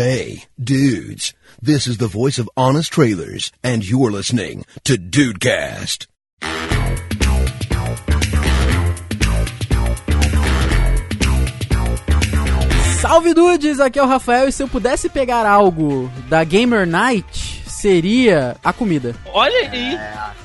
Hey, 0.00 0.44
dudes, 0.56 1.34
this 1.60 1.88
is 1.88 1.98
the 1.98 2.06
voice 2.06 2.38
of 2.38 2.48
Honest 2.56 2.92
Trailers, 2.92 3.50
and 3.64 3.84
you're 3.84 4.12
listening 4.12 4.64
to 4.84 4.96
Dudecast. 4.96 6.06
Salve 13.00 13.32
dudes, 13.34 13.80
aqui 13.80 13.98
é 13.98 14.02
o 14.02 14.06
Rafael 14.06 14.48
e 14.48 14.52
se 14.52 14.62
eu 14.62 14.68
pudesse 14.68 15.08
pegar 15.08 15.46
algo 15.46 16.10
da 16.28 16.44
Gamer 16.44 16.86
Night, 16.86 17.62
seria 17.66 18.56
a 18.62 18.72
comida. 18.72 19.14
Olha 19.32 19.70
aí. 19.70 19.98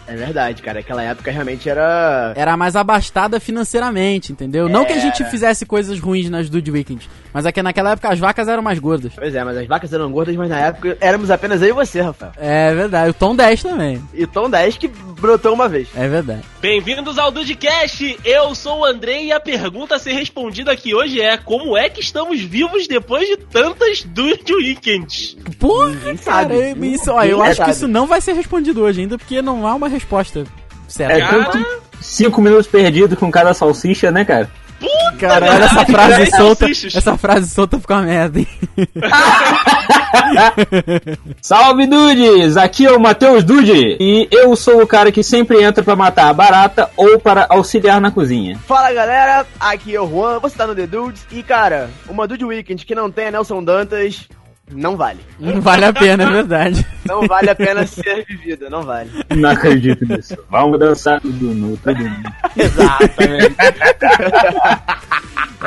É 0.08 0.16
verdade, 0.16 0.62
cara. 0.62 0.80
Aquela 0.80 1.04
época 1.04 1.32
realmente 1.32 1.68
era. 1.68 2.32
Era 2.36 2.56
mais 2.56 2.76
abastada 2.76 3.40
financeiramente, 3.40 4.32
entendeu? 4.32 4.70
Não 4.70 4.86
que 4.86 4.94
a 4.94 5.00
gente 5.00 5.22
É. 5.24 5.26
fizesse 5.26 5.66
coisas 5.66 6.00
ruins 6.00 6.30
nas 6.30 6.50
Dude 6.50 6.72
Weekend, 6.72 7.10
mas 7.36 7.46
é 7.46 7.52
que 7.52 7.62
naquela 7.62 7.92
época 7.92 8.08
as 8.08 8.18
vacas 8.18 8.48
eram 8.48 8.64
mais 8.64 8.80
gordas. 8.80 9.12
Pois 9.14 9.36
é, 9.36 9.44
mas 9.44 9.58
as 9.58 9.68
vacas 9.68 9.92
eram 9.92 10.10
gordas, 10.10 10.34
mas 10.38 10.50
na 10.50 10.58
época 10.58 10.98
éramos 11.02 11.30
apenas 11.30 11.62
eu 11.62 11.68
e 11.68 11.72
você, 11.74 12.00
Rafael. 12.00 12.32
É 12.38 12.74
verdade, 12.74 13.10
o 13.10 13.14
Tom 13.14 13.36
10 13.36 13.62
também. 13.62 14.02
E 14.14 14.26
Tom 14.26 14.50
10 14.50 14.78
que 14.78 14.88
brotou 14.88 15.54
uma 15.54 15.68
vez. 15.68 15.90
É 15.98 16.08
verdade. 16.08 16.44
Bem-vindos 16.62 17.18
ao 17.18 17.32
Dudcast. 17.32 18.18
Eu 18.24 18.56
sou 18.56 18.80
o 18.80 18.86
Andrei 18.86 19.26
e 19.26 19.32
a 19.34 19.40
pergunta 19.42 19.96
a 19.96 20.00
ser 20.00 20.14
respondida 20.14 20.72
aqui 20.72 20.96
hoje 20.96 21.20
é: 21.20 21.36
como 21.36 21.76
é 21.76 21.90
que 21.90 22.00
estamos 22.00 22.40
vivos 22.40 22.88
depois 22.88 23.28
de 23.28 23.36
tantas 23.36 24.04
Dude 24.06 24.56
Weekends? 24.56 25.36
Porra, 25.60 25.90
Ninguém 25.90 26.16
cara, 26.16 26.48
sabe. 26.48 26.88
isso, 26.88 27.12
ó, 27.12 27.22
eu 27.22 27.40
Ninguém 27.40 27.52
acho 27.52 27.66
que 27.66 27.72
isso 27.72 27.88
não 27.90 28.08
vai 28.08 28.22
ser 28.22 28.32
respondido 28.32 28.82
hoje 28.82 29.02
ainda, 29.02 29.18
porque 29.18 29.42
não 29.42 29.68
há 29.68 29.76
uma 29.76 29.90
resposta 29.90 30.46
certa. 30.88 31.18
É 31.18 31.20
Cara, 31.20 31.44
tanto 31.52 31.68
cinco 32.00 32.40
minutos 32.40 32.68
perdidos 32.68 33.20
com 33.20 33.30
cada 33.30 33.54
salsicha, 33.54 34.10
né, 34.10 34.24
cara? 34.24 34.50
Puta 34.86 35.28
Cara, 35.28 35.52
olha 35.52 35.66
essa 35.66 35.86
frase 35.86 36.32
solta. 36.32 36.66
Essa 36.70 37.18
frase 37.18 37.50
solta 37.50 37.80
ficou 37.80 37.96
uma 37.96 38.04
merda, 38.04 38.40
hein? 38.40 38.48
Salve 41.42 41.88
dudes! 41.88 42.58
Aqui 42.58 42.86
é 42.86 42.92
o 42.92 43.00
Matheus 43.00 43.44
Dude 43.44 43.98
e 44.00 44.28
eu 44.32 44.56
sou 44.56 44.82
o 44.82 44.88
cara 44.88 45.12
que 45.12 45.24
sempre 45.24 45.62
entra 45.62 45.84
pra 45.84 45.96
matar 45.96 46.30
a 46.30 46.34
barata 46.34 46.90
ou 46.96 47.20
para 47.20 47.46
auxiliar 47.50 48.00
na 48.00 48.12
cozinha. 48.12 48.58
Fala 48.68 48.94
galera, 48.94 49.46
aqui 49.60 49.96
é 49.96 50.02
o 50.02 50.08
Juan, 50.08 50.40
você 50.40 50.56
tá 50.56 50.68
no 50.68 50.76
The 50.76 50.88
Dudes. 50.88 51.26
E 51.32 51.44
cara, 51.44 51.90
uma 52.08 52.28
Dude 52.28 52.46
Weekend 52.46 52.86
que 52.86 52.96
não 52.96 53.12
tenha 53.12 53.32
Nelson 53.32 53.64
Dantas, 53.64 54.28
não 54.72 54.98
vale. 54.98 55.20
Não 55.40 55.62
vale 55.62 55.86
a 55.86 55.94
pena, 55.94 56.24
é 56.24 56.30
verdade. 56.30 56.86
Não 57.06 57.28
vale 57.28 57.50
a 57.50 57.56
pena 57.56 57.86
ser 57.86 58.26
vivida, 58.26 58.70
não 58.70 58.84
vale. 58.84 59.10
Não 59.36 59.50
acredito 59.50 60.06
nisso. 60.06 60.36
Vamos 60.50 60.80
dançar 60.80 61.22
tudo 61.22 61.54
nu, 61.54 61.78
tudo 61.78 62.04
nu. 62.04 62.24
Exatamente. 62.56 63.56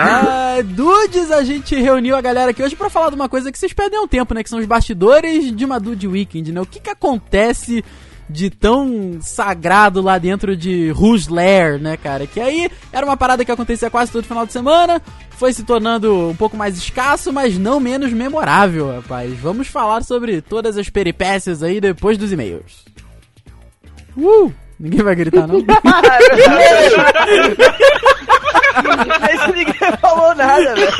Ah, 0.01 0.59
dudes, 0.65 1.33
a 1.33 1.43
gente 1.43 1.75
reuniu 1.75 2.15
a 2.15 2.21
galera 2.21 2.53
aqui 2.53 2.63
hoje 2.63 2.77
pra 2.77 2.89
falar 2.89 3.09
de 3.09 3.17
uma 3.17 3.29
coisa 3.29 3.51
que 3.51 3.59
vocês 3.59 3.73
perdem 3.73 3.99
um 3.99 4.07
tempo, 4.07 4.33
né? 4.33 4.45
Que 4.45 4.49
são 4.49 4.61
os 4.61 4.67
bastidores 4.67 5.51
de 5.51 5.65
uma 5.65 5.81
Dude 5.81 6.07
Weekend, 6.07 6.53
né? 6.53 6.61
O 6.61 6.67
que 6.67 6.79
que 6.79 6.91
acontece 6.91 7.85
de 8.29 8.51
tão 8.51 9.19
sagrado 9.21 10.03
lá 10.03 10.19
dentro 10.19 10.57
de 10.57 10.91
Rouge 10.91 11.31
Lair, 11.31 11.81
né, 11.81 11.97
cara? 11.97 12.27
Que 12.27 12.41
aí 12.41 12.71
era 12.93 13.07
uma 13.07 13.17
parada 13.17 13.45
que 13.45 13.53
acontecia 13.53 13.91
quase 13.91 14.13
todo 14.13 14.27
final 14.27 14.45
de 14.47 14.53
semana, 14.53 15.01
foi 15.31 15.53
se 15.53 15.63
tornando 15.63 16.29
um 16.29 16.37
pouco 16.37 16.57
mais 16.57 16.77
escasso, 16.77 17.33
mas 17.33 17.57
não 17.59 17.81
menos 17.81 18.13
memorável, 18.13 18.93
rapaz. 18.97 19.33
Vamos 19.39 19.69
falar 19.69 20.03
sobre 20.03 20.43
todas 20.43 20.77
as 20.77 20.91
peripécias 20.91 21.63
aí 21.63 21.81
depois 21.81 22.19
dos 22.19 22.33
e-mails. 22.33 22.85
Uh! 24.17 24.53
Ninguém 24.79 25.03
vai 25.03 25.15
gritar, 25.15 25.47
não? 25.47 25.59
Esse 29.35 29.53
ninguém 29.53 29.75
falou 30.01 30.35
nada, 30.37 30.75
velho. 30.75 30.93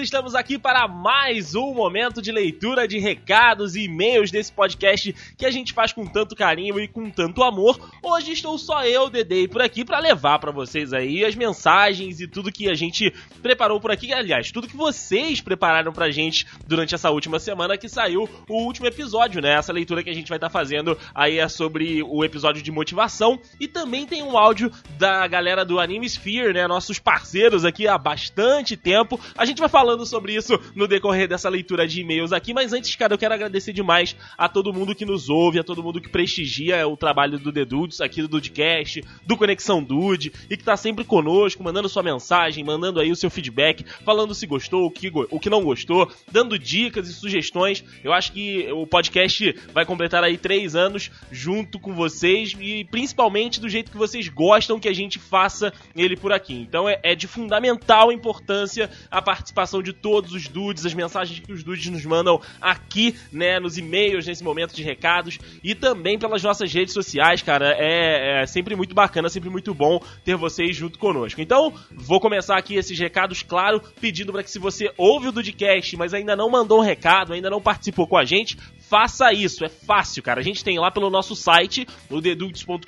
Estamos 0.00 0.34
aqui 0.34 0.58
para 0.58 0.86
mais 0.86 1.54
um 1.54 1.74
momento 1.74 2.22
de 2.22 2.30
leitura 2.30 2.86
de 2.86 2.98
recados 2.98 3.74
e 3.74 3.84
e-mails 3.84 4.30
desse 4.30 4.52
podcast 4.52 5.14
que 5.36 5.44
a 5.44 5.50
gente 5.50 5.72
faz 5.72 5.92
com 5.92 6.06
tanto 6.06 6.36
carinho 6.36 6.78
e 6.78 6.86
com 6.86 7.10
tanto 7.10 7.42
amor. 7.42 7.78
Hoje 8.02 8.32
estou 8.32 8.56
só 8.58 8.84
eu, 8.84 9.10
Dedei, 9.10 9.48
por 9.48 9.60
aqui 9.60 9.84
para 9.84 9.98
levar 9.98 10.38
para 10.38 10.52
vocês 10.52 10.92
aí 10.92 11.24
as 11.24 11.34
mensagens 11.34 12.20
e 12.20 12.28
tudo 12.28 12.52
que 12.52 12.68
a 12.68 12.74
gente 12.74 13.12
preparou 13.42 13.80
por 13.80 13.90
aqui. 13.90 14.12
Aliás, 14.12 14.52
tudo 14.52 14.68
que 14.68 14.76
vocês 14.76 15.40
prepararam 15.40 15.92
pra 15.92 16.10
gente 16.10 16.46
durante 16.66 16.94
essa 16.94 17.10
última 17.10 17.40
semana 17.40 17.76
que 17.76 17.88
saiu 17.88 18.28
o 18.48 18.62
último 18.64 18.86
episódio, 18.86 19.40
né? 19.40 19.54
Essa 19.54 19.72
leitura 19.72 20.02
que 20.02 20.10
a 20.10 20.14
gente 20.14 20.28
vai 20.28 20.36
estar 20.36 20.50
fazendo 20.50 20.96
aí 21.14 21.38
é 21.38 21.48
sobre 21.48 22.02
o 22.02 22.24
episódio 22.24 22.62
de 22.62 22.70
motivação 22.70 23.40
e 23.58 23.66
também 23.66 24.06
tem 24.06 24.22
um 24.22 24.38
áudio 24.38 24.70
da 24.98 25.26
galera 25.26 25.64
do 25.64 25.80
Anime 25.80 26.08
Sphere, 26.08 26.52
né? 26.52 26.66
Nossos 26.66 26.98
parceiros 26.98 27.64
aqui 27.64 27.88
há 27.88 27.98
bastante 27.98 28.76
tempo. 28.76 29.18
A 29.36 29.44
gente 29.44 29.58
vai 29.58 29.68
falando 29.88 30.04
sobre 30.04 30.34
isso 30.34 30.60
no 30.74 30.86
decorrer 30.86 31.26
dessa 31.26 31.48
leitura 31.48 31.88
de 31.88 32.02
e-mails 32.02 32.30
aqui, 32.30 32.52
mas 32.52 32.74
antes, 32.74 32.94
cara, 32.94 33.14
eu 33.14 33.18
quero 33.18 33.32
agradecer 33.32 33.72
demais 33.72 34.14
a 34.36 34.46
todo 34.46 34.70
mundo 34.70 34.94
que 34.94 35.06
nos 35.06 35.30
ouve, 35.30 35.58
a 35.58 35.64
todo 35.64 35.82
mundo 35.82 35.98
que 35.98 36.10
prestigia 36.10 36.86
o 36.86 36.94
trabalho 36.94 37.38
do 37.38 37.50
The 37.50 37.64
Dudes, 37.64 38.02
aqui 38.02 38.20
do 38.20 38.28
Dudecast, 38.28 39.02
do 39.26 39.34
Conexão 39.34 39.82
Dude, 39.82 40.30
e 40.50 40.58
que 40.58 40.62
tá 40.62 40.76
sempre 40.76 41.04
conosco, 41.04 41.64
mandando 41.64 41.88
sua 41.88 42.02
mensagem, 42.02 42.62
mandando 42.62 43.00
aí 43.00 43.10
o 43.10 43.16
seu 43.16 43.30
feedback, 43.30 43.82
falando 44.04 44.34
se 44.34 44.46
gostou, 44.46 44.84
o 44.84 44.90
que, 44.90 45.10
o 45.30 45.40
que 45.40 45.48
não 45.48 45.64
gostou, 45.64 46.12
dando 46.30 46.58
dicas 46.58 47.08
e 47.08 47.14
sugestões. 47.14 47.82
Eu 48.04 48.12
acho 48.12 48.32
que 48.32 48.70
o 48.70 48.86
podcast 48.86 49.54
vai 49.72 49.86
completar 49.86 50.22
aí 50.22 50.36
três 50.36 50.76
anos 50.76 51.10
junto 51.32 51.80
com 51.80 51.94
vocês 51.94 52.54
e 52.60 52.84
principalmente 52.84 53.58
do 53.58 53.70
jeito 53.70 53.90
que 53.90 53.96
vocês 53.96 54.28
gostam 54.28 54.78
que 54.78 54.88
a 54.88 54.94
gente 54.94 55.18
faça 55.18 55.72
ele 55.96 56.14
por 56.14 56.30
aqui. 56.30 56.52
Então 56.52 56.86
é, 56.86 57.00
é 57.02 57.14
de 57.14 57.26
fundamental 57.26 58.12
importância 58.12 58.90
a 59.10 59.22
participação 59.22 59.77
de 59.82 59.92
todos 59.92 60.32
os 60.32 60.48
dudes, 60.48 60.84
as 60.86 60.94
mensagens 60.94 61.38
que 61.38 61.52
os 61.52 61.62
dudes 61.62 61.86
nos 61.86 62.04
mandam 62.04 62.40
aqui, 62.60 63.14
né, 63.32 63.58
nos 63.58 63.78
e-mails, 63.78 64.26
nesse 64.26 64.42
momento 64.42 64.74
de 64.74 64.82
recados 64.82 65.38
e 65.62 65.74
também 65.74 66.18
pelas 66.18 66.42
nossas 66.42 66.72
redes 66.72 66.94
sociais, 66.94 67.42
cara. 67.42 67.74
É, 67.78 68.42
é 68.42 68.46
sempre 68.46 68.74
muito 68.76 68.94
bacana, 68.94 69.28
sempre 69.28 69.50
muito 69.50 69.74
bom 69.74 70.00
ter 70.24 70.36
vocês 70.36 70.76
junto 70.76 70.98
conosco. 70.98 71.40
Então, 71.40 71.72
vou 71.92 72.20
começar 72.20 72.56
aqui 72.56 72.74
esses 72.74 72.98
recados, 72.98 73.42
claro, 73.42 73.80
pedindo 74.00 74.32
para 74.32 74.42
que 74.42 74.50
se 74.50 74.58
você 74.58 74.92
ouve 74.96 75.28
o 75.28 75.32
Dudcast, 75.32 75.96
mas 75.96 76.14
ainda 76.14 76.36
não 76.36 76.50
mandou 76.50 76.78
um 76.78 76.84
recado, 76.84 77.32
ainda 77.32 77.50
não 77.50 77.60
participou 77.60 78.06
com 78.06 78.16
a 78.16 78.24
gente, 78.24 78.56
faça 78.88 79.32
isso, 79.32 79.64
é 79.64 79.68
fácil, 79.68 80.22
cara. 80.22 80.40
A 80.40 80.42
gente 80.42 80.64
tem 80.64 80.78
lá 80.78 80.90
pelo 80.90 81.10
nosso 81.10 81.36
site, 81.36 81.86
no 82.08 82.20
dedudes.com.br, 82.20 82.86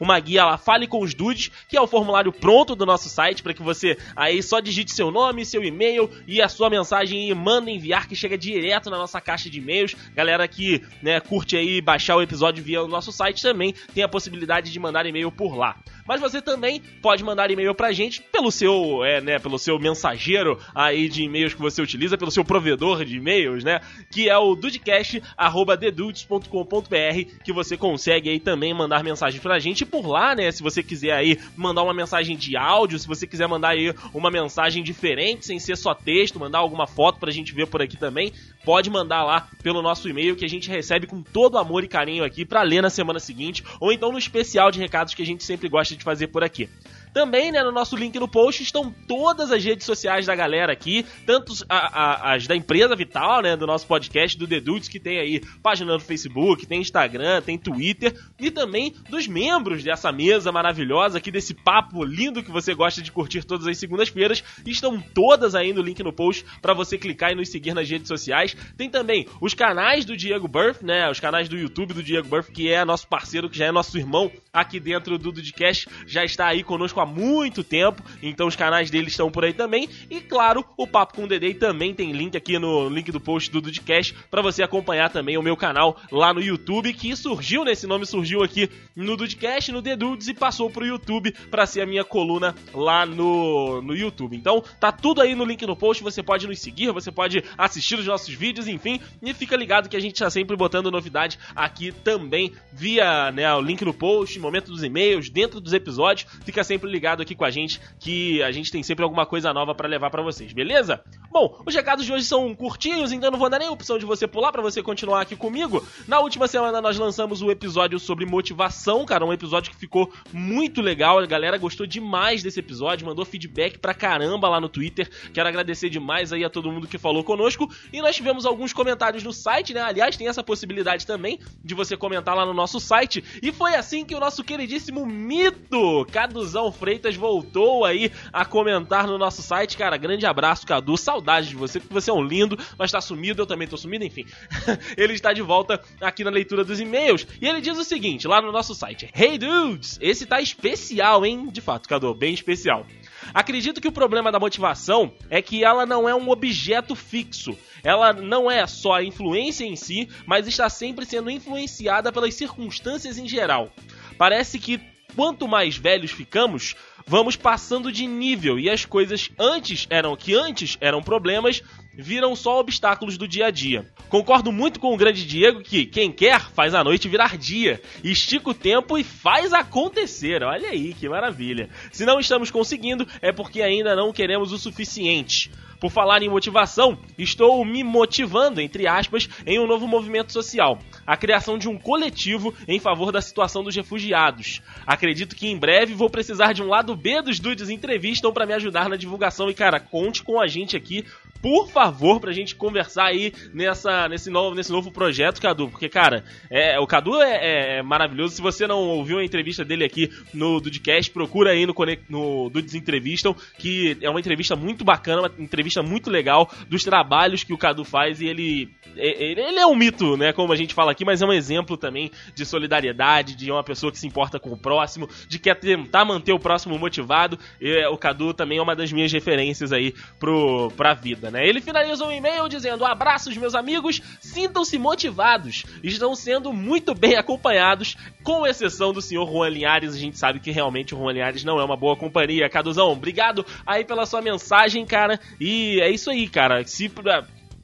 uma 0.00 0.18
guia 0.18 0.44
lá, 0.44 0.58
Fale 0.58 0.86
com 0.86 1.00
os 1.00 1.14
Dudes, 1.14 1.50
que 1.68 1.76
é 1.76 1.80
o 1.80 1.86
formulário 1.86 2.32
pronto 2.32 2.74
do 2.74 2.84
nosso 2.84 3.08
site, 3.08 3.42
para 3.42 3.54
que 3.54 3.62
você 3.62 3.96
aí 4.14 4.42
só 4.42 4.58
digite 4.60 4.92
seu 4.92 5.10
nome, 5.10 5.46
seu 5.46 5.62
e-mail 5.62 6.10
e 6.26 6.42
a 6.42 6.48
sua 6.48 6.68
mensagem 6.68 7.28
e 7.28 7.34
manda 7.34 7.70
enviar, 7.70 8.08
que 8.08 8.16
chega 8.16 8.36
direto 8.36 8.90
na 8.90 8.98
nossa 8.98 9.20
caixa 9.20 9.48
de 9.48 9.58
e-mails. 9.58 9.94
Galera 10.14 10.46
que 10.48 10.82
né, 11.02 11.20
curte 11.20 11.56
aí 11.56 11.80
baixar 11.80 12.16
o 12.16 12.22
episódio 12.22 12.62
via 12.62 12.82
o 12.82 12.88
nosso 12.88 13.12
site 13.12 13.42
também 13.42 13.74
tem 13.94 14.02
a 14.02 14.08
possibilidade 14.08 14.72
de 14.72 14.80
mandar 14.80 15.06
e-mail 15.06 15.30
por 15.30 15.56
lá. 15.56 15.76
Mas 16.06 16.20
você 16.20 16.40
também 16.40 16.80
pode 17.02 17.24
mandar 17.24 17.50
e-mail 17.50 17.74
pra 17.74 17.92
gente 17.92 18.22
pelo 18.22 18.50
seu, 18.50 19.04
é, 19.04 19.20
né, 19.20 19.38
pelo 19.38 19.58
seu 19.58 19.78
mensageiro 19.78 20.58
aí 20.74 21.08
de 21.08 21.24
e-mails 21.24 21.54
que 21.54 21.60
você 21.60 21.82
utiliza, 21.82 22.16
pelo 22.16 22.30
seu 22.30 22.44
provedor 22.44 23.04
de 23.04 23.16
e-mails, 23.16 23.64
né, 23.64 23.80
que 24.10 24.28
é 24.28 24.38
o 24.38 24.54
dudecast@dedudes.com.br, 25.02 27.42
que 27.44 27.52
você 27.52 27.76
consegue 27.76 28.30
aí 28.30 28.40
também 28.40 28.72
mandar 28.72 29.02
mensagem 29.02 29.40
pra 29.40 29.58
gente 29.58 29.84
por 29.84 30.06
lá, 30.06 30.34
né, 30.34 30.50
se 30.50 30.62
você 30.62 30.82
quiser 30.82 31.12
aí 31.12 31.38
mandar 31.56 31.82
uma 31.82 31.94
mensagem 31.94 32.36
de 32.36 32.56
áudio, 32.56 32.98
se 32.98 33.06
você 33.06 33.26
quiser 33.26 33.46
mandar 33.46 33.70
aí 33.70 33.94
uma 34.14 34.30
mensagem 34.30 34.82
diferente, 34.82 35.46
sem 35.46 35.58
ser 35.58 35.76
só 35.76 35.94
texto, 35.94 36.40
mandar 36.40 36.58
alguma 36.58 36.86
foto 36.86 37.18
pra 37.18 37.30
gente 37.30 37.54
ver 37.54 37.66
por 37.66 37.82
aqui 37.82 37.96
também, 37.96 38.32
pode 38.64 38.90
mandar 38.90 39.24
lá 39.24 39.48
pelo 39.62 39.82
nosso 39.82 40.08
e-mail 40.08 40.36
que 40.36 40.44
a 40.44 40.48
gente 40.48 40.68
recebe 40.68 41.06
com 41.06 41.22
todo 41.22 41.58
amor 41.58 41.84
e 41.84 41.88
carinho 41.88 42.24
aqui 42.24 42.44
pra 42.44 42.62
ler 42.62 42.82
na 42.82 42.90
semana 42.90 43.20
seguinte, 43.20 43.64
ou 43.80 43.92
então 43.92 44.12
no 44.12 44.18
especial 44.18 44.70
de 44.70 44.78
recados 44.78 45.14
que 45.14 45.22
a 45.22 45.26
gente 45.26 45.44
sempre 45.44 45.68
gosta 45.68 45.96
de 45.96 46.04
fazer 46.04 46.28
por 46.28 46.42
aqui. 46.42 46.68
Também, 47.16 47.50
né, 47.50 47.64
no 47.64 47.72
nosso 47.72 47.96
link 47.96 48.16
no 48.20 48.28
post 48.28 48.62
estão 48.62 48.94
todas 49.08 49.50
as 49.50 49.64
redes 49.64 49.84
sociais 49.84 50.26
da 50.26 50.36
galera 50.36 50.72
aqui, 50.72 51.04
tanto 51.24 51.52
as 51.68 52.46
da 52.46 52.54
empresa 52.54 52.94
Vital, 52.94 53.40
né, 53.40 53.56
do 53.56 53.66
nosso 53.66 53.86
podcast, 53.86 54.36
do 54.38 54.46
The 54.46 54.60
Dudes, 54.60 54.76
Dudes, 54.76 54.88
que 54.88 55.00
tem 55.00 55.18
aí 55.18 55.40
página 55.62 55.94
no 55.94 56.00
Facebook, 56.00 56.66
tem 56.66 56.80
Instagram, 56.80 57.40
tem 57.40 57.58
Twitter 57.58 58.14
e 58.38 58.50
também 58.50 58.94
dos 59.08 59.26
membros 59.26 59.82
dessa 59.82 60.12
mesa 60.12 60.52
maravilhosa 60.52 61.18
aqui, 61.18 61.30
desse 61.30 61.54
papo 61.54 62.04
lindo 62.04 62.42
que 62.42 62.50
você 62.50 62.74
gosta 62.74 63.00
de 63.00 63.10
curtir 63.10 63.44
todas 63.44 63.66
as 63.66 63.78
segundas-feiras. 63.78 64.44
Estão 64.66 65.00
todas 65.00 65.54
aí 65.54 65.72
no 65.72 65.80
link 65.80 66.02
no 66.02 66.12
post 66.12 66.44
para 66.60 66.74
você 66.74 66.98
clicar 66.98 67.32
e 67.32 67.34
nos 67.34 67.48
seguir 67.48 67.72
nas 67.74 67.88
redes 67.88 68.08
sociais. 68.08 68.54
Tem 68.76 68.90
também 68.90 69.26
os 69.40 69.54
canais 69.54 70.04
do 70.04 70.16
Diego 70.16 70.46
Burff, 70.46 70.84
né? 70.84 71.10
Os 71.10 71.20
canais 71.20 71.48
do 71.48 71.56
YouTube 71.56 71.94
do 71.94 72.02
Diego 72.02 72.28
Burff, 72.28 72.52
que 72.52 72.70
é 72.70 72.84
nosso 72.84 73.08
parceiro, 73.08 73.48
que 73.48 73.56
já 73.56 73.66
é 73.66 73.72
nosso 73.72 73.96
irmão 73.96 74.30
aqui 74.52 74.78
dentro 74.78 75.18
do 75.18 75.32
Dudcast, 75.32 75.88
já 76.06 76.24
está 76.24 76.48
aí 76.48 76.62
conosco 76.62 77.00
há 77.00 77.05
muito 77.06 77.64
tempo, 77.64 78.02
então 78.22 78.46
os 78.46 78.56
canais 78.56 78.90
dele 78.90 79.08
estão 79.08 79.30
por 79.30 79.44
aí 79.44 79.52
também. 79.52 79.88
E 80.10 80.20
claro, 80.20 80.64
o 80.76 80.86
Papo 80.86 81.14
com 81.14 81.24
o 81.24 81.28
Dedei 81.28 81.54
também 81.54 81.94
tem 81.94 82.12
link 82.12 82.36
aqui 82.36 82.58
no 82.58 82.88
link 82.88 83.10
do 83.10 83.20
post 83.20 83.50
do 83.50 83.60
Dudcast 83.60 84.14
para 84.30 84.42
você 84.42 84.62
acompanhar 84.62 85.10
também 85.10 85.38
o 85.38 85.42
meu 85.42 85.56
canal 85.56 85.96
lá 86.10 86.34
no 86.34 86.42
YouTube, 86.42 86.92
que 86.92 87.14
surgiu, 87.16 87.64
nesse 87.64 87.86
né? 87.86 87.90
nome 87.90 88.06
surgiu 88.06 88.42
aqui 88.42 88.68
no 88.94 89.16
Dudcast, 89.16 89.72
no 89.72 89.82
The 89.82 89.96
Dudes 89.96 90.28
e 90.28 90.34
passou 90.34 90.70
pro 90.70 90.84
YouTube 90.84 91.32
para 91.50 91.66
ser 91.66 91.82
a 91.82 91.86
minha 91.86 92.04
coluna 92.04 92.54
lá 92.74 93.06
no, 93.06 93.80
no 93.82 93.94
YouTube. 93.94 94.36
Então, 94.36 94.62
tá 94.80 94.92
tudo 94.92 95.20
aí 95.20 95.34
no 95.34 95.44
link 95.44 95.64
no 95.66 95.76
post, 95.76 96.02
você 96.02 96.22
pode 96.22 96.46
nos 96.46 96.58
seguir, 96.60 96.92
você 96.92 97.10
pode 97.10 97.42
assistir 97.56 97.98
os 97.98 98.06
nossos 98.06 98.34
vídeos, 98.34 98.68
enfim, 98.68 99.00
e 99.22 99.32
fica 99.32 99.56
ligado 99.56 99.88
que 99.88 99.96
a 99.96 100.00
gente 100.00 100.18
tá 100.18 100.30
sempre 100.30 100.56
botando 100.56 100.90
novidade 100.90 101.38
aqui 101.54 101.92
também 101.92 102.52
via 102.72 103.30
né, 103.32 103.52
o 103.54 103.60
link 103.60 103.84
no 103.84 103.94
post, 103.94 104.38
momento 104.38 104.70
dos 104.70 104.82
e-mails, 104.82 105.30
dentro 105.30 105.60
dos 105.60 105.72
episódios. 105.72 106.28
Fica 106.44 106.62
sempre 106.64 106.85
ligado 106.86 107.22
aqui 107.22 107.34
com 107.34 107.44
a 107.44 107.50
gente 107.50 107.80
que 107.98 108.42
a 108.42 108.50
gente 108.50 108.70
tem 108.70 108.82
sempre 108.82 109.02
alguma 109.02 109.26
coisa 109.26 109.52
nova 109.52 109.74
para 109.74 109.88
levar 109.88 110.10
para 110.10 110.22
vocês, 110.22 110.52
beleza? 110.52 111.02
Bom, 111.30 111.60
os 111.66 111.74
recados 111.74 112.04
de 112.04 112.12
hoje 112.12 112.24
são 112.24 112.54
curtinhos, 112.54 113.12
então 113.12 113.30
não 113.30 113.38
vou 113.38 113.50
dar 113.50 113.58
nem 113.58 113.68
opção 113.68 113.98
de 113.98 114.06
você 114.06 114.26
pular 114.26 114.52
para 114.52 114.62
você 114.62 114.82
continuar 114.82 115.20
aqui 115.20 115.36
comigo. 115.36 115.86
Na 116.08 116.20
última 116.20 116.48
semana 116.48 116.80
nós 116.80 116.98
lançamos 116.98 117.42
o 117.42 117.46
um 117.46 117.50
episódio 117.50 117.98
sobre 117.98 118.24
motivação, 118.24 119.04
cara, 119.04 119.24
um 119.24 119.32
episódio 119.32 119.70
que 119.70 119.76
ficou 119.78 120.12
muito 120.32 120.80
legal. 120.80 121.18
A 121.18 121.26
galera 121.26 121.58
gostou 121.58 121.86
demais 121.86 122.42
desse 122.42 122.60
episódio, 122.60 123.06
mandou 123.06 123.24
feedback 123.24 123.78
pra 123.78 123.92
caramba 123.92 124.48
lá 124.48 124.60
no 124.60 124.68
Twitter. 124.68 125.10
Quero 125.32 125.48
agradecer 125.48 125.90
demais 125.90 126.32
aí 126.32 126.44
a 126.44 126.50
todo 126.50 126.70
mundo 126.70 126.88
que 126.88 126.98
falou 126.98 127.22
conosco. 127.22 127.70
E 127.92 128.00
nós 128.00 128.16
tivemos 128.16 128.46
alguns 128.46 128.72
comentários 128.72 129.22
no 129.22 129.32
site, 129.32 129.74
né? 129.74 129.80
Aliás, 129.80 130.16
tem 130.16 130.28
essa 130.28 130.42
possibilidade 130.42 131.06
também 131.06 131.38
de 131.62 131.74
você 131.74 131.96
comentar 131.96 132.34
lá 132.34 132.46
no 132.46 132.54
nosso 132.54 132.80
site. 132.80 133.22
E 133.42 133.52
foi 133.52 133.74
assim 133.74 134.04
que 134.04 134.14
o 134.14 134.20
nosso 134.20 134.42
queridíssimo 134.42 135.04
mito 135.04 136.06
Caduzão 136.12 136.72
Freitas 136.76 137.16
voltou 137.16 137.84
aí 137.84 138.12
a 138.32 138.44
comentar 138.44 139.06
no 139.06 139.18
nosso 139.18 139.42
site. 139.42 139.76
Cara, 139.76 139.96
grande 139.96 140.26
abraço, 140.26 140.66
Cadu. 140.66 140.96
Saudade 140.96 141.48
de 141.48 141.56
você, 141.56 141.80
porque 141.80 141.94
você 141.94 142.10
é 142.10 142.14
um 142.14 142.22
lindo, 142.22 142.58
mas 142.78 142.92
tá 142.92 143.00
sumido, 143.00 143.42
eu 143.42 143.46
também 143.46 143.66
tô 143.66 143.76
sumido, 143.76 144.04
enfim. 144.04 144.24
ele 144.96 145.14
está 145.14 145.32
de 145.32 145.42
volta 145.42 145.80
aqui 146.00 146.22
na 146.22 146.30
leitura 146.30 146.64
dos 146.64 146.80
e-mails. 146.80 147.26
E 147.40 147.46
ele 147.46 147.60
diz 147.60 147.76
o 147.78 147.84
seguinte, 147.84 148.28
lá 148.28 148.40
no 148.40 148.52
nosso 148.52 148.74
site: 148.74 149.10
Hey 149.14 149.38
dudes, 149.38 149.98
esse 150.00 150.26
tá 150.26 150.40
especial, 150.40 151.24
hein? 151.24 151.48
De 151.50 151.60
fato, 151.60 151.88
Cadu, 151.88 152.14
bem 152.14 152.34
especial. 152.34 152.86
Acredito 153.34 153.80
que 153.80 153.88
o 153.88 153.92
problema 153.92 154.30
da 154.30 154.38
motivação 154.38 155.12
é 155.28 155.42
que 155.42 155.64
ela 155.64 155.84
não 155.84 156.08
é 156.08 156.14
um 156.14 156.28
objeto 156.30 156.94
fixo. 156.94 157.56
Ela 157.82 158.12
não 158.12 158.50
é 158.50 158.66
só 158.66 158.94
a 158.94 159.04
influência 159.04 159.64
em 159.64 159.76
si, 159.76 160.08
mas 160.26 160.46
está 160.46 160.68
sempre 160.68 161.04
sendo 161.04 161.30
influenciada 161.30 162.12
pelas 162.12 162.34
circunstâncias 162.34 163.18
em 163.18 163.28
geral. 163.28 163.70
Parece 164.18 164.58
que 164.58 164.80
quanto 165.14 165.46
mais 165.46 165.76
velhos 165.76 166.10
ficamos, 166.10 166.74
vamos 167.06 167.36
passando 167.36 167.92
de 167.92 168.06
nível 168.06 168.58
e 168.58 168.68
as 168.68 168.84
coisas 168.84 169.30
antes 169.38 169.86
eram 169.88 170.16
que 170.16 170.34
antes 170.34 170.76
eram 170.80 171.02
problemas 171.02 171.62
viram 171.94 172.36
só 172.36 172.60
obstáculos 172.60 173.16
do 173.16 173.26
dia 173.26 173.46
a 173.46 173.50
dia. 173.50 173.86
Concordo 174.08 174.52
muito 174.52 174.78
com 174.78 174.92
o 174.92 174.96
grande 174.96 175.26
Diego 175.26 175.62
que 175.62 175.86
quem 175.86 176.12
quer 176.12 176.40
faz 176.50 176.74
a 176.74 176.84
noite 176.84 177.08
virar 177.08 177.38
dia, 177.38 177.80
estica 178.04 178.50
o 178.50 178.54
tempo 178.54 178.98
e 178.98 179.04
faz 179.04 179.52
acontecer. 179.52 180.42
Olha 180.42 180.70
aí 180.70 180.92
que 180.92 181.08
maravilha. 181.08 181.70
Se 181.90 182.04
não 182.04 182.20
estamos 182.20 182.50
conseguindo 182.50 183.06
é 183.22 183.32
porque 183.32 183.62
ainda 183.62 183.96
não 183.96 184.12
queremos 184.12 184.52
o 184.52 184.58
suficiente. 184.58 185.50
Por 185.80 185.90
falar 185.90 186.22
em 186.22 186.28
motivação, 186.28 186.98
estou 187.18 187.64
me 187.64 187.84
motivando, 187.84 188.60
entre 188.60 188.86
aspas, 188.86 189.28
em 189.46 189.58
um 189.58 189.66
novo 189.66 189.86
movimento 189.86 190.32
social. 190.32 190.78
A 191.06 191.16
criação 191.16 191.58
de 191.58 191.68
um 191.68 191.78
coletivo 191.78 192.54
em 192.66 192.80
favor 192.80 193.12
da 193.12 193.20
situação 193.20 193.62
dos 193.62 193.76
refugiados. 193.76 194.62
Acredito 194.86 195.36
que 195.36 195.48
em 195.48 195.56
breve 195.56 195.94
vou 195.94 196.08
precisar 196.08 196.52
de 196.52 196.62
um 196.62 196.68
lado 196.68 196.96
B 196.96 197.20
dos 197.22 197.38
Dudes 197.38 197.68
Entrevistam 197.68 198.32
para 198.32 198.46
me 198.46 198.54
ajudar 198.54 198.88
na 198.88 198.96
divulgação. 198.96 199.50
E 199.50 199.54
cara, 199.54 199.78
conte 199.78 200.22
com 200.22 200.40
a 200.40 200.46
gente 200.46 200.76
aqui 200.76 201.04
por 201.46 201.68
favor, 201.68 202.18
pra 202.18 202.32
gente 202.32 202.56
conversar 202.56 203.04
aí 203.04 203.32
nessa, 203.54 204.08
nesse, 204.08 204.28
novo, 204.28 204.56
nesse 204.56 204.72
novo 204.72 204.90
projeto, 204.90 205.40
Cadu. 205.40 205.68
Porque, 205.68 205.88
cara, 205.88 206.24
é, 206.50 206.76
o 206.80 206.88
Cadu 206.88 207.22
é, 207.22 207.76
é, 207.76 207.82
maravilhoso. 207.82 208.34
Se 208.34 208.42
você 208.42 208.66
não 208.66 208.80
ouviu 208.80 209.20
a 209.20 209.24
entrevista 209.24 209.64
dele 209.64 209.84
aqui 209.84 210.10
no 210.34 210.60
Dudcast, 210.60 211.12
procura 211.12 211.52
aí 211.52 211.64
no, 211.64 211.72
no 212.08 212.50
Dudes 212.50 212.74
Entrevistam, 212.74 213.32
que 213.60 213.96
é 214.00 214.10
uma 214.10 214.18
entrevista 214.18 214.56
muito 214.56 214.84
bacana, 214.84 215.20
uma 215.22 215.32
entrevista 215.38 215.84
muito 215.84 216.10
legal 216.10 216.50
dos 216.68 216.82
trabalhos 216.82 217.44
que 217.44 217.52
o 217.52 217.58
Cadu 217.58 217.84
faz 217.84 218.20
e 218.20 218.26
ele, 218.26 218.68
ele, 218.96 219.40
ele 219.40 219.60
é 219.60 219.66
um 219.68 219.76
mito, 219.76 220.16
né? 220.16 220.32
Como 220.32 220.52
a 220.52 220.56
gente 220.56 220.74
fala 220.74 220.90
aqui, 220.90 221.04
mas 221.04 221.22
é 221.22 221.26
um 221.26 221.32
exemplo 221.32 221.76
também 221.76 222.10
de 222.34 222.44
solidariedade, 222.44 223.36
de 223.36 223.52
uma 223.52 223.62
pessoa 223.62 223.92
que 223.92 224.00
se 224.00 224.06
importa 224.08 224.40
com 224.40 224.50
o 224.50 224.58
próximo, 224.58 225.08
de 225.28 225.38
quer 225.38 225.54
tentar 225.54 226.04
manter 226.04 226.32
o 226.32 226.40
próximo 226.40 226.76
motivado. 226.76 227.38
E, 227.60 227.86
o 227.86 227.96
Cadu 227.96 228.34
também 228.34 228.58
é 228.58 228.62
uma 228.62 228.74
das 228.74 228.90
minhas 228.90 229.12
referências 229.12 229.72
aí 229.72 229.94
pro, 230.18 230.72
pra 230.76 230.92
vida 230.92 231.30
né? 231.35 231.35
Ele 231.44 231.60
finaliza 231.60 232.04
um 232.04 232.12
e-mail 232.12 232.48
dizendo: 232.48 232.84
Abraços, 232.84 233.36
meus 233.36 233.54
amigos, 233.54 234.00
sintam-se 234.20 234.78
motivados, 234.78 235.64
estão 235.82 236.14
sendo 236.14 236.52
muito 236.52 236.94
bem 236.94 237.16
acompanhados, 237.16 237.96
com 238.22 238.46
exceção 238.46 238.92
do 238.92 239.02
senhor 239.02 239.28
Juan 239.30 239.48
Linhares. 239.48 239.94
A 239.94 239.98
gente 239.98 240.18
sabe 240.18 240.40
que 240.40 240.50
realmente 240.50 240.94
o 240.94 240.98
Juan 240.98 241.12
Linhares 241.12 241.44
não 241.44 241.60
é 241.60 241.64
uma 241.64 241.76
boa 241.76 241.96
companhia. 241.96 242.48
Caduzão, 242.48 242.92
obrigado 242.92 243.44
aí 243.66 243.84
pela 243.84 244.06
sua 244.06 244.22
mensagem, 244.22 244.84
cara. 244.86 245.18
E 245.40 245.80
é 245.80 245.90
isso 245.90 246.10
aí, 246.10 246.28
cara. 246.28 246.64
Se 246.64 246.88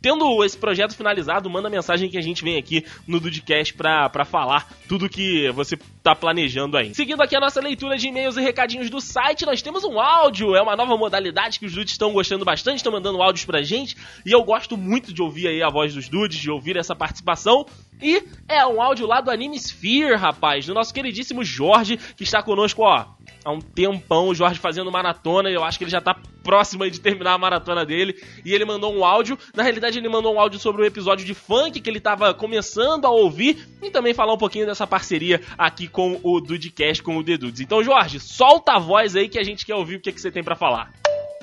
tendo 0.03 0.45
esse 0.45 0.59
projeto 0.59 0.97
finalizado, 0.97 1.49
manda 1.49 1.71
mensagem 1.71 2.11
que 2.11 2.19
a 2.19 2.21
gente 2.21 2.43
vem 2.43 2.59
aqui 2.59 2.85
no 3.07 3.21
Dudcast 3.21 3.73
pra, 3.75 4.11
pra 4.11 4.25
falar 4.25 4.69
tudo 4.89 5.09
que 5.09 5.49
você 5.53 5.79
tá 6.03 6.15
planejando 6.15 6.77
aí. 6.77 6.93
Seguindo 6.95 7.23
aqui 7.23 7.37
a 7.37 7.41
nossa 7.41 7.61
leitura 7.61 7.97
de 7.97 8.09
e-mails 8.09 8.37
e 8.37 8.41
recadinhos 8.41 8.91
do 8.91 9.01
site, 9.01 9.47
nós 9.47 9.63
temos 9.63 9.85
um 9.85 10.01
áudio, 10.01 10.57
é 10.57 10.61
uma 10.61 10.75
nova 10.75 10.97
modalidade 10.97 11.61
que 11.61 11.67
os 11.67 11.73
dudes 11.73 11.93
estão 11.93 12.13
gostando 12.13 12.45
bastante, 12.45 12.79
estão 12.79 12.93
mandando 12.93 13.23
áudios 13.23 13.45
pra 13.45 13.63
gente, 13.63 13.97
e 14.27 14.33
eu 14.33 14.43
gosto 14.43 14.77
muito 14.77 15.15
de 15.15 15.23
ouvir 15.23 15.47
aí 15.47 15.63
a 15.63 15.71
voz 15.71 15.95
dos 15.95 16.09
dudes, 16.09 16.39
de 16.39 16.51
ouvir 16.51 16.77
essa 16.77 16.97
participação. 16.97 17.65
E 18.03 18.25
é 18.49 18.67
um 18.67 18.83
áudio 18.83 19.07
lá 19.07 19.21
do 19.21 19.31
Anime 19.31 19.57
Sphere, 19.57 20.17
rapaz, 20.17 20.67
do 20.67 20.75
nosso 20.75 20.93
queridíssimo 20.93 21.45
Jorge, 21.45 21.97
que 22.17 22.25
está 22.25 22.43
conosco, 22.43 22.83
ó, 22.83 23.07
há 23.45 23.51
um 23.51 23.61
tempão, 23.61 24.29
o 24.29 24.35
Jorge 24.35 24.59
fazendo 24.59 24.91
maratona, 24.91 25.51
e 25.51 25.55
eu 25.55 25.65
acho 25.65 25.79
que 25.79 25.85
ele 25.85 25.91
já 25.91 26.01
tá 26.01 26.17
próximo 26.43 26.89
de 26.91 27.01
terminar 27.01 27.35
a 27.35 27.39
maratona 27.39 27.85
dele, 27.85 28.15
e 28.45 28.55
ele 28.55 28.65
mandou 28.65 28.95
um 28.95 29.05
áudio, 29.05 29.39
na 29.55 29.63
realidade 29.63 29.99
ele 29.99 30.09
mandou 30.09 30.35
um 30.35 30.41
áudio 30.41 30.59
sobre 30.59 30.83
o 30.83 30.85
episódio 30.85 31.25
de 31.25 31.35
funk 31.35 31.81
que 31.81 31.89
ele 31.89 32.01
tava 32.01 32.35
começando 32.35 33.05
a 33.05 33.11
ouvir, 33.11 33.69
e 33.83 33.91
também 33.91 34.15
falar 34.15 34.35
um 34.35 34.39
pouquinho 34.39 34.67
dessa 34.67 34.87
parceria 34.87 35.41
aqui 35.57 35.89
com 35.89 36.19
o 36.23 36.41
Dudecast, 36.41 37.03
com 37.03 37.17
o 37.17 37.25
The 37.25 37.37
Dudes. 37.37 37.61
Então, 37.61 37.83
Jorge, 37.83 38.21
solta 38.21 38.73
a 38.73 38.79
voz 38.79 39.17
aí 39.17 39.29
que 39.29 39.39
a 39.39 39.45
gente 39.45 39.65
quer 39.67 39.75
ouvir 39.75 39.97
o 39.97 40.01
que, 40.01 40.13
que 40.13 40.21
você 40.21 40.31
tem 40.31 40.43
para 40.43 40.57
falar. 40.57 40.91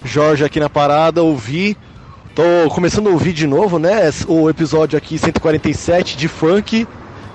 Jorge 0.03 0.43
aqui 0.45 0.59
na 0.59 0.69
parada, 0.69 1.21
ouvi 1.21 1.77
Tô 2.35 2.73
começando 2.73 3.07
a 3.07 3.11
ouvir 3.11 3.33
de 3.33 3.45
novo, 3.45 3.77
né? 3.77 4.09
O 4.25 4.49
episódio 4.49 4.97
aqui 4.97 5.17
147 5.17 6.15
de 6.15 6.29
funk. 6.29 6.87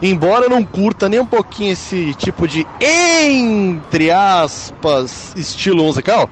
Embora 0.07 0.45
eu 0.45 0.51
não 0.51 0.63
curta 0.63 1.09
nem 1.09 1.19
um 1.19 1.25
pouquinho 1.25 1.73
esse 1.73 2.13
tipo 2.13 2.47
de, 2.47 2.67
entre 2.79 4.11
aspas, 4.11 5.33
estilo 5.35 5.83
musical, 5.83 6.29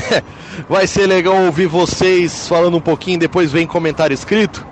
vai 0.66 0.86
ser 0.86 1.06
legal 1.06 1.44
ouvir 1.44 1.66
vocês 1.66 2.48
falando 2.48 2.78
um 2.78 2.80
pouquinho, 2.80 3.18
depois 3.18 3.52
vem 3.52 3.66
comentário 3.66 4.14
escrito. 4.14 4.66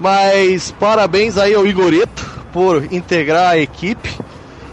Mas 0.00 0.74
parabéns 0.80 1.36
aí 1.36 1.52
ao 1.52 1.66
Igoreto 1.66 2.26
por 2.50 2.90
integrar 2.90 3.50
a 3.50 3.58
equipe. 3.58 4.08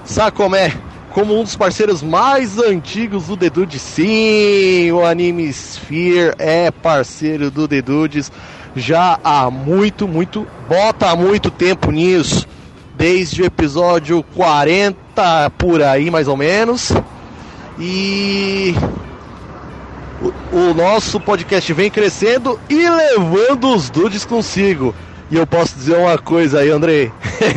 Sacomé, 0.05 0.73
como 1.09 1.37
um 1.37 1.43
dos 1.43 1.57
parceiros 1.57 2.01
mais 2.01 2.57
antigos 2.57 3.27
do 3.27 3.35
The 3.35 3.49
Dudes. 3.49 3.81
Sim, 3.81 4.93
o 4.93 5.05
Anime 5.05 5.49
Sphere 5.49 6.35
é 6.39 6.71
parceiro 6.71 7.51
do 7.51 7.67
The 7.67 7.81
Dudes 7.81 8.31
já 8.73 9.19
há 9.21 9.51
muito, 9.51 10.07
muito, 10.07 10.47
bota 10.69 11.09
há 11.09 11.15
muito 11.17 11.51
tempo 11.51 11.91
nisso. 11.91 12.47
Desde 13.01 13.41
o 13.41 13.45
episódio 13.47 14.21
40 14.35 15.49
por 15.57 15.81
aí, 15.81 16.11
mais 16.11 16.27
ou 16.27 16.37
menos. 16.37 16.91
E 17.79 18.75
o, 20.21 20.31
o 20.55 20.73
nosso 20.75 21.19
podcast 21.19 21.73
vem 21.73 21.89
crescendo 21.89 22.59
e 22.69 22.87
levando 22.87 23.73
os 23.75 23.89
dudes 23.89 24.23
consigo. 24.23 24.93
E 25.31 25.35
eu 25.35 25.47
posso 25.47 25.73
dizer 25.73 25.97
uma 25.97 26.15
coisa 26.19 26.59
aí, 26.59 26.69
Andrei. 26.69 27.11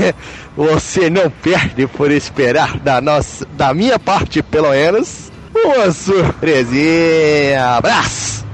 Você 0.57 1.11
não 1.11 1.29
perde 1.29 1.87
por 1.89 2.11
esperar 2.11 2.79
da 2.79 3.03
nossa, 3.03 3.45
da 3.53 3.75
minha 3.75 3.99
parte, 3.99 4.43
pelo 4.43 4.71
menos, 4.71 5.31
uma 5.55 5.93
surpresinha. 5.93 7.77
Abraço! 7.77 8.47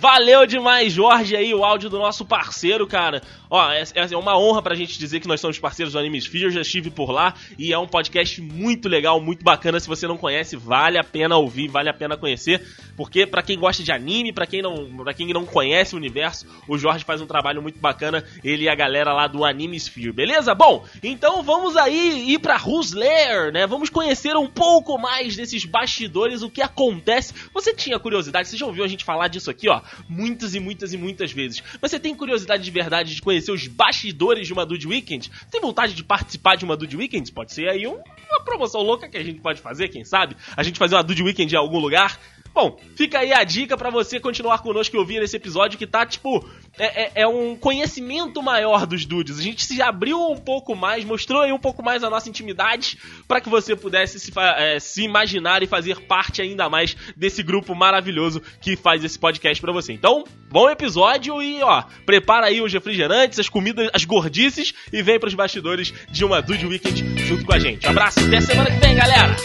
Valeu 0.00 0.46
demais, 0.46 0.94
Jorge, 0.94 1.36
aí, 1.36 1.52
o 1.52 1.62
áudio 1.62 1.90
do 1.90 1.98
nosso 1.98 2.24
parceiro, 2.24 2.86
cara. 2.86 3.22
Ó, 3.50 3.68
é, 3.72 3.82
é 4.12 4.16
uma 4.16 4.38
honra 4.38 4.62
pra 4.62 4.76
gente 4.76 4.96
dizer 4.96 5.18
que 5.18 5.26
nós 5.26 5.40
somos 5.40 5.58
parceiros 5.58 5.92
do 5.92 5.98
Anime 5.98 6.18
Sphere, 6.18 6.52
já 6.52 6.60
estive 6.60 6.88
por 6.88 7.10
lá 7.10 7.34
e 7.58 7.72
é 7.72 7.78
um 7.78 7.86
podcast 7.86 8.40
muito 8.40 8.88
legal, 8.88 9.20
muito 9.20 9.42
bacana. 9.42 9.80
Se 9.80 9.88
você 9.88 10.06
não 10.06 10.16
conhece, 10.16 10.54
vale 10.54 10.96
a 10.96 11.02
pena 11.02 11.36
ouvir, 11.36 11.66
vale 11.66 11.88
a 11.88 11.92
pena 11.92 12.16
conhecer, 12.16 12.64
porque 12.96 13.26
para 13.26 13.42
quem 13.42 13.58
gosta 13.58 13.82
de 13.82 13.90
anime, 13.90 14.32
para 14.32 14.46
quem 14.46 14.62
não, 14.62 14.86
para 14.98 15.12
quem 15.12 15.32
não 15.32 15.44
conhece 15.44 15.96
o 15.96 15.98
universo, 15.98 16.46
o 16.68 16.78
Jorge 16.78 17.04
faz 17.04 17.20
um 17.20 17.26
trabalho 17.26 17.60
muito 17.60 17.80
bacana, 17.80 18.24
ele 18.44 18.64
e 18.64 18.68
a 18.68 18.74
galera 18.74 19.12
lá 19.12 19.26
do 19.26 19.44
Anime 19.44 19.76
Sphere, 19.80 20.12
beleza? 20.12 20.54
Bom, 20.54 20.84
então 21.02 21.42
vamos 21.42 21.76
aí 21.76 22.30
ir 22.32 22.40
Who's 22.64 22.92
Lair, 22.92 23.52
né? 23.52 23.66
Vamos 23.66 23.90
conhecer 23.90 24.36
um 24.36 24.46
pouco 24.46 24.96
mais 24.96 25.34
desses 25.34 25.64
bastidores, 25.64 26.42
o 26.42 26.50
que 26.50 26.62
acontece. 26.62 27.34
Você 27.52 27.74
tinha 27.74 27.98
curiosidade, 27.98 28.48
você 28.48 28.56
já 28.56 28.66
ouviu 28.66 28.84
a 28.84 28.88
gente 28.88 29.04
falar 29.04 29.26
disso 29.26 29.50
aqui, 29.50 29.68
ó, 29.68 29.80
muitas 30.08 30.54
e 30.54 30.60
muitas 30.60 30.92
e 30.92 30.96
muitas 30.96 31.32
vezes. 31.32 31.62
Mas 31.82 31.90
você 31.90 31.98
tem 31.98 32.14
curiosidade 32.14 32.62
de 32.62 32.70
verdade 32.70 33.12
de 33.12 33.20
conhecer 33.20 33.39
os 33.48 33.66
bastidores 33.66 34.46
de 34.46 34.52
uma 34.52 34.66
Dude 34.66 34.86
Weekend? 34.86 35.30
Tem 35.50 35.60
vontade 35.60 35.94
de 35.94 36.02
participar 36.02 36.56
de 36.56 36.64
uma 36.64 36.76
Dude 36.76 36.96
Weekend? 36.96 37.30
Pode 37.32 37.52
ser 37.52 37.68
aí 37.68 37.86
um, 37.86 37.94
uma 38.30 38.44
promoção 38.44 38.82
louca 38.82 39.08
que 39.08 39.16
a 39.16 39.22
gente 39.22 39.40
pode 39.40 39.60
fazer, 39.60 39.88
quem 39.88 40.04
sabe? 40.04 40.36
A 40.56 40.62
gente 40.62 40.78
fazer 40.78 40.96
uma 40.96 41.02
Dude 41.04 41.22
Weekend 41.22 41.54
em 41.54 41.58
algum 41.58 41.78
lugar. 41.78 42.18
Bom, 42.52 42.78
fica 42.96 43.20
aí 43.20 43.32
a 43.32 43.44
dica 43.44 43.76
para 43.76 43.90
você 43.90 44.18
continuar 44.18 44.58
conosco 44.58 44.94
e 44.94 44.98
ouvir 44.98 45.22
esse 45.22 45.36
episódio 45.36 45.78
que 45.78 45.86
tá, 45.86 46.04
tipo, 46.04 46.44
é, 46.78 47.02
é, 47.02 47.12
é, 47.22 47.26
um 47.26 47.54
conhecimento 47.56 48.42
maior 48.42 48.86
dos 48.86 49.06
dudes. 49.06 49.38
A 49.38 49.42
gente 49.42 49.64
se 49.64 49.80
abriu 49.80 50.20
um 50.30 50.36
pouco 50.36 50.74
mais, 50.74 51.04
mostrou 51.04 51.42
aí 51.42 51.52
um 51.52 51.58
pouco 51.58 51.82
mais 51.82 52.02
a 52.02 52.10
nossa 52.10 52.28
intimidade 52.28 52.98
para 53.28 53.40
que 53.40 53.48
você 53.48 53.76
pudesse 53.76 54.18
se, 54.18 54.32
é, 54.56 54.80
se, 54.80 55.02
imaginar 55.02 55.62
e 55.62 55.66
fazer 55.66 56.00
parte 56.02 56.42
ainda 56.42 56.68
mais 56.68 56.96
desse 57.16 57.42
grupo 57.42 57.74
maravilhoso 57.74 58.42
que 58.60 58.76
faz 58.76 59.04
esse 59.04 59.18
podcast 59.18 59.60
para 59.60 59.72
você. 59.72 59.92
Então, 59.92 60.24
bom 60.50 60.68
episódio 60.68 61.40
e, 61.40 61.62
ó, 61.62 61.84
prepara 62.04 62.46
aí 62.46 62.60
os 62.60 62.72
refrigerantes, 62.72 63.38
as 63.38 63.48
comidas, 63.48 63.88
as 63.92 64.04
gordices 64.04 64.74
e 64.92 65.02
vem 65.02 65.20
pros 65.20 65.34
bastidores 65.34 65.94
de 66.10 66.24
uma 66.24 66.42
Dude 66.42 66.66
Weekend 66.66 67.26
junto 67.26 67.44
com 67.44 67.52
a 67.52 67.58
gente. 67.58 67.86
abraço, 67.86 68.20
até 68.20 68.40
semana 68.40 68.70
que 68.70 68.78
vem, 68.78 68.96
galera! 68.96 69.36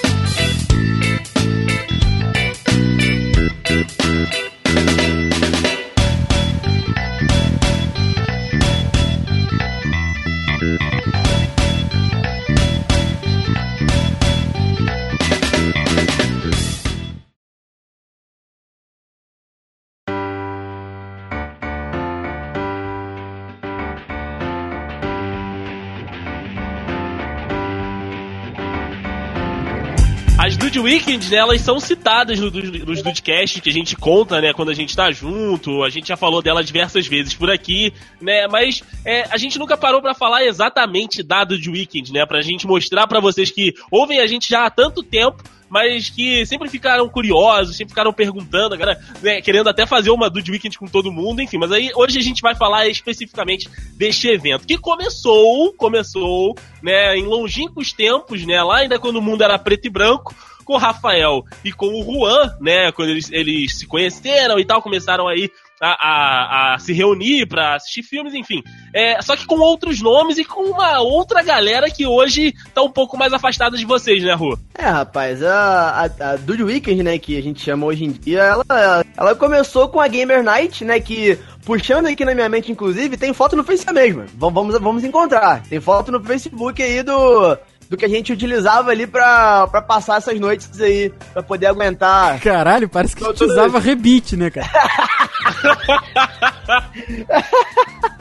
As 30.75 30.77
Dude 30.77 30.79
Weekends, 30.79 31.29
né, 31.29 31.37
elas 31.37 31.61
são 31.61 31.79
citadas 31.79 32.37
no, 32.37 32.51
nos 32.51 33.01
Dudecast 33.01 33.61
que 33.61 33.69
a 33.69 33.73
gente 33.73 33.95
conta, 33.95 34.41
né, 34.41 34.51
quando 34.51 34.71
a 34.71 34.73
gente 34.73 34.93
tá 34.93 35.09
junto. 35.09 35.83
A 35.83 35.89
gente 35.89 36.09
já 36.09 36.17
falou 36.17 36.41
dela 36.41 36.61
diversas 36.61 37.07
vezes 37.07 37.33
por 37.33 37.49
aqui, 37.49 37.93
né, 38.19 38.45
mas 38.47 38.83
é, 39.05 39.23
a 39.31 39.37
gente 39.37 39.57
nunca 39.57 39.77
parou 39.77 40.01
para 40.01 40.13
falar 40.13 40.43
exatamente 40.43 41.23
da 41.23 41.45
Dude 41.45 41.69
Weekend, 41.69 42.11
né, 42.11 42.25
pra 42.25 42.41
gente 42.41 42.67
mostrar 42.67 43.07
para 43.07 43.21
vocês 43.21 43.49
que 43.49 43.73
ouvem 43.89 44.19
a 44.19 44.27
gente 44.27 44.49
já 44.49 44.65
há 44.65 44.69
tanto 44.69 45.01
tempo 45.01 45.43
mas 45.67 46.11
que 46.11 46.45
sempre 46.45 46.69
ficaram 46.69 47.09
curiosos, 47.09 47.75
sempre 47.75 47.91
ficaram 47.91 48.13
perguntando, 48.13 48.77
cara, 48.77 48.99
né, 49.21 49.41
querendo 49.41 49.67
até 49.67 49.85
fazer 49.85 50.11
uma 50.11 50.29
Dude 50.29 50.51
Weekend 50.51 50.77
com 50.77 50.85
todo 50.85 51.11
mundo, 51.11 51.41
enfim. 51.41 51.57
Mas 51.57 51.71
aí 51.71 51.89
hoje 51.95 52.19
a 52.19 52.21
gente 52.21 52.39
vai 52.39 52.53
falar 52.53 52.87
especificamente 52.87 53.67
deste 53.97 54.27
evento, 54.27 54.67
que 54.67 54.77
começou, 54.77 55.73
começou, 55.73 56.55
né, 56.83 57.17
em 57.17 57.23
longínquos 57.23 57.91
tempos, 57.91 58.45
né, 58.45 58.61
lá 58.61 58.77
ainda 58.77 58.99
quando 58.99 59.17
o 59.17 59.21
mundo 59.21 59.43
era 59.43 59.57
preto 59.57 59.87
e 59.87 59.89
branco, 59.89 60.35
com 60.65 60.73
o 60.73 60.77
Rafael 60.77 61.45
e 61.63 61.71
com 61.71 61.87
o 61.87 62.03
Juan, 62.03 62.57
né, 62.59 62.91
quando 62.91 63.09
eles, 63.09 63.31
eles 63.31 63.77
se 63.77 63.87
conheceram 63.87 64.59
e 64.59 64.65
tal, 64.65 64.81
começaram 64.81 65.27
aí 65.27 65.49
a, 65.81 65.89
a, 65.89 66.73
a, 66.73 66.79
se 66.79 66.93
reunir 66.93 67.47
para 67.47 67.75
assistir 67.75 68.03
filmes, 68.03 68.33
enfim. 68.33 68.63
É, 68.93 69.21
só 69.21 69.35
que 69.35 69.45
com 69.45 69.59
outros 69.59 70.01
nomes 70.01 70.37
e 70.37 70.45
com 70.45 70.63
uma 70.63 70.99
outra 71.01 71.43
galera 71.43 71.89
que 71.89 72.07
hoje 72.07 72.53
tá 72.73 72.81
um 72.81 72.89
pouco 72.89 73.17
mais 73.17 73.33
afastada 73.33 73.77
de 73.77 73.85
vocês, 73.85 74.23
né, 74.23 74.33
Ru? 74.33 74.57
É, 74.73 74.85
rapaz, 74.85 75.43
a, 75.43 76.09
a, 76.19 76.31
a 76.31 76.35
Dude 76.37 76.63
Weekend, 76.63 77.03
né, 77.03 77.17
que 77.17 77.37
a 77.37 77.41
gente 77.41 77.61
chama 77.61 77.85
hoje 77.85 78.05
em 78.05 78.11
dia, 78.11 78.41
ela, 78.41 79.05
ela 79.15 79.35
começou 79.35 79.89
com 79.89 79.99
a 79.99 80.07
Gamer 80.07 80.43
Night, 80.43 80.83
né, 80.85 80.99
que 80.99 81.37
puxando 81.65 82.05
aqui 82.05 82.23
na 82.23 82.35
minha 82.35 82.47
mente, 82.47 82.71
inclusive, 82.71 83.17
tem 83.17 83.33
foto 83.33 83.55
no 83.55 83.63
Facebook 83.63 83.93
mesmo. 83.93 84.25
Vamos, 84.35 84.79
vamos 84.79 85.03
encontrar. 85.03 85.63
Tem 85.63 85.81
foto 85.81 86.11
no 86.11 86.23
Facebook 86.23 86.81
aí 86.81 87.01
do 87.01 87.57
do 87.95 87.97
que 87.97 88.05
a 88.05 88.09
gente 88.09 88.33
utilizava 88.33 88.91
ali 88.91 89.07
pra, 89.07 89.67
pra 89.67 89.81
passar 89.81 90.17
essas 90.17 90.37
noites 90.39 90.79
aí, 90.79 91.11
pra 91.33 91.41
poder 91.41 91.67
aguentar. 91.67 92.39
Caralho, 92.41 92.89
parece 92.89 93.15
que 93.15 93.23
a 93.23 93.27
gente 93.27 93.45
usava 93.45 93.79
rebite, 93.79 94.35
né, 94.35 94.49
cara? 94.49 94.67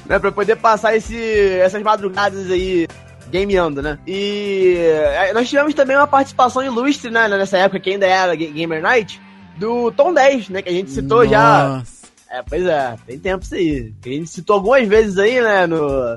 né, 0.07 0.19
pra 0.19 0.33
poder 0.33 0.57
passar 0.57 0.97
esse, 0.97 1.19
essas 1.59 1.83
madrugadas 1.83 2.51
aí 2.51 2.87
gameando, 3.31 3.83
né? 3.83 3.99
E 4.07 4.77
é, 4.79 5.33
nós 5.33 5.49
tivemos 5.49 5.75
também 5.75 5.97
uma 5.97 6.07
participação 6.07 6.63
ilustre, 6.63 7.11
né, 7.11 7.27
nessa 7.29 7.59
época 7.59 7.81
que 7.81 7.91
ainda 7.91 8.07
era 8.07 8.37
Gamer 8.37 8.81
Night, 8.81 9.21
do 9.57 9.91
Tom 9.91 10.15
10, 10.15 10.51
né, 10.51 10.63
que 10.63 10.69
a 10.69 10.73
gente 10.73 10.91
citou 10.91 11.25
Nossa. 11.25 11.31
já. 11.31 11.83
É, 12.31 12.43
pois 12.43 12.65
é, 12.65 12.97
tem 13.07 13.19
tempo 13.19 13.45
isso 13.45 13.55
aí. 13.55 13.93
A 14.05 14.09
gente 14.09 14.29
citou 14.29 14.55
algumas 14.55 14.87
vezes 14.87 15.19
aí, 15.19 15.41
né, 15.41 15.67
no, 15.67 16.17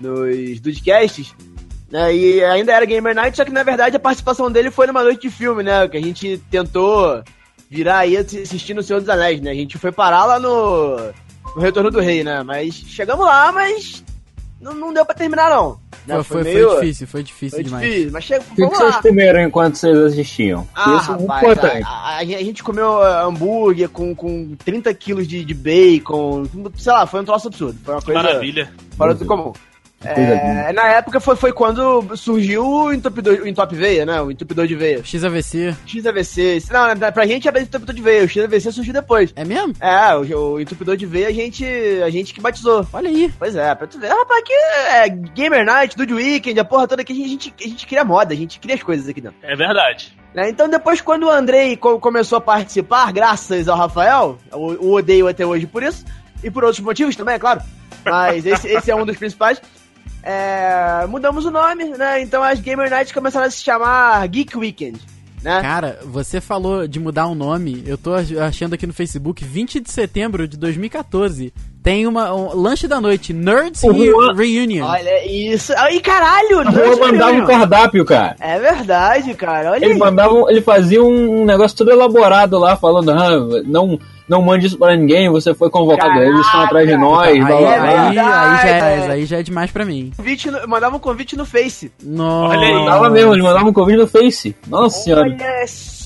nos 0.00 0.60
podcasts. 0.60 1.34
Né, 1.90 2.14
e 2.14 2.44
ainda 2.44 2.72
era 2.72 2.84
Gamer 2.84 3.14
Night, 3.14 3.36
só 3.36 3.44
que 3.44 3.50
na 3.50 3.62
verdade 3.62 3.96
a 3.96 4.00
participação 4.00 4.50
dele 4.50 4.70
foi 4.70 4.86
numa 4.86 5.02
noite 5.02 5.22
de 5.22 5.30
filme, 5.30 5.62
né? 5.62 5.88
Que 5.88 5.96
a 5.96 6.02
gente 6.02 6.36
tentou 6.50 7.22
virar 7.70 7.98
aí 7.98 8.16
assistindo 8.16 8.78
O 8.78 8.82
Senhor 8.82 9.00
dos 9.00 9.08
Anéis, 9.08 9.40
né? 9.40 9.50
A 9.50 9.54
gente 9.54 9.78
foi 9.78 9.90
parar 9.90 10.26
lá 10.26 10.38
no, 10.38 10.96
no 11.56 11.60
Retorno 11.60 11.90
do 11.90 12.00
Rei, 12.00 12.22
né? 12.22 12.42
Mas 12.42 12.74
chegamos 12.74 13.24
lá, 13.24 13.50
mas 13.52 14.04
não, 14.60 14.74
não 14.74 14.92
deu 14.92 15.04
pra 15.06 15.14
terminar, 15.14 15.50
não. 15.50 15.78
Né? 16.06 16.22
Foi, 16.22 16.42
foi, 16.42 16.52
meio... 16.52 16.68
foi, 16.68 16.80
difícil, 16.80 17.06
foi 17.06 17.22
difícil 17.22 17.56
foi 17.56 17.64
demais. 17.64 17.86
Difícil, 17.86 18.12
mas 18.12 18.24
chega, 18.24 18.40
o 18.42 18.54
que, 18.54 18.68
que 18.68 18.76
vocês 18.76 18.96
comeram 18.96 19.40
enquanto 19.42 19.76
vocês 19.76 19.96
assistiam? 19.98 20.66
Ah, 20.74 20.96
Isso 20.96 21.12
rapaz, 21.12 21.42
é 21.42 21.46
importante. 21.46 21.84
A, 21.86 21.88
a, 21.88 22.18
a, 22.18 22.24
gente 22.24 22.62
comeu 22.62 22.88
uh, 22.88 23.26
hambúrguer 23.26 23.88
com, 23.88 24.14
com 24.14 24.56
30 24.64 24.92
quilos 24.94 25.28
de, 25.28 25.44
de 25.44 25.54
bacon, 25.54 26.44
sei 26.76 26.92
lá, 26.92 27.06
foi 27.06 27.20
um 27.20 27.24
troço 27.24 27.48
absurdo. 27.48 27.78
Foi 27.84 27.94
uma 27.94 28.02
coisa. 28.02 28.22
Maravilha. 28.22 28.72
Fora 28.96 29.14
do 29.14 29.24
comum. 29.24 29.52
É, 30.04 30.72
na 30.72 30.86
época 30.88 31.18
foi, 31.18 31.34
foi 31.34 31.52
quando 31.52 32.16
surgiu 32.16 32.64
o 32.64 32.92
entupidor, 32.92 33.40
o 33.40 33.48
entope 33.48 33.74
veia, 33.74 34.06
né? 34.06 34.20
O 34.20 34.30
entupidor 34.30 34.66
de 34.66 34.76
veia. 34.76 35.02
XAVC. 35.02 35.74
XAVC. 35.84 36.62
Não, 36.70 37.12
pra 37.12 37.26
gente 37.26 37.48
é 37.48 37.60
entupidor 37.60 37.94
de 37.94 38.02
veia. 38.02 38.24
O 38.24 38.28
XAVC 38.28 38.70
surgiu 38.70 38.92
depois. 38.92 39.32
É 39.34 39.44
mesmo? 39.44 39.74
É, 39.80 40.14
o, 40.14 40.52
o 40.52 40.60
entupidor 40.60 40.96
de 40.96 41.04
veia 41.04 41.28
a 41.28 41.32
gente, 41.32 41.64
a 42.04 42.10
gente 42.10 42.32
que 42.32 42.40
batizou. 42.40 42.86
Olha 42.92 43.08
aí. 43.08 43.32
Pois 43.38 43.56
é, 43.56 43.74
pra 43.74 43.88
tu 43.88 43.98
ver. 43.98 44.08
Rapaz, 44.08 44.40
aqui 44.40 44.52
é 44.52 45.08
Gamer 45.08 45.64
Night, 45.64 45.96
Dude 45.96 46.14
Weekend, 46.14 46.60
a 46.60 46.64
porra 46.64 46.86
toda 46.86 47.02
aqui, 47.02 47.12
a 47.12 47.28
gente, 47.28 47.52
a 47.58 47.68
gente 47.68 47.86
cria 47.86 48.04
moda, 48.04 48.32
a 48.32 48.36
gente 48.36 48.60
cria 48.60 48.76
as 48.76 48.82
coisas 48.82 49.08
aqui 49.08 49.20
dentro. 49.20 49.38
É 49.42 49.56
verdade. 49.56 50.16
Né? 50.32 50.48
Então 50.48 50.68
depois 50.68 51.00
quando 51.00 51.24
o 51.24 51.30
Andrei 51.30 51.76
co 51.76 51.98
começou 51.98 52.38
a 52.38 52.40
participar, 52.40 53.12
graças 53.12 53.68
ao 53.68 53.76
Rafael, 53.76 54.38
o, 54.52 54.86
o 54.86 54.92
odeio 54.94 55.26
até 55.26 55.44
hoje 55.44 55.66
por 55.66 55.82
isso, 55.82 56.04
e 56.44 56.50
por 56.50 56.62
outros 56.62 56.84
motivos 56.84 57.16
também, 57.16 57.34
é 57.34 57.38
claro. 57.38 57.60
Mas 58.04 58.46
esse, 58.46 58.68
esse 58.68 58.90
é 58.90 58.94
um 58.94 59.04
dos 59.04 59.16
principais 59.16 59.60
é, 60.22 61.06
mudamos 61.08 61.44
o 61.44 61.50
nome, 61.50 61.84
né? 61.96 62.20
Então 62.20 62.42
as 62.42 62.60
Gamer 62.60 62.90
Nights 62.90 63.12
começaram 63.12 63.46
a 63.46 63.50
se 63.50 63.62
chamar 63.62 64.26
Geek 64.28 64.56
Weekend. 64.56 65.00
Né? 65.42 65.60
Cara, 65.62 66.00
você 66.04 66.40
falou 66.40 66.86
de 66.88 66.98
mudar 66.98 67.26
o 67.26 67.34
nome. 67.34 67.82
Eu 67.86 67.96
tô 67.96 68.12
achando 68.14 68.74
aqui 68.74 68.86
no 68.86 68.92
Facebook, 68.92 69.44
20 69.44 69.80
de 69.80 69.90
setembro 69.90 70.48
de 70.48 70.56
2014. 70.56 71.52
Tem 71.82 72.06
uma 72.06 72.34
um, 72.34 72.54
lanche 72.54 72.86
da 72.86 73.00
noite, 73.00 73.32
Nerds 73.32 73.82
Re 73.82 74.10
Reunion. 74.34 74.86
Olha 74.86 75.26
isso. 75.26 75.72
Aí, 75.76 76.00
caralho! 76.00 76.62
Eu 76.62 76.98
mandava 76.98 77.32
um 77.32 77.46
cardápio, 77.46 78.04
cara. 78.04 78.36
É 78.40 78.58
verdade, 78.58 79.34
cara. 79.34 79.72
Olha 79.72 79.84
ele 79.84 79.94
aí. 79.94 79.98
mandava, 79.98 80.34
ele 80.48 80.60
fazia 80.60 81.02
um 81.02 81.44
negócio 81.44 81.76
todo 81.76 81.90
elaborado 81.90 82.58
lá, 82.58 82.76
falando, 82.76 83.10
ah, 83.10 83.30
não 83.64 83.98
não 84.28 84.42
mande 84.42 84.66
isso 84.66 84.76
pra 84.76 84.94
ninguém, 84.94 85.30
você 85.30 85.54
foi 85.54 85.70
convocado, 85.70 86.10
Caraca, 86.10 86.28
eles 86.28 86.44
estão 86.44 86.60
atrás 86.60 86.86
de 86.86 86.96
nós. 86.98 87.28
Aí, 87.28 87.38
blá, 87.38 87.48
blá, 87.48 87.58
blá. 87.58 87.80
Aí, 87.80 88.08
aí, 88.08 88.14
já 88.14 88.68
é, 88.68 89.10
aí 89.10 89.24
já 89.24 89.38
é 89.38 89.42
demais 89.42 89.70
pra 89.70 89.86
mim. 89.86 90.12
Convite 90.14 90.50
no, 90.50 90.68
mandava 90.68 90.96
um 90.96 91.00
convite 91.00 91.34
no 91.34 91.46
Face. 91.46 91.90
Nossa. 92.02 92.54
Olha 92.54 92.68
aí. 92.68 92.74
Mandava 92.74 93.10
mesmo, 93.10 93.32
ele 93.32 93.42
mandava 93.42 93.66
um 93.66 93.72
convite 93.72 93.96
no 93.96 94.06
Face. 94.06 94.54
Nossa 94.66 94.98
senhora. 94.98 95.22
Olha 95.22 95.36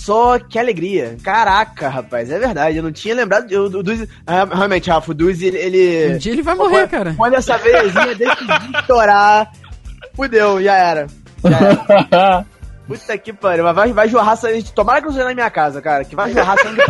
só 0.02 0.36
que 0.36 0.58
alegria. 0.58 1.16
Caraca, 1.22 1.88
rapaz, 1.88 2.28
é 2.28 2.36
verdade. 2.36 2.76
Eu 2.76 2.82
não 2.82 2.90
tinha 2.90 3.14
lembrado. 3.14 3.52
Eu, 3.52 3.66
o 3.66 3.82
Duzi, 3.84 4.08
ah, 4.26 4.44
realmente, 4.52 4.90
Rafa, 4.90 5.12
o 5.12 5.14
Duzi, 5.14 5.46
ele. 5.46 6.14
Um 6.14 6.18
dia 6.18 6.32
ele 6.32 6.42
vai 6.42 6.56
morrer, 6.56 6.80
quando, 6.80 6.90
cara. 6.90 7.14
Quando 7.16 7.34
essa 7.34 7.56
veiazinha 7.56 8.12
decidir 8.16 8.80
estourar, 8.80 9.52
fudeu, 10.12 10.60
já 10.60 10.74
era. 10.74 11.06
Já 11.44 11.56
era. 12.10 12.46
Puta 12.84 13.16
que 13.16 13.32
pariu, 13.32 13.62
mas 13.62 13.76
vai, 13.76 13.92
vai 13.92 14.08
jorrar 14.08 14.34
sangue. 14.34 14.64
Tomara 14.74 15.00
que 15.00 15.06
não 15.06 15.12
seja 15.12 15.24
na 15.24 15.34
minha 15.34 15.50
casa, 15.50 15.80
cara. 15.80 16.04
Que 16.04 16.16
vai 16.16 16.32
jorrar 16.32 16.58
sangue. 16.58 16.80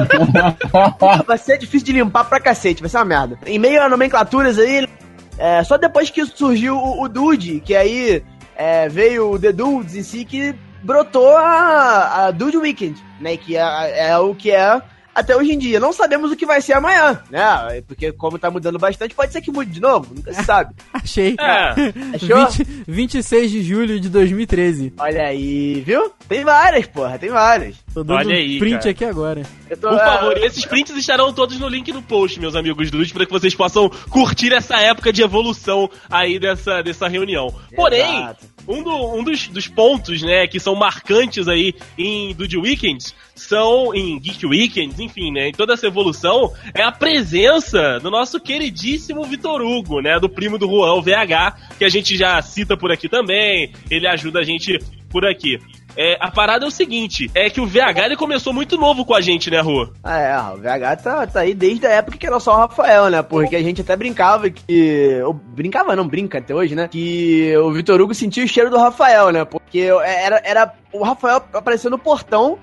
vai 1.27 1.37
ser 1.37 1.59
difícil 1.59 1.85
de 1.85 1.93
limpar 1.93 2.25
pra 2.25 2.41
cacete, 2.41 2.81
vai 2.81 2.89
ser 2.89 2.97
uma 2.97 3.05
merda. 3.05 3.39
Em 3.45 3.59
meio 3.59 3.83
a 3.83 3.91
nomenclaturas 3.91 4.59
aí, 4.59 4.89
é, 5.37 5.63
só 5.65 5.77
depois 5.77 6.09
que 6.09 6.25
surgiu 6.25 6.79
o, 6.79 7.03
o 7.03 7.09
Dude, 7.11 7.61
que 7.61 7.77
aí 7.77 8.25
é, 8.57 8.89
veio 8.89 9.33
o 9.33 9.39
The 9.39 9.53
Dudes 9.53 9.97
em 9.97 10.03
si, 10.03 10.25
que 10.25 10.55
brotou 10.83 11.37
a, 11.37 12.27
a 12.27 12.31
Dude 12.31 12.57
Weekend, 12.57 13.03
né? 13.21 13.37
Que 13.37 13.57
é, 13.57 14.09
é 14.11 14.19
o 14.19 14.35
que 14.35 14.51
é 14.51 14.83
até 15.15 15.37
hoje 15.37 15.53
em 15.53 15.59
dia. 15.59 15.79
Não 15.81 15.93
sabemos 15.93 16.31
o 16.31 16.37
que 16.37 16.47
vai 16.47 16.61
ser 16.61 16.75
amanhã, 16.75 17.23
né? 17.31 17.83
Porque 17.87 18.13
como 18.13 18.39
tá 18.39 18.51
mudando 18.51 18.79
bastante, 18.79 19.15
pode 19.15 19.33
ser 19.33 19.41
que 19.41 19.51
mude 19.51 19.71
de 19.71 19.81
novo, 19.81 20.15
nunca 20.15 20.33
se 20.33 20.45
sabe. 20.45 20.75
Achei. 20.93 21.37
É. 21.39 22.17
Achou? 22.17 22.47
20 22.51 22.83
26 22.89 23.51
de 23.51 23.63
julho 23.63 24.01
de 24.01 24.09
2013. 24.09 24.95
Olha 24.99 25.25
aí, 25.27 25.81
viu? 25.85 26.11
Tem 26.29 26.45
várias, 26.45 26.87
porra, 26.87 27.19
tem 27.19 27.31
várias. 27.31 27.77
Tô 27.93 28.03
dando 28.03 28.19
Olha 28.19 28.37
aí, 28.37 28.57
um 28.57 28.59
print 28.59 28.79
cara. 28.79 28.91
aqui 28.91 29.05
agora. 29.05 29.43
Tô, 29.81 29.89
Por 29.89 29.99
é, 29.99 30.05
favor, 30.05 30.37
esses 30.39 30.65
prints 30.65 30.97
estarão 30.97 31.33
todos 31.33 31.59
no 31.59 31.69
link 31.69 31.93
no 31.93 32.03
post, 32.03 32.39
meus 32.41 32.55
amigos 32.55 32.91
Dudes, 32.91 33.13
para 33.13 33.27
que 33.27 33.33
vocês 33.33 33.55
possam 33.55 33.91
curtir 34.11 34.53
essa 34.53 34.77
época 34.81 35.13
de 35.13 35.23
evolução 35.23 35.91
aí 36.11 36.39
dessa, 36.39 36.83
dessa 36.83 37.09
reunião. 37.09 37.55
Porém, 37.75 38.19
Exato. 38.19 38.47
um, 38.69 38.83
do- 38.83 39.15
um 39.15 39.25
dos, 39.25 39.49
dos 39.49 39.69
pontos, 39.69 40.23
né, 40.23 40.47
que 40.47 40.59
são 40.61 40.75
marcantes 40.75 41.49
aí 41.49 41.75
em 41.99 42.35
Dude 42.35 42.57
Weekends, 42.59 43.15
são 43.35 43.95
em 43.95 44.19
Geek 44.19 44.47
Weekends, 44.47 44.99
enfim, 44.99 45.33
né, 45.33 45.49
em 45.49 45.53
toda 45.53 45.75
essa 45.75 45.87
evolução, 45.87 46.53
é 46.75 46.83
a 46.83 46.93
presença 46.93 47.99
do 48.01 48.11
nosso 48.11 48.41
queridíssimo 48.41 49.25
Vitor 49.25 49.61
Hugo, 49.63 50.01
né, 50.01 50.19
do 50.19 50.29
primo 50.29 50.59
do 50.59 50.67
Juan, 50.67 50.95
o 50.95 51.03
VH, 51.03 51.77
que 51.79 51.85
a 51.85 51.89
gente 51.89 52.17
já 52.17 52.41
cita 52.43 52.77
por 52.77 52.93
aqui 52.93 53.09
também, 53.09 53.73
ele 53.91 54.07
ajuda 54.07 54.41
a 54.41 54.45
gente 54.45 54.79
por 55.11 55.27
aqui. 55.27 55.59
É, 55.97 56.17
a 56.19 56.31
parada 56.31 56.65
é 56.65 56.69
o 56.69 56.71
seguinte, 56.71 57.31
é 57.35 57.51
que 57.51 57.61
o 57.61 57.67
VH 57.67 58.07
ele 58.07 58.17
começou 58.17 58.53
muito 58.53 58.79
novo 58.79 59.05
com 59.05 59.15
a 59.15 59.21
gente, 59.21 59.51
né, 59.51 59.61
Rua? 59.61 59.93
É, 60.05 60.35
o 60.55 60.57
VH 60.57 60.97
tá, 61.03 61.27
tá 61.27 61.41
aí 61.41 61.53
desde 61.53 61.87
a 61.87 61.91
época 61.91 62.17
que 62.17 62.27
era 62.27 62.41
só 62.41 62.55
o 62.55 62.57
Rafael, 62.57 63.11
né? 63.11 63.23
Porque 63.23 63.55
a 63.55 63.63
gente 63.63 63.83
até 63.83 63.95
brincava 63.95 64.49
que. 64.49 65.21
Brincava, 65.55 65.95
não, 65.95 66.09
brinca 66.09 66.39
até 66.39 66.55
hoje, 66.55 66.75
né? 66.75 66.89
Que 66.89 67.55
o 67.59 67.71
Vitor 67.73 68.01
Hugo 68.01 68.15
sentia 68.15 68.43
o 68.43 68.49
cheiro 68.49 68.71
do 68.71 68.79
Rafael, 68.79 69.31
né? 69.31 69.45
Porque 69.45 69.91
era, 70.03 70.41
era 70.45 70.73
o 70.93 71.03
Rafael 71.03 71.45
apareceu 71.53 71.91
no 71.91 71.99
portão 71.99 72.59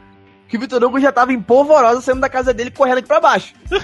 que 0.49 0.57
o 0.57 0.59
Vitor 0.59 0.83
Hugo 0.83 0.99
já 0.99 1.11
tava 1.11 1.31
em 1.31 1.39
polvorosa 1.39 2.01
saindo 2.01 2.19
da 2.21 2.27
casa 2.29 2.53
dele 2.53 2.71
correndo 2.71 2.97
aqui 2.97 3.07
pra 3.07 3.21
baixo. 3.21 3.53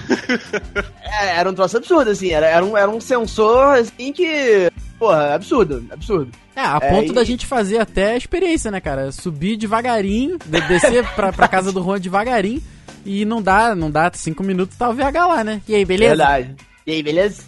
É, 1.18 1.36
era 1.38 1.48
um 1.48 1.54
troço 1.54 1.76
absurdo, 1.76 2.10
assim. 2.10 2.30
Era, 2.30 2.46
era, 2.46 2.64
um, 2.64 2.76
era 2.76 2.90
um 2.90 3.00
sensor, 3.00 3.76
assim, 3.76 4.12
que. 4.12 4.70
Porra, 4.98 5.34
absurdo, 5.34 5.84
absurdo. 5.90 6.30
É, 6.54 6.60
a 6.60 6.78
É, 6.82 6.90
ponto 6.90 7.12
e- 7.12 7.14
da 7.14 7.24
gente 7.24 7.46
fazer 7.46 7.78
até 7.78 8.12
a 8.12 8.16
experiência, 8.16 8.70
né, 8.70 8.80
cara? 8.80 9.12
Subir 9.12 9.56
devagarinho, 9.56 10.36
de- 10.44 10.60
descer 10.62 11.06
pra, 11.14 11.32
pra 11.32 11.48
casa 11.48 11.72
do 11.72 11.82
Juan 11.82 12.00
devagarinho. 12.00 12.62
E 13.04 13.24
não 13.24 13.40
dá, 13.40 13.74
não 13.74 13.90
dá 13.90 14.10
cinco 14.14 14.42
minutos, 14.42 14.76
tá 14.76 14.88
o 14.90 14.94
VH 14.94 15.26
lá, 15.26 15.44
né? 15.44 15.60
E 15.68 15.74
aí, 15.76 15.84
beleza? 15.84 16.16
Verdade. 16.16 16.56
E 16.86 16.92
aí, 16.92 17.02
beleza? 17.02 17.42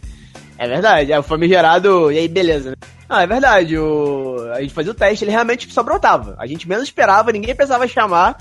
É 0.56 0.68
verdade, 0.68 1.12
é 1.12 1.18
o 1.18 1.22
famigerado. 1.22 2.12
E 2.12 2.18
aí, 2.18 2.28
beleza, 2.28 2.70
né? 2.70 2.76
Ah, 3.08 3.22
é 3.22 3.26
verdade. 3.26 3.76
O... 3.76 4.36
A 4.54 4.60
gente 4.60 4.72
fazia 4.72 4.92
o 4.92 4.94
teste, 4.94 5.24
ele 5.24 5.32
realmente 5.32 5.70
só 5.72 5.82
brotava. 5.82 6.36
A 6.38 6.46
gente 6.46 6.68
menos 6.68 6.84
esperava, 6.84 7.32
ninguém 7.32 7.54
pensava 7.56 7.88
chamar 7.88 8.38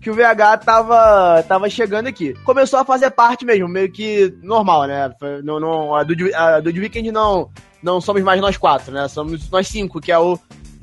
que 0.00 0.10
o 0.10 0.14
VH 0.14 0.58
tava, 0.64 1.42
tava 1.42 1.68
chegando 1.68 2.06
aqui. 2.06 2.34
Começou 2.44 2.78
a 2.78 2.84
fazer 2.84 3.10
parte 3.10 3.44
mesmo, 3.44 3.68
meio 3.68 3.90
que 3.90 4.34
normal, 4.42 4.84
né? 4.86 5.12
Não, 5.44 5.60
não, 5.60 5.94
a, 5.94 6.02
Dude, 6.02 6.34
a 6.34 6.60
Dude 6.60 6.80
Weekend 6.80 7.12
não, 7.12 7.50
não 7.82 8.00
somos 8.00 8.22
mais 8.22 8.40
nós 8.40 8.56
quatro, 8.56 8.92
né? 8.92 9.06
Somos 9.08 9.50
nós 9.50 9.68
cinco, 9.68 10.00
que 10.00 10.10
é 10.10 10.18
o, 10.18 10.38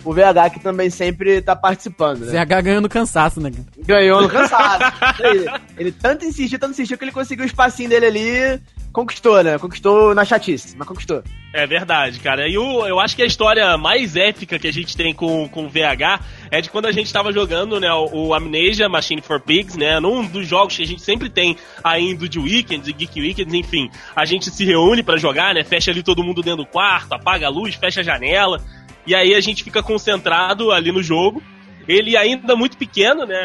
o 0.08 0.14
VH 0.14 0.54
que 0.54 0.60
também 0.62 0.90
sempre 0.90 1.42
tá 1.42 1.54
participando, 1.54 2.22
né? 2.22 2.32
VH 2.32 2.62
ganhando 2.62 2.88
cansaço, 2.88 3.42
né? 3.42 3.52
Ganhou 3.86 4.22
no 4.22 4.30
cansado. 4.30 4.86
ele, 5.20 5.46
ele 5.78 5.92
tanto 5.92 6.24
insistiu, 6.24 6.58
tanto 6.58 6.72
insistiu 6.72 6.98
que 6.98 7.04
ele 7.04 7.12
conseguiu 7.12 7.44
o 7.44 7.48
espacinho 7.48 7.90
dele 7.90 8.06
ali. 8.06 8.62
Conquistou, 8.94 9.44
né? 9.44 9.60
Conquistou 9.60 10.16
na 10.16 10.24
chatice, 10.24 10.76
mas 10.78 10.88
conquistou. 10.88 11.22
É 11.54 11.68
verdade, 11.68 12.20
cara. 12.20 12.48
E 12.48 12.58
o, 12.58 12.86
eu 12.86 13.00
acho 13.00 13.16
que 13.16 13.22
a 13.22 13.26
história 13.26 13.78
mais 13.78 14.16
épica 14.16 14.58
que 14.58 14.68
a 14.68 14.72
gente 14.72 14.96
tem 14.96 15.14
com, 15.14 15.48
com 15.50 15.66
o 15.66 15.70
VH 15.70 16.20
é 16.52 16.62
de 16.62 16.70
quando 16.70 16.86
a 16.86 16.92
gente 16.92 17.12
tava 17.12 17.32
jogando, 17.32 17.80
né, 17.80 17.92
o, 17.92 18.28
o 18.28 18.34
Amnesia 18.34 18.88
Machine 18.88 19.22
for 19.22 19.40
Pigs, 19.40 19.78
né, 19.78 20.00
num 20.00 20.26
dos 20.26 20.48
jogos 20.48 20.76
que 20.76 20.84
a 20.84 20.86
gente 20.86 21.02
sempre 21.02 21.30
tem 21.30 21.58
ainda 21.84 22.28
de 22.28 22.40
Weekends 22.40 22.88
e 22.88 22.94
Geek 22.94 23.20
Weekends, 23.20 23.54
enfim. 23.54 23.90
A 24.16 24.26
gente 24.26 24.50
se 24.52 24.66
reúne 24.66 25.04
pra 25.04 25.18
jogar, 25.18 25.54
né, 25.54 25.64
fecha 25.64 25.92
ali 25.92 26.04
todo 26.04 26.24
mundo 26.24 26.42
dentro 26.42 26.64
do 26.64 26.66
quarto, 26.66 27.14
apaga 27.14 27.48
a 27.48 27.50
luz, 27.50 27.76
fecha 27.76 28.02
a 28.02 28.04
janela, 28.04 28.62
e 29.08 29.16
aí 29.16 29.34
a 29.34 29.40
gente 29.40 29.64
fica 29.64 29.82
concentrado 29.82 30.72
ali 30.72 30.92
no 30.92 31.02
jogo. 31.02 31.42
Ele 31.88 32.18
ainda 32.18 32.54
muito 32.54 32.76
pequeno, 32.78 33.26
né? 33.26 33.38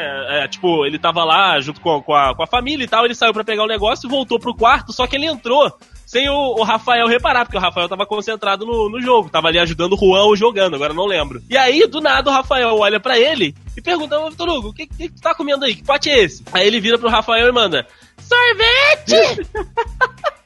é, 0.42 0.48
tipo, 0.48 0.84
ele 0.84 0.98
tava 0.98 1.22
lá 1.22 1.60
junto 1.60 1.80
com, 1.80 1.94
a- 1.98 2.02
com, 2.02 2.12
a, 2.12 2.34
com 2.34 2.42
a 2.42 2.46
família 2.48 2.82
e 2.84 2.88
tal. 2.88 3.04
Ele 3.04 3.14
saiu 3.14 3.32
pra 3.32 3.44
pegar 3.44 3.62
o 3.62 3.68
negócio 3.68 4.08
e 4.08 4.10
voltou 4.10 4.36
pro 4.40 4.52
quarto, 4.52 4.92
só 4.92 5.06
que 5.06 5.14
ele 5.14 5.26
entrou 5.26 5.72
sem 6.04 6.28
o, 6.28 6.56
o 6.58 6.62
Rafael 6.64 7.06
reparar, 7.06 7.44
porque 7.44 7.56
o 7.56 7.60
Rafael 7.60 7.88
tava 7.88 8.04
concentrado 8.04 8.66
no, 8.66 8.90
no 8.90 9.00
jogo, 9.00 9.30
tava 9.30 9.46
ali 9.46 9.60
ajudando 9.60 9.92
o 9.92 9.96
Juan 9.96 10.24
ou 10.24 10.34
jogando, 10.34 10.74
agora 10.74 10.92
não 10.92 11.06
lembro. 11.06 11.40
E 11.48 11.56
aí, 11.56 11.86
do 11.86 12.00
nada, 12.00 12.28
o 12.28 12.32
Rafael 12.32 12.76
olha 12.76 12.98
pra 12.98 13.16
ele 13.16 13.54
e 13.76 13.80
pergunta: 13.80 14.18
Ô 14.18 14.28
Vitor 14.28 14.48
Hugo, 14.48 14.68
o 14.70 14.74
que, 14.74 14.88
que 14.88 15.08
tu 15.08 15.22
tá 15.22 15.32
comendo 15.36 15.64
aí? 15.64 15.76
Que 15.76 15.84
pote 15.84 16.10
é 16.10 16.24
esse? 16.24 16.42
Aí 16.52 16.66
ele 16.66 16.80
vira 16.80 16.98
pro 16.98 17.08
Rafael 17.08 17.48
e 17.48 17.52
manda: 17.52 17.86
Sorvete! 18.18 19.48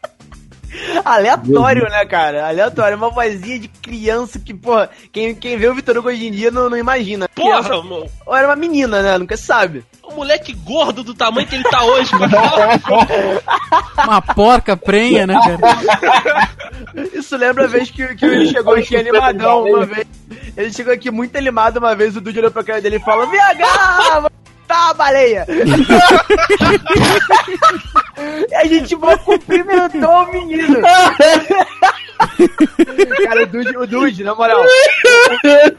Aleatório, 1.04 1.84
né, 1.84 2.04
cara? 2.06 2.46
Aleatório. 2.48 2.96
Uma 2.96 3.10
vozinha 3.10 3.58
de 3.58 3.68
criança 3.68 4.38
que, 4.38 4.52
porra, 4.54 4.90
quem, 5.12 5.34
quem 5.34 5.56
vê 5.56 5.68
o 5.68 5.74
Vitor 5.74 5.96
Hugo 5.98 6.08
hoje 6.08 6.26
em 6.26 6.32
dia 6.32 6.50
não, 6.50 6.68
não 6.70 6.76
imagina. 6.76 7.28
Porra, 7.28 7.62
Criança- 7.62 7.74
ou 8.26 8.36
era 8.36 8.48
uma 8.48 8.56
menina, 8.56 9.02
né? 9.02 9.18
Nunca 9.18 9.36
se 9.36 9.44
sabe. 9.44 9.84
o 10.02 10.12
moleque 10.14 10.52
gordo 10.52 11.02
do 11.02 11.14
tamanho 11.14 11.46
que 11.46 11.54
ele 11.54 11.64
tá 11.64 11.84
hoje, 11.84 12.10
Uma 14.04 14.20
porca 14.22 14.76
prenha, 14.76 15.26
né, 15.26 15.34
cara? 15.34 16.50
Isso 17.14 17.36
lembra 17.36 17.64
a 17.64 17.68
vez 17.68 17.90
que, 17.90 18.14
que 18.14 18.24
ele 18.24 18.48
chegou 18.48 18.74
aqui 18.74 18.96
animadão 18.96 19.64
uma 19.64 19.84
vez. 19.86 20.06
Ele 20.56 20.72
chegou 20.72 20.92
aqui 20.92 21.10
muito 21.10 21.36
animado 21.36 21.76
uma 21.78 21.94
vez, 21.94 22.16
o 22.16 22.20
Dude 22.20 22.38
olhou 22.38 22.50
pra 22.50 22.64
cara 22.64 22.80
dele 22.80 22.96
e 22.96 23.00
falou: 23.00 23.26
VH! 23.26 24.30
Tá, 24.66 24.92
baleia! 24.94 25.46
e 28.48 28.54
a 28.54 28.64
gente 28.64 28.96
mal 28.96 29.18
cumprimentou 29.18 30.10
o 30.10 30.32
menino. 30.32 30.80
Cara, 33.24 33.42
o 33.42 33.46
Dude, 33.46 33.76
o 33.76 33.86
Dude, 33.86 34.24
na 34.24 34.34
moral. 34.34 34.62
O 34.62 34.64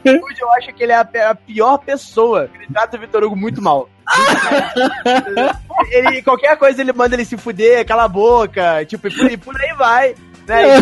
Dude, 0.03 0.39
eu 0.41 0.51
acho 0.53 0.73
que 0.73 0.83
ele 0.83 0.91
é 0.91 0.95
a, 0.95 1.31
a 1.31 1.35
pior 1.35 1.77
pessoa. 1.79 2.49
Ele 2.53 2.67
trata 2.71 2.97
o 2.97 2.99
Vitor 2.99 3.23
Hugo 3.23 3.35
muito 3.35 3.61
mal. 3.61 3.89
ele, 5.91 6.21
qualquer 6.21 6.57
coisa 6.57 6.81
ele 6.81 6.93
manda 6.93 7.15
ele 7.15 7.25
se 7.25 7.37
fuder, 7.37 7.85
cala 7.85 8.05
a 8.05 8.07
boca, 8.07 8.85
tipo, 8.85 9.07
e 9.07 9.37
por, 9.37 9.59
aí 9.59 9.73
vai. 9.73 10.15
Né? 10.47 10.77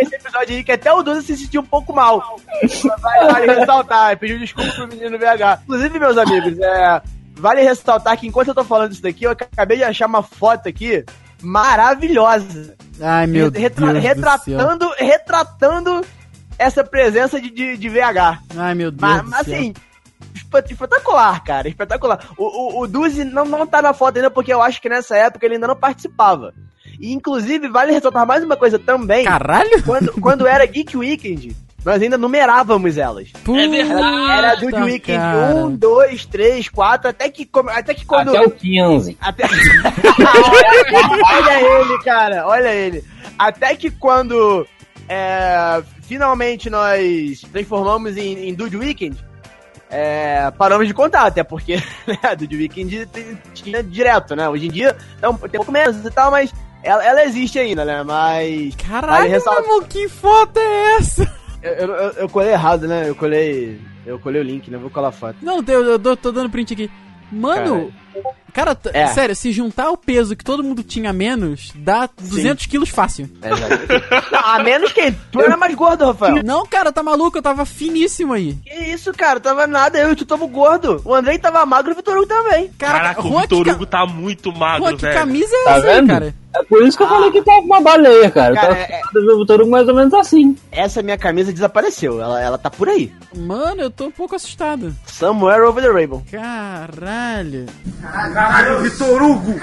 Esse 0.00 0.14
episódio 0.14 0.56
aí 0.56 0.64
que 0.64 0.72
até 0.72 0.90
o 0.90 1.02
Duda 1.02 1.20
se 1.20 1.36
sentiu 1.36 1.60
um 1.60 1.66
pouco 1.66 1.92
mal. 1.92 2.40
Vale, 3.02 3.32
vale 3.32 3.52
ressaltar, 3.52 4.16
pediu 4.16 4.38
desculpa 4.38 4.72
pro 4.72 4.88
menino 4.88 5.18
VH. 5.18 5.60
Inclusive, 5.64 5.98
meus 5.98 6.16
amigos, 6.16 6.58
é, 6.58 7.02
vale 7.36 7.62
ressaltar 7.62 8.16
que 8.18 8.26
enquanto 8.26 8.48
eu 8.48 8.54
tô 8.54 8.64
falando 8.64 8.92
isso 8.92 9.02
daqui, 9.02 9.24
eu 9.24 9.30
acabei 9.30 9.76
de 9.78 9.84
achar 9.84 10.06
uma 10.06 10.22
foto 10.22 10.68
aqui 10.68 11.04
maravilhosa. 11.42 12.74
Ai, 13.00 13.26
meu 13.26 13.50
Retra- 13.50 13.92
Deus 13.92 14.02
retratando, 14.02 14.90
retratando 14.96 16.00
essa 16.58 16.82
presença 16.82 17.40
de, 17.40 17.50
de, 17.50 17.76
de 17.76 17.88
VH. 17.88 18.40
Ai, 18.56 18.74
meu 18.74 18.90
Deus 18.90 19.00
Mas, 19.00 19.22
mas, 19.24 19.40
assim, 19.40 19.74
espe- 20.34 20.64
espetacular, 20.72 21.42
cara, 21.44 21.68
espetacular. 21.68 22.20
O, 22.38 22.44
o, 22.44 22.80
o 22.82 22.86
Duzi 22.86 23.24
não, 23.24 23.44
não 23.44 23.66
tá 23.66 23.82
na 23.82 23.92
foto 23.92 24.16
ainda 24.16 24.30
porque 24.30 24.52
eu 24.52 24.62
acho 24.62 24.80
que 24.80 24.88
nessa 24.88 25.16
época 25.16 25.44
ele 25.44 25.54
ainda 25.56 25.66
não 25.68 25.76
participava. 25.76 26.54
E, 26.98 27.12
inclusive, 27.12 27.68
vale 27.68 27.92
ressaltar 27.92 28.26
mais 28.26 28.42
uma 28.42 28.56
coisa 28.56 28.78
também. 28.78 29.24
Caralho? 29.26 29.82
Quando, 29.84 30.12
quando 30.20 30.46
era 30.46 30.64
Geek 30.64 30.96
Weekend, 30.96 31.54
nós 31.86 32.02
ainda 32.02 32.18
numerávamos 32.18 32.98
elas. 32.98 33.30
Puta, 33.44 33.68
verdade. 33.68 34.30
Era 34.32 34.54
do 34.56 34.66
Weekend 34.84 35.18
cara. 35.18 35.54
1, 35.66 35.76
2, 35.76 36.26
3, 36.26 36.68
4, 36.68 37.10
até 37.10 37.30
que, 37.30 37.46
come- 37.46 37.70
até 37.70 37.94
que 37.94 38.04
quando... 38.04 38.30
Até 38.36 38.40
o 38.46 38.50
15. 38.50 39.16
Até... 39.20 39.44
olha 41.32 41.60
ele, 41.80 41.98
cara, 42.02 42.46
olha 42.46 42.74
ele. 42.74 43.04
Até 43.38 43.74
que 43.76 43.90
quando 43.90 44.66
é, 45.08 45.82
finalmente 46.02 46.68
nós 46.70 47.40
transformamos 47.52 48.16
em, 48.16 48.48
em 48.48 48.54
Dude 48.54 48.76
Weekend, 48.76 49.16
é, 49.90 50.50
paramos 50.58 50.88
de 50.88 50.94
contar, 50.94 51.26
até 51.26 51.44
porque 51.44 51.76
né, 52.06 52.36
Dude 52.36 52.56
Weekend 52.56 53.08
tinha 53.54 53.82
direto, 53.82 54.34
né? 54.34 54.48
Hoje 54.48 54.66
em 54.66 54.70
dia 54.70 54.96
tá 55.20 55.30
um, 55.30 55.34
tem 55.36 55.48
um 55.60 55.64
pouco 55.64 55.72
menos 55.72 56.04
e 56.04 56.10
tal, 56.10 56.30
mas 56.30 56.52
ela, 56.82 57.04
ela 57.04 57.24
existe 57.24 57.58
ainda, 57.58 57.84
né? 57.84 58.02
Mas 58.02 58.74
Caralho, 58.76 59.12
Vale 59.12 59.28
meu 59.28 59.38
ressaltar- 59.38 59.88
que 59.88 60.08
foto 60.08 60.58
é 60.58 60.96
essa? 60.96 61.45
Eu, 61.66 61.86
eu, 61.94 62.10
eu- 62.12 62.28
colei 62.28 62.52
errado, 62.52 62.86
né? 62.86 63.08
Eu 63.08 63.14
colei. 63.14 63.80
Eu 64.04 64.18
colei 64.18 64.40
o 64.40 64.44
link, 64.44 64.70
né? 64.70 64.78
Vou 64.78 64.90
colar 64.90 65.08
a 65.08 65.12
foto. 65.12 65.36
Não, 65.42 65.62
eu, 65.66 65.84
eu 65.84 65.98
tô, 65.98 66.16
tô 66.16 66.32
dando 66.32 66.50
print 66.50 66.72
aqui. 66.72 66.90
Mano, 67.30 67.86
Cara, 67.86 67.92
t- 68.74 68.90
É. 68.94 69.06
sério, 69.08 69.36
se 69.36 69.52
juntar 69.52 69.90
o 69.90 69.96
peso 69.96 70.34
que 70.34 70.44
todo 70.44 70.62
mundo 70.64 70.82
tinha 70.82 71.12
menos, 71.12 71.72
dá 71.74 72.08
200 72.18 72.64
quilos 72.66 72.88
fácil. 72.88 73.28
É. 73.42 73.50
Não, 73.50 74.40
a 74.42 74.62
menos 74.62 74.92
que 74.92 75.12
tu 75.30 75.40
era 75.40 75.56
mais 75.56 75.74
gordo, 75.74 76.06
Rafael. 76.06 76.42
Não, 76.42 76.64
cara, 76.66 76.90
tá 76.92 77.02
maluco? 77.02 77.36
Eu 77.38 77.42
tava 77.42 77.64
finíssimo 77.66 78.32
aí. 78.32 78.54
Que 78.64 78.74
isso, 78.92 79.12
cara? 79.12 79.38
Tava 79.40 79.66
nada, 79.66 79.98
eu 79.98 80.12
e 80.12 80.16
tu 80.16 80.24
tamo 80.24 80.46
gordo. 80.48 81.00
O 81.04 81.14
Andrei 81.14 81.38
tava 81.38 81.64
magro 81.66 81.90
e 81.90 81.94
o 81.94 81.96
Vitor 81.96 82.16
Hugo 82.16 82.26
também. 82.26 82.70
Caraca, 82.78 83.20
o 83.20 83.28
Juan, 83.28 83.42
Vitor 83.42 83.64
que, 83.64 83.70
Hugo 83.70 83.86
tá 83.86 84.06
muito 84.06 84.52
magro, 84.52 84.96
que 84.96 85.02
velho. 85.02 85.18
camisa 85.18 85.54
é 85.54 85.64
Tá 85.64 85.76
essa 85.76 85.86
aí, 85.88 85.94
vendo? 85.96 86.08
cara? 86.08 86.34
É 86.54 86.62
por 86.62 86.82
isso 86.82 86.96
que 86.96 87.02
eu 87.02 87.08
falei 87.08 87.30
que 87.30 87.42
tava 87.42 87.60
uma 87.60 87.80
baleia, 87.82 88.30
cara. 88.30 88.54
Cara, 88.54 88.72
eu 88.72 88.76
tava 89.12 89.30
é- 89.30 89.34
o 89.34 89.38
Vitor 89.40 89.60
Hugo 89.60 89.70
mais 89.70 89.86
ou 89.88 89.94
menos 89.94 90.14
assim. 90.14 90.56
Essa 90.72 91.02
minha 91.02 91.18
camisa 91.18 91.52
desapareceu. 91.52 92.18
Ela, 92.20 92.40
ela 92.40 92.56
tá 92.56 92.70
por 92.70 92.88
aí. 92.88 93.12
Mano, 93.36 93.82
eu 93.82 93.90
tô 93.90 94.06
um 94.06 94.10
pouco 94.10 94.34
assustado. 94.34 94.96
Somewhere 95.06 95.62
over 95.64 95.84
the 95.84 95.90
rainbow. 95.92 96.22
Caralho. 96.30 97.66
Caralho, 98.12 98.34
Caralho 98.34 98.80
Vitor 98.82 99.22
Hugo! 99.22 99.60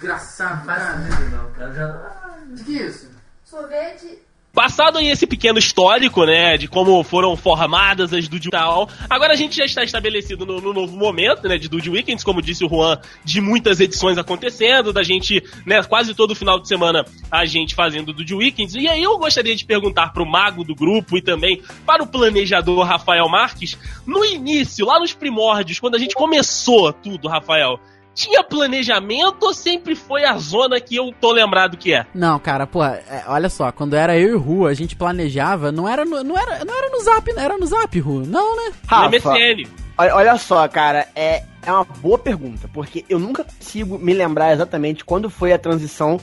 Desgraçado, 0.00 0.56
não 0.56 0.64
faz 0.64 1.30
não, 1.30 1.52
cara. 1.52 1.72
Já... 1.72 1.86
Ah. 1.86 2.38
De 2.46 2.64
que 2.64 2.72
isso? 2.72 3.08
Sorvete 3.44 4.22
Passado 4.52 4.98
aí 4.98 5.08
esse 5.08 5.26
pequeno 5.26 5.58
histórico, 5.58 6.26
né, 6.26 6.58
de 6.58 6.68
como 6.68 7.02
foram 7.02 7.34
formadas 7.34 8.12
as 8.12 8.28
Dude 8.28 8.50
tal, 8.50 8.86
agora 9.08 9.32
a 9.32 9.36
gente 9.36 9.56
já 9.56 9.64
está 9.64 9.82
estabelecido 9.82 10.44
no, 10.44 10.60
no 10.60 10.74
novo 10.74 10.94
momento, 10.94 11.48
né, 11.48 11.56
de 11.56 11.70
Dude 11.70 11.88
Weekends, 11.88 12.22
como 12.22 12.42
disse 12.42 12.62
o 12.62 12.68
Juan, 12.68 12.98
de 13.24 13.40
muitas 13.40 13.80
edições 13.80 14.18
acontecendo, 14.18 14.92
da 14.92 15.02
gente, 15.02 15.42
né, 15.64 15.82
quase 15.82 16.14
todo 16.14 16.34
final 16.34 16.60
de 16.60 16.68
semana 16.68 17.02
a 17.30 17.46
gente 17.46 17.74
fazendo 17.74 18.12
Dude 18.12 18.34
Weekends. 18.34 18.74
E 18.74 18.86
aí 18.86 19.02
eu 19.02 19.16
gostaria 19.16 19.56
de 19.56 19.64
perguntar 19.64 20.12
pro 20.12 20.26
mago 20.26 20.62
do 20.62 20.74
grupo 20.74 21.16
e 21.16 21.22
também 21.22 21.62
para 21.86 22.02
o 22.02 22.06
planejador 22.06 22.84
Rafael 22.84 23.26
Marques, 23.30 23.78
no 24.06 24.22
início, 24.22 24.84
lá 24.84 25.00
nos 25.00 25.14
primórdios, 25.14 25.80
quando 25.80 25.94
a 25.94 25.98
gente 25.98 26.14
começou 26.14 26.92
tudo, 26.92 27.26
Rafael, 27.26 27.80
tinha 28.14 28.42
planejamento 28.44 29.42
ou 29.42 29.54
sempre 29.54 29.94
foi 29.94 30.24
a 30.24 30.36
zona 30.36 30.80
que 30.80 30.96
eu 30.96 31.12
tô 31.20 31.32
lembrado 31.32 31.76
que 31.76 31.94
é? 31.94 32.06
Não, 32.14 32.38
cara, 32.38 32.66
pô, 32.66 32.84
é, 32.84 33.24
olha 33.26 33.48
só, 33.48 33.72
quando 33.72 33.94
era 33.94 34.18
eu 34.18 34.30
e 34.30 34.34
o 34.34 34.38
Ru, 34.38 34.66
a 34.66 34.74
gente 34.74 34.96
planejava, 34.96 35.72
não 35.72 35.88
era 35.88 36.04
no, 36.04 36.22
não 36.22 36.38
era, 36.38 36.64
não 36.64 36.74
era 36.74 36.90
no 36.90 37.00
Zap, 37.00 37.30
era 37.36 37.58
no 37.58 37.66
Zap, 37.66 37.98
Ru. 38.00 38.26
Não, 38.26 38.56
né? 38.56 38.72
Rafa, 38.86 39.08
MSN. 39.08 39.68
olha, 39.96 40.14
olha 40.14 40.36
só, 40.36 40.66
cara, 40.68 41.08
é, 41.14 41.44
é 41.64 41.72
uma 41.72 41.84
boa 41.84 42.18
pergunta, 42.18 42.68
porque 42.72 43.04
eu 43.08 43.18
nunca 43.18 43.44
consigo 43.44 43.98
me 43.98 44.12
lembrar 44.12 44.52
exatamente 44.52 45.04
quando 45.04 45.30
foi 45.30 45.52
a 45.52 45.58
transição 45.58 46.20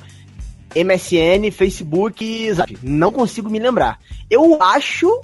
MSN, 0.76 1.52
Facebook 1.52 2.24
e 2.24 2.54
Zap. 2.54 2.78
Não 2.84 3.12
consigo 3.12 3.50
me 3.50 3.60
lembrar. 3.60 4.00
Eu 4.30 4.62
acho 4.62 5.22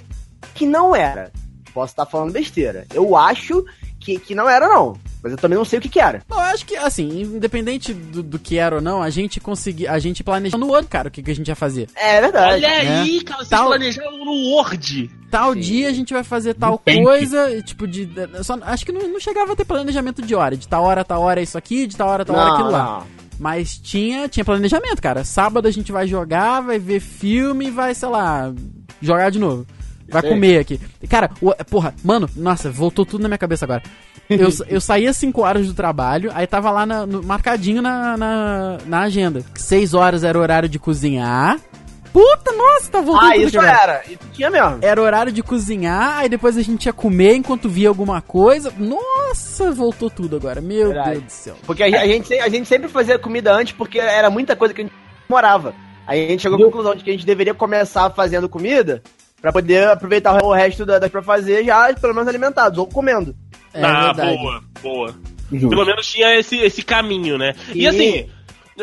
que 0.54 0.66
não 0.66 0.94
era. 0.94 1.30
Posso 1.72 1.92
estar 1.92 2.06
falando 2.06 2.32
besteira. 2.32 2.86
Eu 2.92 3.14
acho 3.16 3.64
que, 4.06 4.18
que 4.20 4.34
não 4.36 4.48
era, 4.48 4.68
não. 4.68 4.96
Mas 5.20 5.32
eu 5.32 5.38
também 5.38 5.58
não 5.58 5.64
sei 5.64 5.80
o 5.80 5.82
que, 5.82 5.88
que 5.88 5.98
era. 5.98 6.22
Não, 6.30 6.36
eu 6.38 6.44
acho 6.44 6.64
que, 6.64 6.76
assim, 6.76 7.22
independente 7.22 7.92
do, 7.92 8.22
do 8.22 8.38
que 8.38 8.56
era 8.56 8.76
ou 8.76 8.80
não, 8.80 9.02
a 9.02 9.10
gente 9.10 9.40
conseguia, 9.40 9.90
a 9.90 9.98
gente 9.98 10.22
planejava 10.22 10.64
no 10.64 10.70
Word, 10.70 10.86
cara, 10.86 11.08
o 11.08 11.10
que, 11.10 11.20
que 11.22 11.30
a 11.32 11.34
gente 11.34 11.48
ia 11.48 11.56
fazer. 11.56 11.88
É 11.96 12.20
verdade. 12.20 12.54
Olha 12.64 12.68
né? 12.68 13.00
aí, 13.00 13.20
cara, 13.22 13.38
vocês 13.38 13.48
Tal- 13.50 13.66
planejaram 13.66 14.24
no 14.24 14.32
Word. 14.52 15.10
Tal 15.28 15.54
Sim. 15.54 15.60
dia 15.60 15.88
a 15.88 15.92
gente 15.92 16.14
vai 16.14 16.22
fazer 16.22 16.54
tal 16.54 16.78
coisa, 16.78 17.50
e, 17.50 17.62
tipo, 17.62 17.88
de. 17.88 18.08
Só, 18.44 18.56
acho 18.62 18.86
que 18.86 18.92
não, 18.92 19.08
não 19.08 19.18
chegava 19.18 19.52
a 19.52 19.56
ter 19.56 19.64
planejamento 19.64 20.22
de 20.22 20.34
hora. 20.34 20.56
De 20.56 20.68
tal 20.68 20.84
hora, 20.84 21.04
tal 21.04 21.20
hora 21.22 21.40
é 21.40 21.42
isso 21.42 21.58
aqui, 21.58 21.88
de 21.88 21.96
tal 21.96 22.08
hora, 22.08 22.24
tal 22.24 22.36
hora 22.36 22.50
é 22.50 22.52
aquilo 22.52 22.70
lá. 22.70 22.84
não. 23.00 23.26
Mas 23.38 23.76
tinha, 23.76 24.28
tinha 24.28 24.44
planejamento, 24.44 25.02
cara. 25.02 25.24
Sábado 25.24 25.66
a 25.66 25.70
gente 25.70 25.90
vai 25.92 26.06
jogar, 26.06 26.60
vai 26.60 26.78
ver 26.78 27.00
filme 27.00 27.66
e 27.66 27.70
vai, 27.70 27.94
sei 27.94 28.08
lá, 28.08 28.52
jogar 29.02 29.30
de 29.30 29.38
novo. 29.38 29.66
Vai 30.08 30.22
aí. 30.22 30.28
comer 30.28 30.58
aqui. 30.58 30.80
Cara, 31.08 31.30
o- 31.40 31.54
porra, 31.64 31.94
mano, 32.04 32.28
nossa, 32.36 32.70
voltou 32.70 33.04
tudo 33.06 33.22
na 33.22 33.28
minha 33.28 33.38
cabeça 33.38 33.64
agora. 33.64 33.82
Eu, 34.28 34.48
eu 34.68 34.80
saía 34.80 35.12
5 35.12 35.40
horas 35.42 35.66
do 35.66 35.74
trabalho, 35.74 36.30
aí 36.34 36.46
tava 36.46 36.70
lá 36.70 36.84
na- 36.86 37.06
no- 37.06 37.22
marcadinho 37.22 37.80
na, 37.82 38.16
na, 38.16 38.78
na 38.86 39.00
agenda. 39.02 39.42
6 39.54 39.94
horas 39.94 40.24
era 40.24 40.38
o 40.38 40.40
horário 40.42 40.68
de 40.68 40.78
cozinhar. 40.78 41.58
Puta, 42.12 42.50
nossa, 42.50 42.90
tá 42.90 43.00
voltando 43.02 43.30
Ah, 43.30 43.36
isso 43.36 43.58
agora. 43.60 43.78
era. 43.82 44.02
Isso 44.08 44.18
tinha 44.32 44.48
mesmo. 44.50 44.78
Era 44.80 45.02
horário 45.02 45.30
de 45.30 45.42
cozinhar, 45.42 46.16
aí 46.20 46.30
depois 46.30 46.56
a 46.56 46.62
gente 46.62 46.86
ia 46.86 46.92
comer 46.92 47.34
enquanto 47.34 47.68
via 47.68 47.90
alguma 47.90 48.22
coisa. 48.22 48.72
Nossa, 48.78 49.70
voltou 49.70 50.08
tudo 50.08 50.34
agora. 50.36 50.62
Meu 50.62 50.86
Verdade. 50.88 51.10
Deus 51.10 51.24
do 51.24 51.30
céu. 51.30 51.56
Porque 51.66 51.82
a, 51.82 51.86
a 51.86 52.06
gente, 52.06 52.26
se- 52.28 52.38
a 52.40 52.48
gente 52.48 52.66
sempre 52.66 52.88
fazia 52.88 53.18
comida 53.18 53.52
antes 53.52 53.74
porque 53.74 53.98
era 53.98 54.30
muita 54.30 54.56
coisa 54.56 54.72
que 54.72 54.80
a 54.80 54.84
gente 54.84 54.94
morava. 55.28 55.74
Aí 56.06 56.24
a 56.24 56.28
gente 56.30 56.40
chegou 56.40 56.58
à 56.58 56.62
conclusão 56.64 56.94
de 56.94 57.04
que 57.04 57.10
a 57.10 57.12
gente 57.12 57.26
deveria 57.26 57.52
começar 57.52 58.08
fazendo 58.10 58.48
comida 58.48 59.02
pra 59.40 59.52
poder 59.52 59.88
aproveitar 59.88 60.42
o 60.42 60.52
resto 60.52 60.84
da- 60.86 60.98
das 60.98 61.10
pra 61.10 61.22
fazer 61.22 61.64
já, 61.64 61.92
pelo 61.94 62.14
menos 62.14 62.28
alimentados, 62.28 62.78
ou 62.78 62.86
comendo. 62.86 63.34
É 63.72 63.82
ah, 63.84 64.12
verdade. 64.12 64.36
boa, 64.38 64.62
boa. 64.82 65.14
Justo. 65.52 65.68
Pelo 65.68 65.84
menos 65.86 66.06
tinha 66.10 66.34
esse, 66.38 66.56
esse 66.56 66.82
caminho, 66.82 67.38
né? 67.38 67.54
E 67.74 67.82
Sim. 67.82 67.86
assim, 67.86 68.28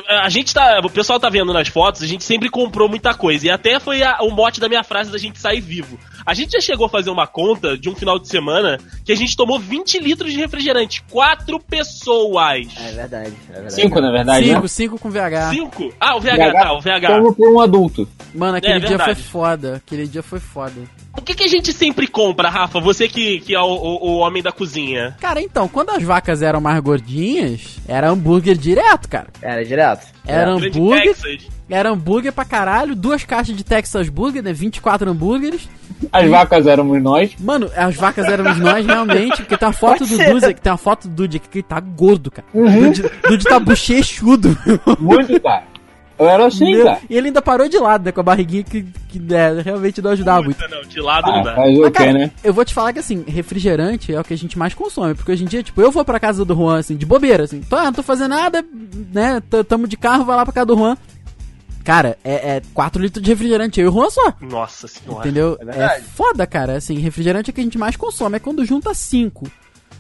a 0.10 0.30
gente 0.30 0.54
tá. 0.54 0.80
O 0.84 0.90
pessoal 0.90 1.20
tá 1.20 1.30
vendo 1.30 1.52
nas 1.52 1.68
fotos, 1.68 2.02
a 2.02 2.08
gente 2.08 2.24
sempre 2.24 2.50
comprou 2.50 2.88
muita 2.88 3.14
coisa. 3.14 3.48
E 3.48 3.50
até 3.50 3.80
foi 3.80 4.02
a- 4.02 4.20
o 4.22 4.32
mote 4.32 4.60
da 4.62 4.70
minha 4.70 4.84
frase 4.84 5.12
da 5.12 5.18
gente 5.18 5.40
sair 5.40 5.60
vivo. 5.60 6.00
A 6.26 6.34
gente 6.34 6.52
já 6.52 6.62
chegou 6.62 6.86
a 6.86 6.90
fazer 6.90 7.10
uma 7.10 7.28
conta 7.28 7.78
de 7.78 7.90
um 7.90 7.96
final 7.96 8.18
de 8.20 8.28
semana 8.28 8.78
que 9.06 9.12
a 9.12 9.16
gente 9.16 9.36
tomou 9.36 9.60
20 9.60 10.00
litros 10.00 10.32
de 10.32 10.38
refrigerante. 10.40 11.04
Quatro 11.10 11.60
pessoas. 11.60 12.68
É 12.80 12.92
verdade, 12.92 13.34
é 13.50 13.54
verdade. 13.54 13.74
Cinco, 13.74 14.02
na 14.02 14.12
verdade, 14.12 14.48
né? 14.48 14.54
5, 14.56 14.68
5 14.68 15.00
com 15.00 15.10
VH. 15.10 15.50
Cinco? 15.52 15.94
Ah, 16.00 16.16
o 16.16 16.22
VH, 16.22 16.52
tá, 16.54 16.74
o 16.74 16.82
VH. 16.82 17.08
Como 17.08 17.34
por 17.36 17.54
um 17.54 17.60
adulto. 17.60 18.08
Mano, 18.34 18.58
aquele 18.58 18.74
É, 18.76 18.80
dia 18.80 19.00
foi 19.00 19.16
foda. 19.16 19.76
Aquele 19.76 20.08
dia 20.08 20.24
foi 20.24 20.40
foda. 20.40 20.74
O 21.18 21.22
que, 21.22 21.36
que 21.36 21.44
a 21.44 21.48
gente 21.48 21.72
sempre 21.72 22.08
compra, 22.08 22.50
Rafa? 22.50 22.80
Você 22.80 23.08
que, 23.08 23.40
que 23.42 23.54
é 23.56 23.60
o, 23.60 23.66
o- 23.66 24.10
o 24.12 24.18
homem 24.18 24.42
da 24.42 24.52
cozinha. 24.52 25.16
Cara, 25.20 25.42
então, 25.42 25.68
quando 25.68 25.92
as 25.92 26.02
vacas 26.02 26.42
eram 26.42 26.60
mais 26.60 26.80
gordinhas, 26.82 27.78
era 27.88 28.10
hambúrguer 28.10 28.58
direto, 28.58 29.08
cara. 29.08 29.28
Era 29.42 29.64
direto. 29.64 30.08
Era 30.26 30.56
Grande 30.56 30.68
hambúrguer, 30.80 31.16
era 31.70 31.90
hambúrguer 31.92 32.32
pra 32.34 32.46
caralho, 32.46 32.96
duas 32.96 33.24
caixas 33.26 33.56
de 33.56 33.64
Texas 33.64 34.10
Burger, 34.10 34.42
né? 34.42 34.54
24 34.54 35.10
hambúrgueres. 35.10 35.68
As 36.12 36.30
vacas 36.30 36.68
éramos 36.68 37.02
nós. 37.02 37.32
Mano, 37.40 37.70
as 37.76 37.96
vacas 37.96 38.26
éramos 38.26 38.58
nós 38.60 38.86
realmente, 38.86 39.38
porque 39.38 39.58
tem 39.58 39.68
uma 39.68 39.74
foto 39.74 40.00
Pode 40.00 40.10
do 40.12 40.18
ser. 40.18 40.32
Dude, 40.34 40.54
tem 40.56 40.72
uma 40.72 40.78
foto 40.78 41.08
do 41.08 41.14
Dude 41.16 41.38
aqui 41.38 41.48
que 41.50 41.58
ele 41.60 41.64
tá 41.64 41.80
gordo, 41.80 42.30
cara. 42.32 42.48
Uhum. 42.54 42.84
Dude, 42.92 43.04
Dude 43.28 43.44
tá 43.46 43.60
bochechudo. 43.60 44.58
Muito, 45.00 45.40
cara. 45.42 45.64
Eu 46.20 46.30
era 46.30 46.46
assim, 46.46 46.72
Meu- 46.76 46.86
cara. 46.86 47.00
E 47.10 47.18
ele 47.18 47.28
ainda 47.28 47.42
parou 47.42 47.68
de 47.68 47.78
lado, 47.78 48.06
né? 48.06 48.12
Com 48.12 48.20
a 48.20 48.24
barriguinha 48.24 48.64
que, 48.64 48.84
que 49.10 49.20
é, 49.34 49.62
realmente 49.64 50.00
não 50.00 50.12
ajudava 50.12 50.44
muito. 50.44 50.56
Puta, 50.58 50.74
não, 50.76 50.82
de 50.88 51.02
lado 51.02 51.26
não 51.28 51.40
Ah, 51.40 51.44
dá. 51.44 51.56
faz 51.56 51.76
o 51.78 51.82
Mas, 51.82 51.92
quê, 51.92 51.98
cara, 51.98 52.14
né? 52.14 52.32
eu 52.44 52.54
vou 52.54 52.64
te 52.64 52.74
falar 52.74 52.94
que 52.94 53.00
assim, 53.00 53.24
refrigerante 53.28 54.14
é 54.14 54.20
o 54.20 54.24
que 54.24 54.34
a 54.34 54.38
gente 54.38 54.58
mais 54.58 54.76
consome. 54.76 55.16
Porque 55.16 55.32
hoje 55.32 55.44
em 55.44 55.48
dia, 55.48 55.64
tipo, 55.64 55.82
eu 55.82 55.90
vou 55.92 56.06
pra 56.06 56.20
casa 56.20 56.46
do 56.46 56.54
Juan, 56.56 56.78
assim, 56.78 56.96
de 56.96 57.06
bobeira, 57.06 57.44
assim. 57.46 57.62
Tô, 57.62 57.76
ah, 57.76 57.86
não 57.86 57.94
tô 57.94 58.04
fazendo 58.04 58.30
nada, 58.30 58.64
né? 59.12 59.42
Tamo 59.68 59.88
de 59.88 59.98
carro, 59.98 60.24
vai 60.24 60.36
lá 60.36 60.44
pra 60.46 60.54
casa 60.54 60.68
do 60.68 60.78
Juan. 60.78 60.96
Cara, 61.84 62.18
é, 62.24 62.56
é 62.58 62.62
4 62.74 63.02
litros 63.02 63.24
de 63.24 63.30
refrigerante, 63.30 63.80
eu 63.80 63.86
e 63.86 63.90
o 63.90 63.92
Juan 63.94 64.10
só. 64.10 64.34
Nossa 64.42 64.88
senhora. 64.88 65.20
Entendeu? 65.20 65.58
é 65.68 65.98
É, 65.98 66.02
foda, 66.02 66.48
cara. 66.48 66.78
Assim, 66.78 66.98
refrigerante 67.00 67.50
é 67.50 67.54
que 67.54 67.60
a 67.62 67.64
gente 67.64 67.78
mais 67.78 67.96
consome. 67.96 68.38
É 68.38 68.40
quando 68.40 68.64
junta 68.66 68.94
5. 68.94 69.46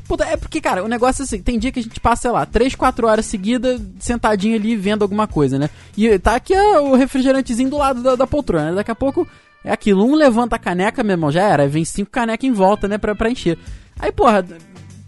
Puta, 0.08 0.26
é 0.26 0.36
porque, 0.36 0.60
cara, 0.60 0.84
o 0.84 0.88
negócio 0.88 1.22
é 1.22 1.24
assim, 1.24 1.42
tem 1.42 1.58
dia 1.58 1.72
que 1.72 1.80
a 1.80 1.84
gente 1.84 2.00
passa, 2.00 2.24
sei 2.24 2.32
lá, 2.32 2.46
3, 2.46 2.76
4 2.76 3.08
horas 3.08 3.26
seguidas 3.26 3.82
sentadinho 4.00 4.56
ali 4.56 4.76
vendo 4.76 5.02
alguma 5.02 5.28
coisa, 5.28 5.58
né? 5.58 5.70
E 5.96 6.20
tá 6.20 6.36
aqui 6.36 6.54
ó, 6.56 6.82
o 6.92 6.96
refrigerantezinho 6.96 7.70
do 7.70 7.78
lado 7.78 8.04
da, 8.04 8.16
da 8.16 8.28
poltrona. 8.28 8.72
né? 8.72 8.76
Daqui 8.76 8.92
a 8.92 8.96
pouco 8.96 9.26
é 9.64 9.72
aquilo, 9.72 10.06
um 10.06 10.14
levanta 10.14 10.58
a 10.58 10.60
caneca, 10.60 11.04
meu 11.04 11.14
irmão, 11.14 11.32
já 11.32 11.44
era. 11.44 11.68
Vem 11.70 11.86
cinco 11.86 12.12
canecas 12.12 12.48
em 12.50 12.52
volta, 12.52 12.88
né, 12.88 12.98
pra, 12.98 13.16
pra 13.16 13.30
encher. 13.30 13.58
Aí, 13.98 14.12
porra, 14.12 14.46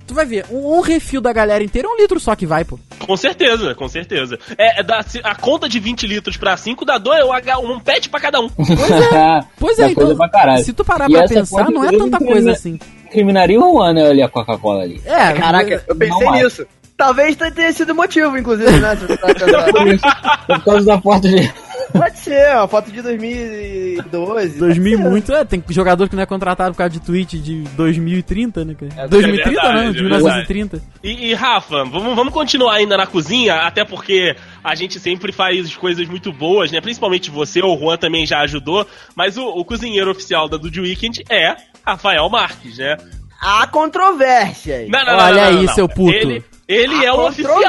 tu 0.07 0.13
vai 0.13 0.25
ver, 0.25 0.45
um, 0.51 0.77
um 0.77 0.81
refil 0.81 1.19
da 1.21 1.33
galera 1.33 1.63
inteira 1.63 1.87
é 1.87 1.91
um 1.91 1.97
litro 1.97 2.19
só 2.19 2.35
que 2.35 2.45
vai, 2.45 2.63
pô. 2.63 2.79
Com 2.99 3.17
certeza, 3.17 3.73
com 3.75 3.87
certeza. 3.87 4.37
É, 4.57 4.81
é 4.81 5.03
se- 5.03 5.21
a 5.23 5.35
conta 5.35 5.67
de 5.69 5.79
20 5.79 6.07
litros 6.07 6.37
pra 6.37 6.55
5 6.57 6.85
dá 6.85 6.97
dois, 6.97 7.23
um 7.63 7.79
pet 7.79 8.09
pra 8.09 8.19
cada 8.19 8.39
um. 8.39 8.49
Pois 8.49 9.79
é, 9.79 9.93
coisa 9.93 10.05
então, 10.07 10.15
pra 10.17 10.29
caralho. 10.29 10.63
se 10.63 10.73
tu 10.73 10.83
parar 10.85 11.09
E 11.09 11.13
pra 11.13 11.27
pensar, 11.27 11.69
não 11.69 11.83
é 11.83 11.91
tanta 11.91 12.19
coisa 12.19 12.51
assim. 12.51 12.79
Criminaria 13.11 13.59
o 13.59 13.71
Juan, 13.73 13.93
né, 13.93 14.09
ali 14.09 14.21
a 14.21 14.29
Coca-Cola 14.29 14.83
ali. 14.83 15.01
É, 15.05 15.33
Caraca, 15.33 15.83
eu 15.87 15.95
pensei 15.95 16.27
é. 16.27 16.31
nisso. 16.31 16.65
Talvez 16.97 17.35
tenha 17.35 17.73
sido 17.73 17.91
o 17.91 17.95
motivo, 17.95 18.37
inclusive, 18.37 18.71
né? 18.79 18.95
tá. 18.95 20.45
Por 20.55 20.63
causa 20.63 20.85
da 20.85 21.01
foto 21.01 21.27
de... 21.27 21.53
Pode 21.97 22.19
ser, 22.19 22.55
uma 22.55 22.67
foto 22.67 22.91
de 22.91 23.01
2012. 23.01 24.59
2000 24.59 24.93
e 24.93 24.95
pode 24.95 25.03
ser. 25.03 25.09
muito, 25.09 25.33
é, 25.33 25.45
tem 25.45 25.63
jogador 25.69 26.09
que 26.09 26.15
não 26.15 26.23
é 26.23 26.25
contratado 26.25 26.71
por 26.71 26.77
causa 26.77 26.91
de 26.91 26.99
tweet 26.99 27.39
de 27.39 27.61
2030, 27.75 28.65
né, 28.65 28.75
cara? 28.75 28.91
É 28.97 29.07
2030 29.07 29.49
verdade, 29.49 29.75
não, 29.75 29.89
é 29.89 29.93
de 29.93 30.01
1930. 30.03 30.81
E, 31.03 31.29
e, 31.29 31.33
Rafa, 31.33 31.83
vamos, 31.85 32.15
vamos 32.15 32.33
continuar 32.33 32.75
ainda 32.75 32.97
na 32.97 33.07
cozinha, 33.07 33.55
até 33.55 33.85
porque 33.85 34.35
a 34.63 34.75
gente 34.75 34.99
sempre 34.99 35.31
faz 35.31 35.75
coisas 35.75 36.07
muito 36.07 36.31
boas, 36.31 36.71
né? 36.71 36.81
Principalmente 36.81 37.31
você, 37.31 37.61
o 37.61 37.77
Juan 37.77 37.97
também 37.97 38.25
já 38.25 38.39
ajudou, 38.41 38.85
mas 39.15 39.37
o, 39.37 39.45
o 39.45 39.63
cozinheiro 39.63 40.11
oficial 40.11 40.49
da 40.49 40.57
Dude 40.57 40.81
Weekend 40.81 41.23
é 41.29 41.55
Rafael 41.85 42.29
Marques, 42.29 42.77
né? 42.77 42.97
Há 43.39 43.67
controvérsias. 43.67 44.89
Não, 44.89 45.05
não, 45.05 45.13
Olha 45.13 45.25
não, 45.25 45.51
não, 45.51 45.59
aí, 45.59 45.65
não. 45.65 45.73
seu 45.73 45.87
puto. 45.87 46.13
Ele, 46.13 46.43
Ele 46.67 47.05
é 47.05 47.13
o 47.13 47.27
oficial, 47.27 47.61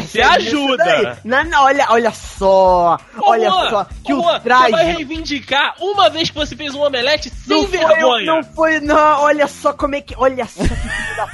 você 0.00 0.22
ajuda. 0.22 1.18
Não, 1.22 1.44
não, 1.44 1.64
olha, 1.64 1.86
olha 1.90 2.10
só. 2.12 2.96
Ô, 3.18 3.30
olha 3.30 3.50
Juan, 3.50 3.68
só. 3.70 3.86
Que 4.02 4.14
ô, 4.14 4.20
o 4.20 4.22
Juan, 4.22 4.32
Você 4.32 4.40
traje. 4.40 4.70
vai 4.70 4.84
reivindicar 4.86 5.74
uma 5.78 6.08
vez 6.08 6.30
que 6.30 6.36
você 6.36 6.56
fez 6.56 6.74
um 6.74 6.80
omelete 6.80 7.28
sem 7.28 7.60
Não 7.62 7.68
foi, 7.68 7.78
vergonha. 7.78 8.24
não 8.24 8.42
foi, 8.42 8.80
não. 8.80 9.20
Olha 9.20 9.46
só 9.46 9.74
como 9.74 9.96
é 9.96 10.00
que. 10.00 10.14
Olha 10.16 10.46
só 10.46 10.62
que 10.62 10.68
filho 10.68 11.14
da 11.14 11.26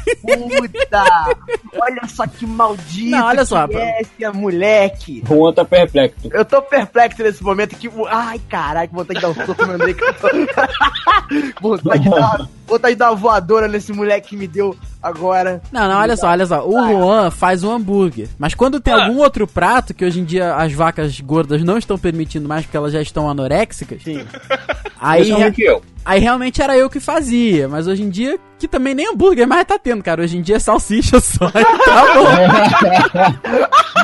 puta. 0.93 1.05
olha 1.81 2.03
só 2.09 2.27
que 2.27 2.45
maldito. 2.47 3.11
Não, 3.11 3.27
olha 3.27 3.45
só, 3.45 3.69
Que 3.69 3.77
é 3.77 4.01
esse 4.01 4.29
moleque. 4.37 5.23
Juan 5.25 5.53
tá 5.53 5.65
perplexo. 5.65 6.29
Eu 6.33 6.45
tô 6.45 6.61
perplexo 6.63 7.23
nesse 7.23 7.45
momento 7.45 7.77
que. 7.77 7.89
Ai, 8.09 8.41
caralho, 8.49 8.89
que 8.89 8.95
vontade 8.95 9.21
de 9.21 9.23
dar 9.23 9.31
um 9.31 9.35
soco 9.47 9.67
no 9.67 9.79
tô- 9.79 9.95
vontade, 11.61 12.03
de 12.03 12.11
dar, 12.11 12.49
vontade 12.67 12.95
de 12.95 12.99
dar 12.99 13.11
uma 13.11 13.17
voadora 13.17 13.69
nesse 13.69 13.93
moleque 13.93 14.31
que 14.31 14.37
me 14.37 14.47
deu 14.49 14.77
agora. 15.03 15.61
Não, 15.71 15.87
não, 15.89 15.99
olha 16.01 16.17
só, 16.17 16.29
olha 16.29 16.47
só. 16.47 16.67
O 16.67 16.73
Juan 16.89 17.31
faz 17.31 17.63
um 17.63 17.71
hambúrguer. 17.71 18.29
Mas 18.39 18.55
quando 18.55 18.81
tem 18.81 18.93
Ah. 18.95 19.05
algum 19.05 19.19
outro 19.19 19.47
prato, 19.47 19.93
que 19.95 20.05
hoje 20.05 20.21
em 20.21 20.25
dia 20.25 20.55
as 20.55 20.73
vacas 20.73 21.21
gordas 21.21 21.63
não 21.63 21.77
estão 21.79 21.99
permitindo 21.99 22.49
mais 22.49 22.65
porque 22.65 22.77
elas 22.77 22.93
já 22.93 23.03
estão 23.03 23.29
anoréxicas, 23.29 24.03
Sim. 24.03 24.25
aí, 25.01 25.21
Principalmente 25.21 25.63
eu. 25.63 25.83
aí 26.05 26.21
realmente 26.21 26.63
era 26.63 26.77
eu 26.77 26.89
que 26.89 27.01
fazia. 27.01 27.69
Mas 27.69 27.87
hoje 27.87 28.03
em 28.03 28.09
dia, 28.11 28.39
que 28.59 28.67
também 28.67 28.95
nem 28.95 29.11
hambúrguer 29.13 29.47
mais 29.47 29.65
tá 29.67 29.79
tendo, 29.79 30.03
cara. 30.03 30.23
Hoje 30.23 30.39
em 30.39 30.43
dia 30.43 30.57
é 30.57 30.59
salsicha 30.59 31.21
só. 31.21 31.51
tá 31.51 32.15
bom. 32.15 32.25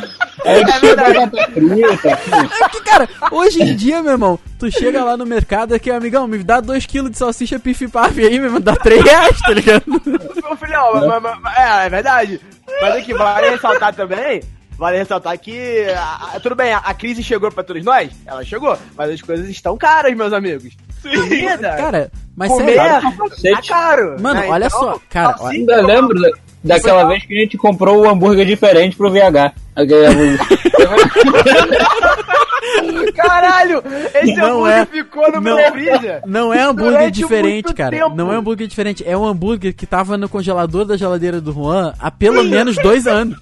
É 0.45 0.65
batata 0.65 1.51
frita, 1.51 2.09
É 2.65 2.69
que, 2.69 2.83
cara, 2.83 3.09
hoje 3.31 3.63
em 3.63 3.75
dia, 3.77 4.03
meu 4.03 4.13
irmão, 4.13 4.39
tu 4.59 4.71
chega 4.71 5.05
lá 5.05 5.17
no 5.17 5.27
mercado 5.27 5.75
aqui, 5.75 5.91
amigão, 5.91 6.27
me 6.27 6.43
dá 6.43 6.61
2kg 6.63 7.09
de 7.11 7.19
salsicha 7.19 7.59
pif-paf 7.59 8.19
aí, 8.21 8.37
meu 8.39 8.45
irmão, 8.47 8.61
dá 8.61 8.75
3 8.77 9.03
reais, 9.05 9.39
tá 9.41 9.51
ligado? 9.53 9.83
Ô, 10.51 10.57
filhão, 10.57 10.95
mas- 10.95 11.23
mas- 11.23 11.41
mas- 11.41 11.59
é, 11.59 11.87
é 11.87 11.89
verdade. 11.89 12.41
Mas 12.81 12.95
aqui, 12.97 13.13
vale 13.15 13.51
ressaltar 13.51 13.95
também. 13.95 14.43
Vale 14.79 14.97
ressaltar 14.97 15.39
que. 15.39 15.85
a- 15.95 16.37
a- 16.37 16.41
tudo 16.41 16.55
bem, 16.55 16.73
a, 16.73 16.79
a 16.79 16.95
crise 16.95 17.23
chegou 17.23 17.51
pra 17.53 17.63
todos 17.63 17.85
nós? 17.85 18.11
Ela 18.25 18.43
chegou. 18.43 18.79
Mas 18.97 19.11
as 19.11 19.21
coisas 19.21 19.47
estão 19.49 19.77
caras, 19.77 20.17
meus 20.17 20.33
amigos. 20.33 20.75
Comida. 21.03 21.77
Cara, 21.77 22.11
mas 22.35 22.51
comer 22.51 22.75
sério. 22.77 23.13
tá 23.55 23.63
caro. 23.69 24.17
Mano, 24.21 24.41
né? 24.41 24.49
olha 24.49 24.67
Então, 24.67 24.81
só, 24.81 25.01
cara, 25.11 25.31
assim, 25.35 25.47
Ainda 25.59 25.83
lembro 25.83 26.19
daquela 26.63 27.05
vez 27.05 27.25
que 27.25 27.37
a 27.37 27.41
gente 27.41 27.57
comprou 27.57 28.01
o 28.05 28.09
hambúrguer 28.09 28.45
diferente 28.47 28.97
pro 28.97 29.11
VH. 29.11 29.53
Hambúrguer. 29.77 30.39
Caralho! 33.15 33.83
Esse 34.15 34.35
Não 34.37 34.59
hambúrguer 34.65 34.79
é- 34.79 34.87
ficou 34.87 35.27
no 35.33 35.41
não- 35.41 35.57
meu 35.57 35.73
freezer. 35.73 36.23
Não 36.27 36.53
é 36.55 36.63
hambúrguer 36.63 36.93
Durante 36.93 37.15
diferente, 37.15 37.75
cara. 37.75 37.91
tempo. 37.97 38.15
Não 38.15 38.33
é 38.33 38.37
hambúrguer 38.37 38.67
diferente. 38.67 39.05
É 39.07 39.17
um 39.17 39.27
hambúrguer 39.27 39.75
que 39.75 39.87
tava 39.87 40.17
no 40.17 40.29
congelador 40.29 40.85
da 40.85 40.97
geladeira 40.97 41.41
do 41.41 41.53
Juan 41.53 41.95
há 41.99 42.11
pelo 42.11 42.43
menos 42.45 42.77
dois 42.77 43.07
anos. 43.07 43.39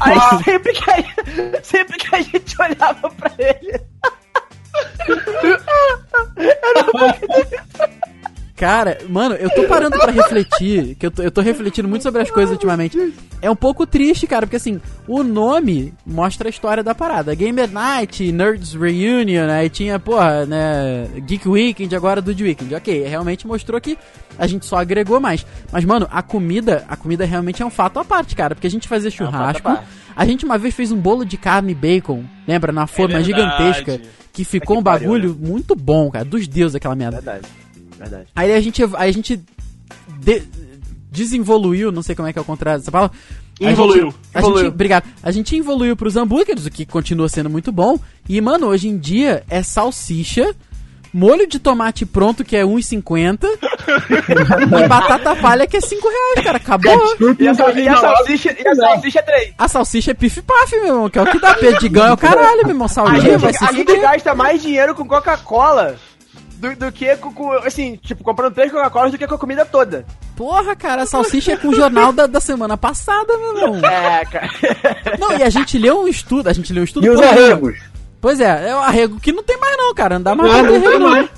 Aí 0.00 0.18
sempre 0.44 0.72
que, 0.72 0.90
a, 0.90 0.96
gente- 0.96 1.64
sempre 1.66 1.98
que 1.98 2.14
a 2.14 2.22
gente 2.22 2.56
olhava 2.60 3.10
pra 3.10 3.30
ele. 3.38 3.80
Cara, 8.56 8.98
mano, 9.06 9.34
eu 9.34 9.50
tô 9.50 9.64
parando 9.64 9.98
pra 9.98 10.10
refletir, 10.10 10.94
que 10.94 11.04
eu 11.04 11.10
tô, 11.10 11.22
eu 11.22 11.30
tô 11.30 11.42
refletindo 11.42 11.86
muito 11.86 12.02
sobre 12.02 12.22
as 12.22 12.30
coisas 12.30 12.52
ultimamente. 12.52 13.12
É 13.42 13.50
um 13.50 13.54
pouco 13.54 13.86
triste, 13.86 14.26
cara, 14.26 14.46
porque 14.46 14.56
assim, 14.56 14.80
o 15.06 15.22
nome 15.22 15.92
mostra 16.06 16.48
a 16.48 16.50
história 16.50 16.82
da 16.82 16.94
parada. 16.94 17.34
Gamer 17.34 17.70
Night, 17.70 18.32
Nerds 18.32 18.72
Reunion, 18.72 19.50
aí 19.50 19.68
tinha, 19.68 19.98
porra, 19.98 20.46
né, 20.46 21.06
Geek 21.26 21.46
Weekend, 21.46 21.94
agora 21.94 22.22
Dude 22.22 22.42
Weekend. 22.42 22.74
Ok, 22.74 23.06
realmente 23.06 23.46
mostrou 23.46 23.78
que 23.78 23.98
a 24.38 24.46
gente 24.46 24.64
só 24.64 24.78
agregou 24.78 25.20
mais. 25.20 25.44
Mas, 25.70 25.84
mano, 25.84 26.08
a 26.10 26.22
comida, 26.22 26.82
a 26.88 26.96
comida 26.96 27.26
realmente 27.26 27.62
é 27.62 27.66
um 27.66 27.70
fato 27.70 27.98
à 27.98 28.04
parte, 28.06 28.34
cara, 28.34 28.54
porque 28.54 28.66
a 28.66 28.70
gente 28.70 28.88
fazia 28.88 29.08
à 29.08 29.12
churrasco, 29.12 29.64
parte. 29.64 29.84
a 30.16 30.24
gente 30.24 30.46
uma 30.46 30.56
vez 30.56 30.74
fez 30.74 30.90
um 30.90 30.96
bolo 30.96 31.26
de 31.26 31.36
carne 31.36 31.72
e 31.72 31.74
bacon, 31.74 32.24
lembra, 32.48 32.72
na 32.72 32.86
forma 32.86 33.20
verdade. 33.20 33.26
gigantesca, 33.26 34.00
que 34.32 34.44
ficou 34.44 34.76
que 34.76 34.80
um 34.80 34.82
pariu, 34.82 35.08
bagulho 35.08 35.36
muito 35.38 35.76
bom, 35.76 36.10
cara, 36.10 36.24
dos 36.24 36.48
deuses 36.48 36.74
aquela 36.74 36.94
merda. 36.94 37.16
Verdade. 37.20 37.65
Verdade. 37.98 38.26
Aí 38.34 38.52
a 38.54 38.60
gente, 38.60 38.82
aí 38.82 39.10
a 39.10 39.12
gente 39.12 39.40
de- 40.20 40.42
desenvoluiu, 41.10 41.90
não 41.92 42.02
sei 42.02 42.14
como 42.14 42.28
é 42.28 42.32
que 42.32 42.38
é 42.38 42.42
o 42.42 42.44
contrário 42.44 42.80
dessa 42.80 42.92
palavra. 42.92 43.16
A 43.60 43.70
Evoluiu. 43.70 44.06
gente- 44.10 44.16
A 44.34 44.38
Evoluiu. 44.40 44.68
obrigado. 44.68 45.04
A 45.22 45.30
gente 45.30 45.56
evoluiu 45.56 45.96
pros 45.96 46.16
hambúrgueres, 46.16 46.66
o 46.66 46.70
que 46.70 46.84
continua 46.84 47.28
sendo 47.28 47.48
muito 47.48 47.72
bom. 47.72 47.98
E, 48.28 48.38
mano, 48.40 48.66
hoje 48.66 48.88
em 48.88 48.98
dia 48.98 49.42
é 49.48 49.62
salsicha, 49.62 50.54
molho 51.10 51.46
de 51.46 51.58
tomate 51.58 52.04
pronto, 52.04 52.44
que 52.44 52.54
é 52.54 52.64
1,50, 52.66 53.48
e 54.84 54.88
batata 54.88 55.34
palha, 55.36 55.66
que 55.66 55.78
é 55.78 55.80
5 55.80 56.06
reais, 56.06 56.44
cara. 56.44 56.58
Acabou. 56.58 57.16
E 57.38 57.48
a, 57.48 57.54
sal- 57.54 57.74
e 57.78 57.88
a 57.88 57.96
salsicha, 57.96 58.56
e 58.62 58.68
a 58.68 58.74
salsicha 58.74 59.18
é 59.20 59.22
três. 59.22 59.54
A 59.56 59.68
salsicha 59.68 60.10
é 60.10 60.14
pif-paf, 60.14 60.76
meu 60.76 60.86
irmão, 60.88 61.08
que 61.08 61.18
é 61.18 61.22
o 61.22 61.26
que 61.30 61.38
dá 61.40 61.54
perdigão, 61.56 62.06
é 62.08 62.12
o 62.12 62.16
caralho, 62.18 62.60
meu 62.64 62.70
irmão. 62.70 62.84
A 62.84 62.88
Saudinha, 62.88 63.38
vai 63.38 63.52
gente, 63.54 63.58
se 63.58 63.64
a 63.64 63.72
gente 63.72 63.96
gasta 63.96 64.34
mais 64.34 64.60
dinheiro 64.60 64.94
com 64.94 65.06
Coca-Cola 65.06 65.96
do, 66.56 66.76
do 66.76 66.92
que 66.92 67.16
com, 67.16 67.52
assim, 67.52 67.96
tipo, 68.02 68.24
comprando 68.24 68.54
três 68.54 68.72
Coca-Colas 68.72 69.12
do 69.12 69.18
que 69.18 69.26
com 69.26 69.34
a 69.34 69.38
comida 69.38 69.64
toda. 69.64 70.04
Porra, 70.34 70.74
cara, 70.74 71.02
a 71.02 71.06
salsicha 71.06 71.52
é 71.52 71.56
com 71.56 71.68
o 71.68 71.74
jornal 71.74 72.12
da, 72.12 72.26
da 72.26 72.40
semana 72.40 72.76
passada, 72.76 73.36
meu 73.36 73.56
irmão. 73.56 73.80
É, 73.86 74.24
cara. 74.24 74.48
Não, 75.18 75.36
e 75.36 75.42
a 75.42 75.50
gente 75.50 75.78
leu 75.78 76.02
um 76.02 76.08
estudo, 76.08 76.48
a 76.48 76.52
gente 76.52 76.72
leu 76.72 76.82
um 76.82 76.84
estudo... 76.84 77.06
E 77.06 77.10
os 77.10 77.20
arregos? 77.20 77.78
Pois 78.20 78.40
é, 78.40 78.70
é 78.70 78.74
o 78.74 78.78
arrego 78.78 79.20
que 79.20 79.32
não 79.32 79.42
tem 79.42 79.56
mais 79.58 79.76
não, 79.76 79.94
cara. 79.94 80.16
Não 80.16 80.22
dá 80.22 80.34
mais 80.34 80.50
Não, 80.52 80.62
não 80.62 80.74
arrego 80.74 80.98
não. 80.98 81.10
mais. 81.10 81.28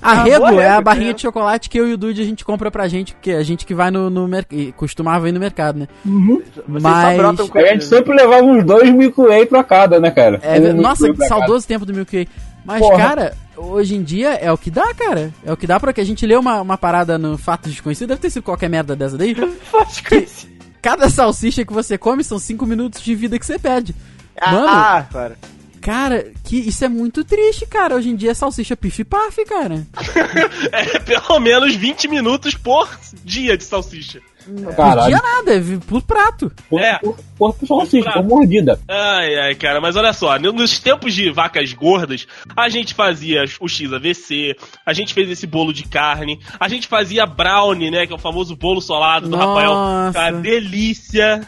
Arrego 0.00 0.44
Acabou 0.44 0.60
é 0.60 0.68
a 0.68 0.80
barrinha 0.80 1.08
né? 1.08 1.12
de 1.14 1.22
chocolate 1.22 1.68
que 1.68 1.80
eu 1.80 1.88
e 1.88 1.92
o 1.94 1.96
Dude 1.96 2.22
a 2.22 2.24
gente 2.24 2.44
compra 2.44 2.70
pra 2.70 2.86
gente, 2.86 3.14
porque 3.14 3.32
a 3.32 3.42
gente 3.42 3.66
que 3.66 3.74
vai 3.74 3.90
no, 3.90 4.08
no 4.08 4.28
mercado, 4.28 4.72
costumava 4.74 5.28
ir 5.28 5.32
no 5.32 5.40
mercado, 5.40 5.80
né? 5.80 5.88
Só 6.04 6.62
Mas, 6.68 7.40
A 7.54 7.66
gente 7.72 7.84
sempre 7.84 8.14
levava 8.14 8.44
uns 8.44 8.64
dois 8.64 8.88
Milky 8.90 9.20
Way 9.20 9.46
pra 9.46 9.64
cada, 9.64 9.98
né, 9.98 10.10
cara? 10.10 10.38
é, 10.42 10.58
Um 10.60 10.80
nossa, 10.80 11.12
que 11.12 11.26
saudoso 11.26 11.66
tempo 11.66 11.84
do 11.84 11.92
Milky 11.92 12.16
Way. 12.18 12.28
Mas, 12.64 12.80
Porra. 12.80 12.96
cara, 12.96 13.34
hoje 13.56 13.94
em 13.96 14.02
dia 14.02 14.34
é 14.34 14.50
o 14.52 14.58
que 14.58 14.70
dá, 14.70 14.92
cara. 14.94 15.32
É 15.44 15.52
o 15.52 15.56
que 15.56 15.66
dá 15.66 15.78
porque 15.80 16.00
a 16.00 16.04
gente 16.04 16.24
leu 16.26 16.40
uma, 16.40 16.60
uma 16.60 16.76
parada 16.78 17.18
no 17.18 17.36
Fatos 17.38 17.72
Desconhecidos, 17.72 18.08
deve 18.08 18.20
ter 18.20 18.30
sido 18.30 18.42
qualquer 18.42 18.68
merda 18.70 18.94
dessa 18.96 19.16
daí. 19.16 19.34
Cada 20.82 21.08
salsicha 21.10 21.64
que 21.64 21.72
você 21.72 21.98
come 21.98 22.22
são 22.22 22.38
5 22.38 22.64
minutos 22.66 23.02
de 23.02 23.14
vida 23.14 23.38
que 23.38 23.46
você 23.46 23.58
perde. 23.58 23.94
Mano, 24.40 24.68
Ah, 24.68 25.06
cara. 25.10 25.38
cara, 25.80 26.30
que 26.44 26.56
isso 26.56 26.84
é 26.84 26.88
muito 26.88 27.24
triste, 27.24 27.66
cara. 27.66 27.96
Hoje 27.96 28.10
em 28.10 28.16
dia 28.16 28.30
é 28.30 28.34
salsicha 28.34 28.76
pif-paf, 28.76 29.44
cara. 29.46 29.86
É 30.72 30.98
pelo 31.00 31.40
menos 31.40 31.74
20 31.74 32.06
minutos 32.08 32.54
por 32.54 32.88
dia 33.24 33.56
de 33.56 33.64
salsicha. 33.64 34.20
Por 34.46 34.76
Caralho. 34.76 35.08
dia 35.08 35.22
nada, 35.22 35.56
é 35.56 35.60
por 35.86 36.02
prato. 36.02 36.52
É. 36.72 36.98
por, 36.98 37.16
por, 37.36 37.54
por 37.54 37.66
salsicha, 37.66 38.12
por 38.12 38.24
mordida. 38.24 38.78
Ai, 38.88 39.38
ai, 39.38 39.54
cara, 39.54 39.80
mas 39.80 39.96
olha 39.96 40.12
só, 40.12 40.38
nos 40.38 40.78
tempos 40.78 41.14
de 41.14 41.30
vacas 41.30 41.72
gordas, 41.72 42.26
a 42.56 42.68
gente 42.68 42.94
fazia 42.94 43.44
o 43.60 43.68
XAVC, 43.68 44.56
a 44.84 44.92
gente 44.92 45.12
fez 45.12 45.28
esse 45.28 45.46
bolo 45.46 45.72
de 45.72 45.84
carne, 45.84 46.38
a 46.58 46.68
gente 46.68 46.86
fazia 46.86 47.26
brownie, 47.26 47.90
né, 47.90 48.06
que 48.06 48.12
é 48.12 48.16
o 48.16 48.18
famoso 48.18 48.54
bolo 48.56 48.80
solado 48.80 49.28
do 49.28 49.36
Nossa. 49.36 49.46
Rafael. 49.46 50.12
Cara, 50.12 50.36
delícia. 50.36 51.40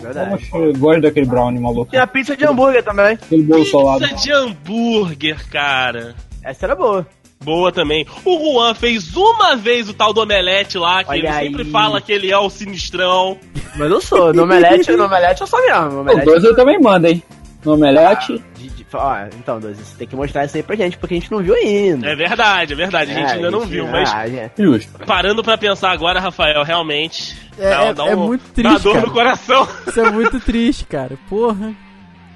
Verdade. 0.00 0.30
Poxa, 0.30 0.56
eu 0.56 0.72
gosto 0.76 1.02
daquele 1.02 1.26
brownie 1.26 1.60
maluco. 1.60 1.90
Tinha 1.90 2.06
pizza 2.06 2.36
de 2.36 2.44
hambúrguer 2.44 2.82
também. 2.82 3.14
Aquele 3.14 3.42
bolo 3.42 3.64
solado. 3.66 4.00
Pizza 4.00 4.16
de 4.16 4.32
hambúrguer, 4.32 5.48
cara. 5.48 6.14
Essa 6.42 6.66
era 6.66 6.74
boa. 6.74 7.06
Boa 7.42 7.70
também. 7.70 8.06
O 8.24 8.54
Juan 8.54 8.74
fez 8.74 9.14
uma 9.16 9.54
vez 9.56 9.88
o 9.88 9.94
tal 9.94 10.12
do 10.12 10.20
omelete 10.22 10.78
lá, 10.78 11.04
que 11.04 11.10
Olha 11.10 11.18
ele 11.18 11.28
aí. 11.28 11.46
sempre 11.48 11.64
fala 11.66 12.00
que 12.00 12.10
ele 12.12 12.30
é 12.32 12.38
o 12.38 12.50
sinistrão. 12.50 13.38
Mas 13.76 13.90
eu 13.90 14.00
sou. 14.00 14.32
No 14.32 14.42
omelete, 14.44 14.90
no 14.92 15.04
omelete 15.04 15.40
eu 15.42 15.46
sou 15.46 15.60
mesmo. 15.60 15.98
O 15.98 16.00
omelete. 16.00 16.24
dois 16.24 16.42
eu 16.44 16.56
também 16.56 16.80
mando, 16.80 17.06
hein? 17.06 17.22
No 17.64 17.74
omelete. 17.74 18.42
De- 18.56 18.68
de- 18.70 18.86
ó, 18.94 19.16
então, 19.38 19.60
Doze, 19.60 19.84
você 19.84 19.96
tem 19.98 20.06
que 20.08 20.16
mostrar 20.16 20.44
isso 20.44 20.56
aí 20.56 20.62
pra 20.62 20.74
gente, 20.76 20.96
porque 20.98 21.14
a 21.14 21.18
gente 21.18 21.30
não 21.30 21.38
viu 21.42 21.54
ainda. 21.54 22.08
É 22.08 22.14
verdade, 22.16 22.72
é 22.72 22.76
verdade, 22.76 23.10
a 23.10 23.14
gente 23.14 23.28
É, 23.30 23.32
ainda 23.34 23.50
não 23.50 23.60
gente- 23.60 23.70
viu, 23.70 23.86
mas 23.88 24.12
ah, 24.12 24.26
gente- 24.26 24.52
Justo. 24.56 25.04
parando 25.04 25.42
pra 25.42 25.58
pensar 25.58 25.90
agora, 25.90 26.18
Rafael, 26.20 26.62
realmente. 26.64 27.36
É- 27.58 27.72
é- 27.72 28.10
é 28.12 28.14
muito 28.16 28.42
triste, 28.52 28.72
Dá 28.72 28.78
dor 28.78 28.94
cara. 28.94 29.06
no 29.06 29.12
coração. 29.12 29.68
Isso 29.86 30.00
é 30.00 30.10
muito 30.10 30.40
triste, 30.40 30.84
cara. 30.84 31.18
Porra. 31.28 31.74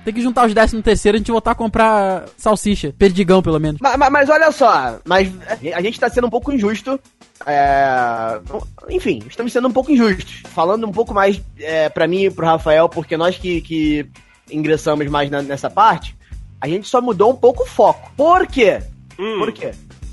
Tem 0.04 0.14
que 0.14 0.22
juntar 0.22 0.46
os 0.46 0.54
10 0.54 0.72
no 0.72 0.82
terceiro 0.82 1.16
e 1.16 1.18
a 1.18 1.20
gente 1.20 1.30
voltar 1.30 1.50
a 1.50 1.54
comprar 1.54 2.24
salsicha. 2.36 2.94
Perdigão, 2.98 3.42
pelo 3.42 3.60
menos. 3.60 3.80
Ma- 3.80 3.96
ma- 3.96 4.08
Mas, 4.10 4.28
olha 4.30 4.50
só, 4.50 4.98
mas 5.04 5.30
a 5.74 5.82
gente 5.82 6.00
tá 6.00 6.08
sendo 6.08 6.26
um 6.26 6.30
pouco 6.30 6.50
injusto. 6.52 6.98
é, 7.46 8.40
Enfim, 8.88 9.22
estamos 9.28 9.52
sendo 9.52 9.68
um 9.68 9.72
pouco 9.72 9.92
injustos. 9.92 10.42
Falando 10.54 10.86
um 10.86 10.92
pouco 10.92 11.12
mais 11.12 11.40
é, 11.58 11.88
pra 11.88 12.06
mim 12.08 12.24
e 12.24 12.30
pro 12.30 12.46
Rafael, 12.46 12.88
porque 12.88 13.16
nós 13.16 13.36
que, 13.36 13.60
que 13.60 14.06
ingressamos 14.50 15.06
mais 15.08 15.30
na- 15.30 15.42
nessa 15.42 15.68
parte, 15.68 16.16
a 16.60 16.66
gente 16.66 16.88
só 16.88 17.00
mudou 17.00 17.30
um 17.32 17.36
pouco 17.36 17.64
o 17.64 17.66
foco. 17.66 18.10
Por 18.16 18.46
quê? 18.46 18.80
Hum. 19.18 19.38
Por 19.38 19.52
quê? 19.52 19.72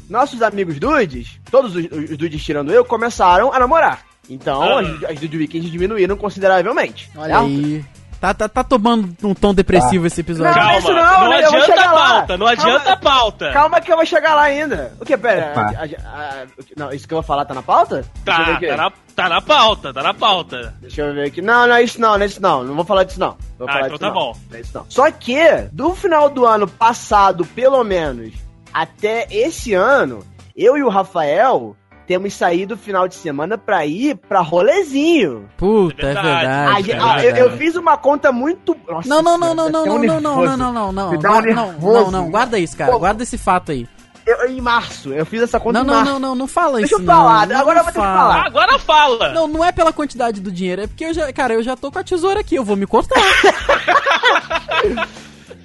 Nossos 0.10 0.42
amigos 0.42 0.80
dudes, 0.80 1.40
todos 1.52 1.76
os, 1.76 1.86
os 2.12 2.18
dudes 2.18 2.44
tirando 2.44 2.72
eu, 2.72 2.84
começaram 2.86 3.52
a 3.54 3.60
namorar. 3.60 4.02
Então, 4.30 4.62
Ah. 4.62 4.82
as, 4.82 5.04
as 5.12 5.20
Dude 5.22 5.38
Weekends 5.38 5.72
diminuíram 5.72 6.18
consideravelmente. 6.18 7.10
Olha 7.16 7.34
certo? 7.40 7.46
aí. 7.46 7.86
Tá, 8.20 8.34
tá, 8.34 8.50
tá 8.50 8.64
tomando 8.64 9.16
um 9.24 9.34
tom 9.36 9.54
depressivo 9.54 10.08
esse 10.08 10.22
episódio. 10.22 10.52
Não, 10.52 10.60
Calma, 10.60 10.78
isso 10.80 10.88
não, 10.92 10.96
não, 11.22 11.30
né? 11.30 11.46
Adianta 11.46 11.82
a 11.82 11.92
lá. 11.92 12.14
pauta, 12.14 12.38
não 12.38 12.48
adianta 12.48 12.80
Calma. 12.80 12.92
a 12.92 12.98
pauta. 12.98 13.52
Calma 13.54 13.82
que 13.82 13.92
eu 13.92 13.96
vou 13.96 14.06
chegar 14.08 14.34
lá 14.34 14.42
ainda. 14.44 14.94
O 15.00 15.06
que? 15.06 15.16
Pera, 15.16 15.54
a- 15.56 15.62
a- 15.84 16.42
a- 16.42 16.46
não, 16.76 16.92
isso 16.92 17.08
que 17.08 17.14
eu 17.14 17.18
vou 17.18 17.24
falar 17.24 17.46
tá 17.46 17.54
na 17.54 17.62
pauta? 17.62 18.04
Tá, 18.26 18.58
tá 18.60 18.76
na, 18.78 18.92
tá 19.16 19.30
na 19.30 19.40
pauta, 19.42 19.94
tá 19.94 20.02
na 20.02 20.14
pauta. 20.16 20.74
Deixa 20.82 21.02
eu 21.04 21.14
ver 21.14 21.28
aqui. 21.28 21.42
Não, 21.44 21.68
não 21.68 21.76
é 21.76 21.84
isso 21.84 22.02
não, 22.02 22.16
não 22.18 22.24
é 22.24 22.26
isso 22.26 22.42
não. 22.42 22.64
Não 22.64 22.76
vou 22.76 22.86
falar 22.86 23.04
disso 23.04 23.20
não. 23.20 23.38
Vou 23.60 23.70
Ah, 23.70 23.74
falar 23.74 23.86
então 23.86 23.90
disso 23.90 24.00
tá 24.00 24.08
não. 24.08 24.14
bom. 24.14 24.36
Não 24.50 24.58
é 24.58 24.62
isso 24.62 24.72
não. 24.74 24.86
Só 24.90 25.12
que, 25.12 25.40
do 25.72 25.94
final 25.94 26.28
do 26.30 26.44
ano 26.46 26.68
passado, 26.68 27.46
pelo 27.46 27.84
menos, 27.84 28.34
até 28.74 29.28
esse 29.30 29.76
ano, 29.76 30.26
eu 30.56 30.76
e 30.76 30.82
o 30.82 30.90
Rafael 30.90 31.76
temos 32.08 32.34
saído 32.34 32.78
final 32.78 33.08
de 33.08 33.16
semana 33.16 33.58
pra 33.58 33.86
ir 33.86 34.16
pra 34.16 34.40
rolezinho. 34.42 35.50
Puta, 35.58 36.06
É 36.08 36.12
é 36.12 36.14
verdade. 36.14 36.92
é 36.92 37.32
eu, 37.32 37.36
eu 37.50 37.58
fiz 37.58 37.76
uma 37.76 37.98
conta 37.98 38.32
muito. 38.32 38.76
Nossa 38.88 39.08
Não, 39.10 39.22
não, 39.22 39.38
não, 39.38 39.54
não, 39.54 39.70
não, 39.70 39.86
não, 39.86 39.98
não, 39.98 40.22
não, 40.22 40.22
não, 40.22 40.58
não, 40.58 40.58
não, 40.58 40.92
não, 40.92 41.12
não, 41.52 41.74
não, 41.80 42.12
não, 42.12 42.32
guarda 42.32 42.58
isso, 42.58 42.78
cara, 42.78 42.92
Pô. 42.94 43.00
guarda 43.00 43.22
esse 43.24 43.38
fato 43.38 43.72
aí. 43.74 43.88
Eu- 44.26 44.50
em 44.50 44.60
março, 44.60 45.14
eu 45.14 45.26
fiz 45.26 45.42
essa 45.42 45.58
conta 45.60 45.80
Não, 45.80 45.84
em 45.86 45.88
não, 45.88 45.94
março. 45.96 46.12
não, 46.14 46.20
não, 46.20 46.36
não 46.36 46.48
fala 46.48 46.80
Deixa 46.80 46.96
isso 46.96 47.02
eu 47.02 47.06
não. 47.06 47.14
falar, 47.16 47.48
não 47.48 47.58
agora 47.60 47.80
eu 47.80 47.84
vou 47.86 47.94
ter 47.94 48.00
que 48.00 48.06
fala. 48.06 48.20
falar. 48.20 48.36
Ah, 48.36 48.46
agora 48.48 48.80
fala. 48.80 49.30
Não, 49.34 49.48
não 49.48 49.64
é 49.64 49.72
pela 49.72 49.94
quantidade 49.94 50.42
do 50.42 50.52
dinheiro, 50.52 50.82
é 50.82 50.88
porque 50.88 51.06
eu 51.06 51.14
já, 51.14 51.32
cara, 51.32 51.54
eu 51.54 51.64
já 51.64 51.78
tô 51.78 51.90
com 51.92 52.00
a 52.00 52.04
tesoura 52.04 52.42
aqui, 52.42 52.56
eu 52.56 52.64
vou 52.64 52.76
me 52.76 52.86
cortar. 52.86 53.16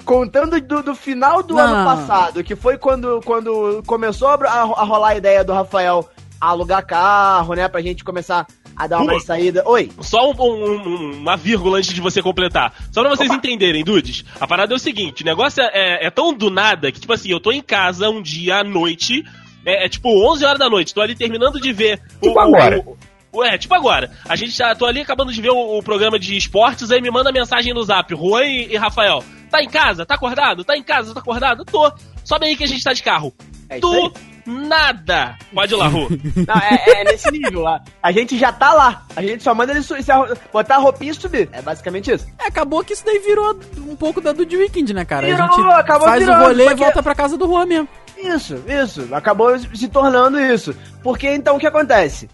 Contando 0.04 0.60
do, 0.60 0.82
do 0.82 0.94
final 0.94 1.42
do 1.42 1.54
Não. 1.54 1.62
ano 1.64 1.84
passado, 1.84 2.42
que 2.42 2.56
foi 2.56 2.76
quando, 2.76 3.20
quando 3.24 3.82
começou 3.86 4.28
a, 4.28 4.34
a 4.34 4.84
rolar 4.84 5.08
a 5.10 5.16
ideia 5.16 5.44
do 5.44 5.52
Rafael 5.52 6.08
alugar 6.50 6.84
carro, 6.86 7.54
né? 7.54 7.68
Pra 7.68 7.80
gente 7.80 8.02
começar 8.04 8.46
a 8.76 8.86
dar 8.86 9.00
uma 9.00 9.12
Pô. 9.12 9.20
saída. 9.20 9.62
Oi. 9.66 9.90
Só 10.00 10.30
um- 10.30 10.34
um- 10.40 10.88
um- 10.88 11.12
uma 11.18 11.36
vírgula 11.36 11.78
antes 11.78 11.92
de 11.92 12.00
você 12.00 12.22
completar. 12.22 12.72
Só 12.90 13.00
pra 13.02 13.10
vocês 13.10 13.28
Opa. 13.28 13.36
entenderem, 13.38 13.84
dudes. 13.84 14.24
A 14.40 14.46
parada 14.46 14.72
é 14.72 14.76
o 14.76 14.78
seguinte: 14.78 15.22
o 15.22 15.26
negócio 15.26 15.62
é, 15.62 16.06
é 16.06 16.10
tão 16.10 16.32
do 16.34 16.50
nada 16.50 16.90
que, 16.90 17.00
tipo 17.00 17.12
assim, 17.12 17.30
eu 17.30 17.38
tô 17.40 17.52
em 17.52 17.62
casa 17.62 18.08
um 18.08 18.20
dia 18.22 18.56
à 18.58 18.64
noite. 18.64 19.24
É, 19.64 19.86
é 19.86 19.88
tipo 19.88 20.08
11 20.28 20.44
horas 20.44 20.58
da 20.58 20.68
noite. 20.68 20.92
Tô 20.92 21.00
ali 21.00 21.14
terminando 21.14 21.60
de 21.60 21.72
ver. 21.72 22.00
Tipo 22.20 22.38
agora. 22.40 22.80
o- 22.80 22.96
o- 23.32 23.44
é, 23.44 23.56
tipo 23.56 23.74
agora. 23.74 24.10
A 24.28 24.34
gente 24.34 24.56
tá, 24.58 24.74
tô 24.74 24.84
ali 24.86 25.00
acabando 25.00 25.32
de 25.32 25.40
ver 25.40 25.50
o, 25.50 25.78
o 25.78 25.82
programa 25.82 26.18
de 26.18 26.36
esportes, 26.36 26.90
aí 26.90 27.00
me 27.00 27.10
manda 27.10 27.30
mensagem 27.30 27.72
no 27.72 27.82
zap, 27.84 28.12
Juan 28.14 28.44
e, 28.44 28.72
e 28.72 28.76
Rafael. 28.76 29.22
Tá 29.50 29.62
em 29.62 29.68
casa? 29.68 30.04
Tá 30.04 30.14
acordado? 30.14 30.64
Tá 30.64 30.76
em 30.76 30.82
casa? 30.82 31.12
Tá 31.14 31.20
acordado? 31.20 31.64
Tô. 31.64 31.92
Sobe 32.24 32.46
aí 32.46 32.56
que 32.56 32.64
a 32.64 32.66
gente 32.66 32.82
tá 32.82 32.92
de 32.92 33.02
carro. 33.02 33.32
É 33.68 33.78
isso 33.78 33.86
aí. 33.86 34.02
Do 34.08 34.12
nada. 34.46 35.36
Pode 35.54 35.74
ir 35.74 35.76
lá, 35.76 35.86
Ru. 35.88 36.08
Não, 36.46 36.54
é, 36.54 37.00
é 37.00 37.04
nesse 37.04 37.30
nível 37.30 37.60
lá. 37.62 37.80
A 38.02 38.10
gente 38.12 38.36
já 38.38 38.52
tá 38.52 38.72
lá. 38.74 39.02
A 39.14 39.22
gente 39.22 39.42
só 39.42 39.54
manda 39.54 39.72
ele 39.72 39.82
su- 39.82 40.00
se 40.02 40.10
arro- 40.10 40.34
botar 40.52 40.76
a 40.76 40.78
roupinha 40.78 41.12
e 41.12 41.14
subir. 41.14 41.48
É 41.52 41.62
basicamente 41.62 42.10
isso. 42.10 42.26
É, 42.38 42.46
acabou 42.48 42.82
que 42.84 42.92
isso 42.92 43.04
daí 43.04 43.18
virou 43.20 43.58
um 43.78 43.96
pouco 43.96 44.20
da 44.20 44.32
do 44.32 44.42
Weekend, 44.42 44.92
né, 44.94 45.04
cara? 45.04 45.26
Virou, 45.26 45.46
a 45.46 45.50
gente 45.56 45.68
acabou 45.80 46.08
faz 46.08 46.20
virando, 46.24 46.42
o 46.42 46.46
rolê 46.46 46.64
e 46.64 46.66
porque- 46.68 46.84
volta 46.84 47.02
pra 47.02 47.14
casa 47.14 47.36
do 47.38 47.46
Juan 47.46 47.66
mesmo. 47.66 47.88
Isso, 48.18 48.62
isso. 48.68 49.08
Acabou 49.14 49.58
se 49.58 49.88
tornando 49.88 50.40
isso. 50.40 50.74
Porque 51.02 51.28
então 51.28 51.56
o 51.56 51.58
que 51.58 51.66
acontece? 51.66 52.28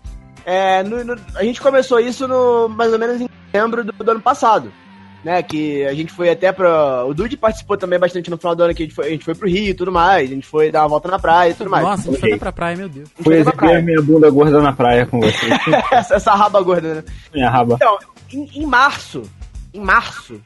É, 0.45 0.83
no- 0.83 1.05
no- 1.05 1.17
a 1.35 1.43
gente 1.45 1.61
começou 1.61 2.01
isso 2.01 2.27
no 2.27 2.69
mais 2.69 2.93
ou 2.93 2.99
menos 2.99 3.21
em 3.21 3.29
dezembro 3.53 3.85
do, 3.85 3.93
do 3.93 4.11
ano 4.11 4.21
passado. 4.21 4.73
Né, 5.25 5.43
que 5.43 5.85
a 5.85 5.93
gente 5.95 6.13
foi 6.13 6.31
até 6.31 6.53
pra. 6.53 7.05
O 7.05 7.13
Dude 7.13 7.37
participou 7.37 7.77
também 7.77 7.99
bastante 7.99 8.31
no 8.31 8.39
final 8.39 8.55
do 8.55 8.63
ano, 8.63 8.75
que 8.75 8.85
a 8.85 8.87
gente 8.87 8.95
foi, 8.95 9.07
a 9.07 9.11
gente 9.11 9.25
foi 9.25 9.35
pro 9.35 9.49
Rio 9.49 9.71
e 9.71 9.75
tudo 9.75 9.91
mais. 9.91 10.31
A 10.31 10.35
gente 10.35 10.47
foi 10.47 10.71
dar 10.71 10.83
uma 10.83 10.91
volta 10.91 11.09
na 11.09 11.19
praia 11.19 11.51
e 11.51 11.55
tudo 11.55 11.69
mais. 11.69 11.85
Nossa, 11.85 12.09
a 12.09 12.13
gente 12.13 12.21
foi 12.21 12.31
até 12.31 12.39
pra 12.39 12.53
praia, 12.53 12.77
meu 12.77 12.89
Deus. 12.89 13.09
A 13.19 13.23
Foi 13.25 13.35
exibir 13.35 13.57
praia. 13.57 13.83
minha 13.83 14.01
bunda 14.01 14.31
gorda 14.31 14.61
na 14.61 14.73
praia 14.73 15.07
com 15.07 15.19
você. 15.21 15.47
essa, 15.91 16.15
essa 16.15 16.35
raba 16.35 16.61
gorda, 16.63 16.95
né? 16.95 17.05
minha 17.35 17.51
raba. 17.51 17.75
Então, 17.75 17.99
em, 18.33 18.63
em 18.63 18.65
março, 18.65 19.23
em 19.75 19.81
março, 19.81 20.41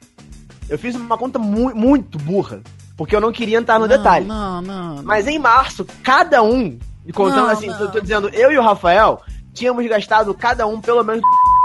eu 0.70 0.78
fiz 0.78 0.96
uma 0.96 1.18
conta 1.18 1.38
mu 1.38 1.74
muito 1.74 2.16
burra. 2.18 2.62
Porque 2.96 3.14
eu 3.14 3.20
não 3.20 3.32
queria 3.32 3.58
entrar 3.58 3.78
no 3.78 3.87
não, 3.87 3.96
detalhe. 3.96 4.26
Não, 4.26 4.62
não, 4.62 4.94
não. 4.96 5.02
Mas 5.02 5.26
em 5.26 5.38
março, 5.38 5.87
cada 6.02 6.42
um, 6.42 6.78
e 7.06 7.12
contando 7.12 7.46
Não, 7.46 7.50
assim, 7.50 7.66
não. 7.66 7.78
Tô, 7.78 7.88
tô 7.88 8.00
dizendo, 8.00 8.28
eu 8.30 8.52
e 8.52 8.58
o 8.58 8.62
Rafael, 8.62 9.20
tínhamos 9.52 9.87
gastado 9.87 10.32
cada 10.35 10.66
um 10.66 10.80
pelo 10.80 11.02
menos 11.02 11.22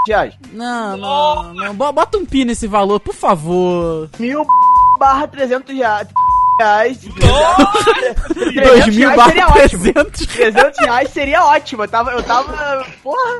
reais. 0.08 0.34
Não, 0.52 0.98
não, 0.98 1.54
não. 1.54 1.76
Bo- 1.76 1.92
Bota 1.92 2.18
um 2.18 2.26
pi 2.26 2.46
nesse 2.46 2.68
valor, 2.68 3.00
por 3.00 3.14
favor. 3.14 4.10
Mil 4.20 4.46
barra 5.00 5.28
300 5.28 5.76
reais. 5.76 6.08
reais. 6.60 6.98
300 7.00 8.54
Dois 8.56 8.96
mil 8.96 9.10
reais 9.10 9.16
barra 9.16 9.30
seria 9.30 9.48
ótimo. 9.48 9.84
300. 9.94 10.26
300 10.28 10.80
reais 10.80 11.10
seria 11.10 11.44
ótimo. 11.46 11.84
Eu 11.84 11.88
tava, 11.88 12.12
eu 12.12 12.24
tava 12.24 12.86
porra, 13.04 13.40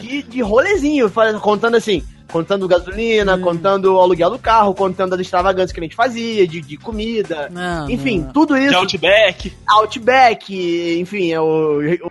de, 0.00 0.22
de 0.22 0.40
rolezinho, 0.42 1.10
contando 1.40 1.76
assim, 1.76 2.02
contando 2.30 2.68
gasolina, 2.68 3.34
Hum. 3.36 3.40
contando 3.40 3.94
o 3.94 4.00
aluguel 4.00 4.30
do 4.30 4.38
carro, 4.38 4.74
contando 4.74 5.14
as 5.14 5.20
extravagâncias 5.20 5.72
que 5.72 5.80
a 5.80 5.82
gente 5.82 5.96
fazia, 5.96 6.46
de, 6.46 6.60
de 6.60 6.76
comida. 6.76 7.48
Não, 7.50 7.88
enfim, 7.90 8.20
não. 8.20 8.32
tudo 8.32 8.54
De 8.54 8.66
isso. 8.66 8.76
Outback. 8.76 9.52
Outback, 9.68 10.98
enfim, 11.00 11.32
é 11.32 11.40
o, 11.40 11.80
o, 11.80 12.10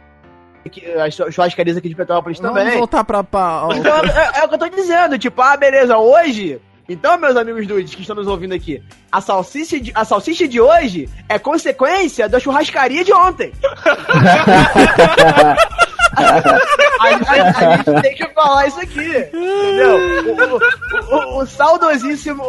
as 1.03 1.13
churrascarias 1.33 1.77
aqui 1.77 1.89
de 1.89 1.95
Petrópolis 1.95 2.39
Vamos 2.39 2.57
também. 2.59 2.77
voltar 2.77 3.03
pra. 3.03 3.23
pra 3.23 3.67
Então, 3.75 3.97
é, 4.03 4.39
é 4.39 4.43
o 4.43 4.47
que 4.49 4.55
eu 4.55 4.59
tô 4.59 4.69
dizendo, 4.69 5.17
tipo, 5.19 5.41
ah, 5.41 5.55
beleza, 5.57 5.97
hoje. 5.97 6.59
Então, 6.87 7.17
meus 7.17 7.35
amigos 7.35 7.65
dudes 7.65 7.95
que 7.95 8.01
estão 8.01 8.15
nos 8.15 8.27
ouvindo 8.27 8.53
aqui, 8.53 8.79
a 9.11 9.19
salsicha 9.19 9.79
de, 9.79 9.91
a 9.95 10.05
salsicha 10.05 10.47
de 10.47 10.61
hoje 10.61 11.09
é 11.27 11.39
consequência 11.39 12.29
da 12.29 12.39
churrascaria 12.39 13.03
de 13.03 13.11
ontem. 13.11 13.51
a, 16.15 17.07
a- 17.07 17.07
a 17.09 17.77
gente 17.77 18.01
tem 18.01 18.15
que 18.15 18.27
falar 18.33 18.67
isso 18.67 18.79
aqui, 18.79 19.09
entendeu? 19.09 19.97
O, 20.25 20.55
o- 20.55 21.37
o- 21.39 21.41
o 21.41 21.45
saudosíssimo 21.47 22.43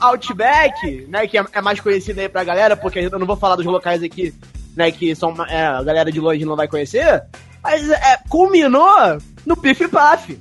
Outback, 0.00 1.06
né, 1.08 1.26
que 1.26 1.36
é, 1.38 1.44
é 1.52 1.60
mais 1.60 1.80
conhecido 1.80 2.20
aí 2.20 2.28
pra 2.28 2.44
galera, 2.44 2.76
porque 2.76 3.00
eu 3.00 3.18
não 3.18 3.26
vou 3.26 3.36
falar 3.36 3.56
dos 3.56 3.66
locais 3.66 4.02
aqui, 4.02 4.32
né, 4.76 4.90
que 4.90 5.14
são, 5.14 5.34
é, 5.48 5.66
a 5.66 5.82
galera 5.82 6.10
de 6.12 6.20
longe 6.20 6.44
não 6.44 6.56
vai 6.56 6.68
conhecer, 6.68 7.22
mas 7.62 7.90
é, 7.90 8.18
culminou 8.28 9.18
no 9.46 9.56
Pif 9.56 9.86
Paf. 9.88 10.38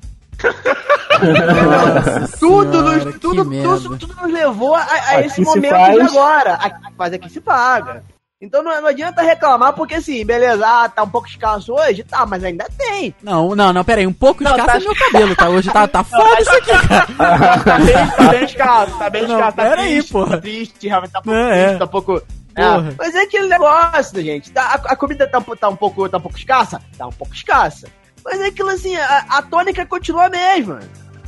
Tudo, 2.39 2.81
senhora, 2.81 3.05
nos, 3.05 3.19
tudo, 3.19 3.43
tudo, 3.45 3.97
tudo 3.97 4.15
nos 4.21 4.31
levou 4.33 4.75
a, 4.75 4.81
a 4.81 4.83
Aqui 5.17 5.25
esse 5.27 5.35
se 5.35 5.41
momento 5.41 5.69
faz. 5.71 5.95
de 5.95 6.01
agora. 6.01 6.53
Aqui, 6.53 6.93
mas 6.97 7.13
aqui 7.13 7.29
se 7.29 7.41
paga. 7.41 8.03
Então 8.41 8.63
não, 8.63 8.81
não 8.81 8.87
adianta 8.87 9.21
reclamar, 9.21 9.73
porque 9.73 9.95
assim, 9.95 10.25
beleza, 10.25 10.65
ah, 10.65 10.87
tá 10.87 11.03
um 11.03 11.09
pouco 11.09 11.27
escasso 11.27 11.73
hoje, 11.73 12.05
tá, 12.05 12.25
mas 12.25 12.41
ainda 12.41 12.65
tem. 12.77 13.13
Não, 13.21 13.53
não, 13.53 13.73
não, 13.73 13.83
pera 13.83 13.99
aí, 13.99 14.07
um 14.07 14.13
pouco 14.13 14.41
Não, 14.41 14.51
escasso 14.51 14.71
tá- 14.71 14.77
é 14.77 14.79
meu 14.79 14.95
cabelo, 14.95 15.35
tá? 15.35 15.49
Hoje 15.49 15.69
tá, 15.69 15.85
tá 15.89 16.03
foda 16.05 16.39
isso 16.41 16.49
aqui, 16.51 16.87
cara. 16.87 17.57
Tá 17.57 17.77
bem, 17.79 17.93
tá 18.15 18.27
bem 18.29 18.43
escasso, 18.45 18.97
tá 18.97 19.09
bem 19.09 19.27
Não, 19.27 19.35
escasso, 19.35 19.57
tá 19.57 19.63
pera 19.63 19.81
aí, 19.81 19.89
triste, 19.95 20.11
porra. 20.13 20.29
tá 20.31 20.37
triste, 20.37 20.87
realmente 20.87 21.11
tá 21.11 21.19
um 21.19 21.23
pouco 21.23 21.37
É, 21.37 21.63
triste, 21.65 21.79
tá 21.79 21.85
um 21.85 21.87
é, 22.59 22.73
Porra. 22.73 22.93
mas 22.97 23.15
é 23.15 23.21
aquele 23.21 23.47
negócio, 23.47 24.21
gente, 24.21 24.51
tá, 24.51 24.63
a, 24.63 24.93
a 24.93 24.95
comida 24.95 25.27
tá, 25.27 25.39
um 25.39 25.55
tá, 25.55 25.69
um 25.69 25.75
pouco, 25.75 26.07
tá 26.09 26.17
um 26.17 26.21
pouco 26.21 26.37
escassa? 26.37 26.81
Tá 26.97 27.07
um 27.07 27.11
pouco 27.11 27.33
escassa. 27.33 27.87
Mas 28.23 28.39
é 28.41 28.47
aquilo 28.47 28.69
assim, 28.69 28.95
a, 28.95 29.25
a 29.29 29.41
tônica 29.41 29.85
continua 29.85 30.25
a 30.25 30.29
mesma. 30.29 30.79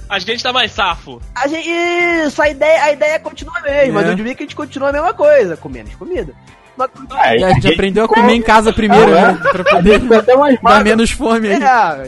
A 0.09 0.19
gente 0.19 0.43
tá 0.43 0.51
mais 0.51 0.73
safo. 0.73 1.21
A 1.33 1.47
gente, 1.47 1.69
isso, 1.69 2.41
a 2.41 2.49
ideia, 2.49 2.83
a 2.83 2.91
ideia 2.91 3.17
continua 3.19 3.57
a 3.57 3.61
mesma. 3.61 4.01
É. 4.01 4.15
No 4.15 4.23
Weekend 4.23 4.33
a 4.39 4.41
gente 4.43 4.55
continua 4.57 4.89
a 4.89 4.91
mesma 4.93 5.13
coisa, 5.13 5.55
com 5.55 5.69
menos 5.69 5.95
comida. 5.95 6.33
Mas, 6.75 6.89
É, 7.23 7.43
a 7.45 7.53
gente 7.53 7.67
aprendeu 7.73 8.05
a 8.05 8.07
comer 8.07 8.33
em 8.33 8.41
casa 8.41 8.73
primeiro, 8.73 9.11
É. 9.13 9.21
né? 9.33 9.39
Pra 9.51 9.63
poder 9.63 10.01
Ficou 10.01 10.17
até 10.17 10.35
mais 10.35 10.59
dar 10.61 10.83
menos 10.83 11.11
fome 11.11 11.47
aí. 11.49 11.61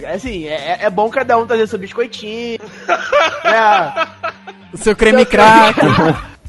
é, 0.04 0.14
assim, 0.14 0.46
é, 0.48 0.80
é 0.82 0.90
bom 0.90 1.10
cada 1.10 1.38
um 1.38 1.46
trazer 1.48 1.68
seu 1.68 1.80
biscoitinho. 1.80 2.60
é, 3.46 4.08
O 4.74 4.78
seu 4.78 4.96
creme 4.96 5.26
crack. 5.26 5.80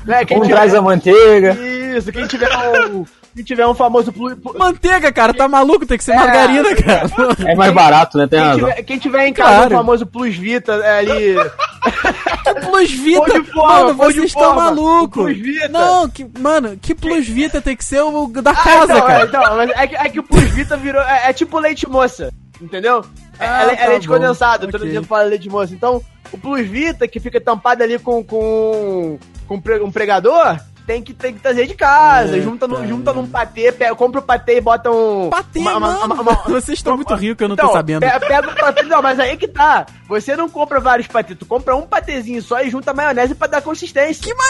né, 0.05 0.23
Um 0.33 0.41
traz 0.49 0.75
a 0.75 0.83
manteiga. 0.83 1.57
Isso, 1.97 2.11
quem 2.13 2.27
tiver 2.27 2.49
um, 2.91 3.05
quem 3.35 3.45
tiver 3.45 3.67
um 3.67 3.75
famoso 3.75 4.13
plu, 4.13 4.37
Manteiga, 4.59 5.13
cara, 5.13 5.33
tá 5.35 5.47
maluco? 5.49 5.87
Tem 5.87 5.99
que 5.99 6.05
ser 6.05 6.13
É. 6.13 6.17
margarina, 6.17 6.75
cara. 6.77 7.11
É 7.47 7.55
mais 7.55 7.73
barato, 7.73 8.19
né? 8.19 8.27
Tem 8.27 8.41
quem, 8.41 8.55
tiver, 8.55 8.83
quem 8.83 8.99
tiver 8.99 9.27
em 9.29 9.33
casa 9.33 9.51
Claro. 9.57 9.75
um 9.75 9.79
famoso 9.79 10.07
Plus 10.07 10.37
Vita 10.37 10.73
é, 10.75 10.99
ali. 10.99 11.35
Plus 12.67 12.91
Vita, 12.91 13.41
de 13.41 13.51
forma, 13.51 13.85
mano, 13.85 13.95
vocês 13.95 14.25
estão 14.27 14.55
malucos. 14.55 15.23
O 15.23 15.27
Plus 15.27 15.39
Vita. 15.39 15.69
Não, 15.69 16.09
que, 16.09 16.27
mano, 16.39 16.77
que 16.81 16.95
Plus 16.95 17.27
Vita 17.27 17.61
tem 17.61 17.77
que 17.77 17.85
ser 17.85 18.01
o 18.03 18.27
da 18.29 18.51
Ah, 18.51 18.55
casa, 18.55 18.85
então, 18.85 18.97
é, 18.97 19.01
cara. 19.03 19.25
então, 19.25 19.57
mas 19.57 19.71
é, 19.71 19.87
que, 19.87 19.97
é 19.97 20.09
que 20.09 20.21
o 20.21 20.23
Plus 20.23 20.45
Vita 20.51 20.77
virou. 20.77 21.03
É, 21.03 21.31
é 21.31 21.33
tipo 21.33 21.59
leite 21.59 21.89
moça, 21.89 22.33
entendeu? 22.61 23.05
É, 23.39 23.47
Ah, 23.47 23.67
é, 23.69 23.73
é 23.73 23.77
tá 23.77 23.87
leite 23.89 24.09
bom, 24.09 24.15
condensado, 24.15 24.67
todo 24.69 24.81
ok. 24.83 24.91
dia 24.91 25.03
fala 25.03 25.25
leite 25.25 25.49
moça. 25.49 25.75
Então, 25.75 26.03
o 26.33 26.39
Plus 26.39 26.67
Vita, 26.67 27.07
que 27.09 27.21
fica 27.21 27.41
tampado 27.41 27.83
ali 27.83 27.99
com, 27.99 28.23
com, 28.25 29.19
com 29.47 29.61
um 29.83 29.91
pregador, 29.91 30.59
tem 30.87 31.03
que, 31.03 31.13
tem 31.15 31.33
que 31.35 31.41
trazer 31.41 31.67
de 31.67 31.75
casa. 31.75 32.35
Eita, 32.37 32.43
junta, 32.45 32.69
no, 32.69 32.87
junta 32.87 33.13
num 33.13 33.27
patê, 33.27 33.73
pega, 33.73 33.95
compra 33.95 34.21
o 34.21 34.23
patê 34.23 34.59
e 34.59 34.61
bota 34.61 34.91
um. 34.91 35.31
Patê, 35.31 35.59
uma- 35.61 35.77
uma- 35.77 35.81
mano. 35.81 36.05
uma- 36.15 36.23
uma- 36.23 36.35
Vocês 36.49 36.79
estão 36.79 36.97
muito 36.97 37.15
ricos 37.15 37.37
que 37.39 37.45
eu 37.45 37.49
não 37.49 37.55
Então, 37.55 37.69
tô 37.69 37.73
sabendo. 37.73 38.01
pe- 38.01 38.21
Pega 38.21 38.51
o 38.51 38.55
patê, 38.55 38.83
não, 38.83 39.01
mas 39.03 39.19
aí 39.19 39.37
que 39.37 39.49
tá. 39.49 39.87
Você 40.09 40.37
não 40.37 40.49
compra 40.49 40.81
vários 40.81 41.07
patês, 41.07 41.39
tu 41.39 41.47
compra 41.47 41.75
um 41.75 41.87
patezinho 41.87 42.43
só 42.43 42.61
e 42.63 42.69
junta 42.71 42.93
maionese 42.93 43.35
pra 43.35 43.47
dar 43.49 43.63
consistência. 43.63 44.23
Que 44.23 44.35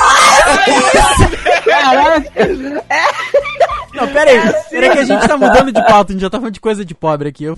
Não, 3.94 4.08
pera 4.08 4.30
aí. 4.30 4.40
Pera 4.70 4.86
aí 4.86 4.90
que 4.92 4.98
a 4.98 5.04
gente 5.04 5.28
tá 5.28 5.36
mudando 5.36 5.70
de 5.72 5.80
pauta, 5.86 6.10
a 6.10 6.14
gente 6.14 6.22
já 6.22 6.30
tá 6.30 6.38
falando 6.38 6.54
de 6.54 6.60
coisa 6.60 6.84
de 6.84 6.94
pobre 6.94 7.28
aqui. 7.28 7.44
Eu... 7.44 7.56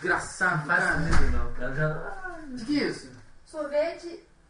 Desgraçado, 0.00 0.66
para 0.66 0.96
não, 0.96 1.52
cara. 1.58 1.74
Já... 1.74 2.09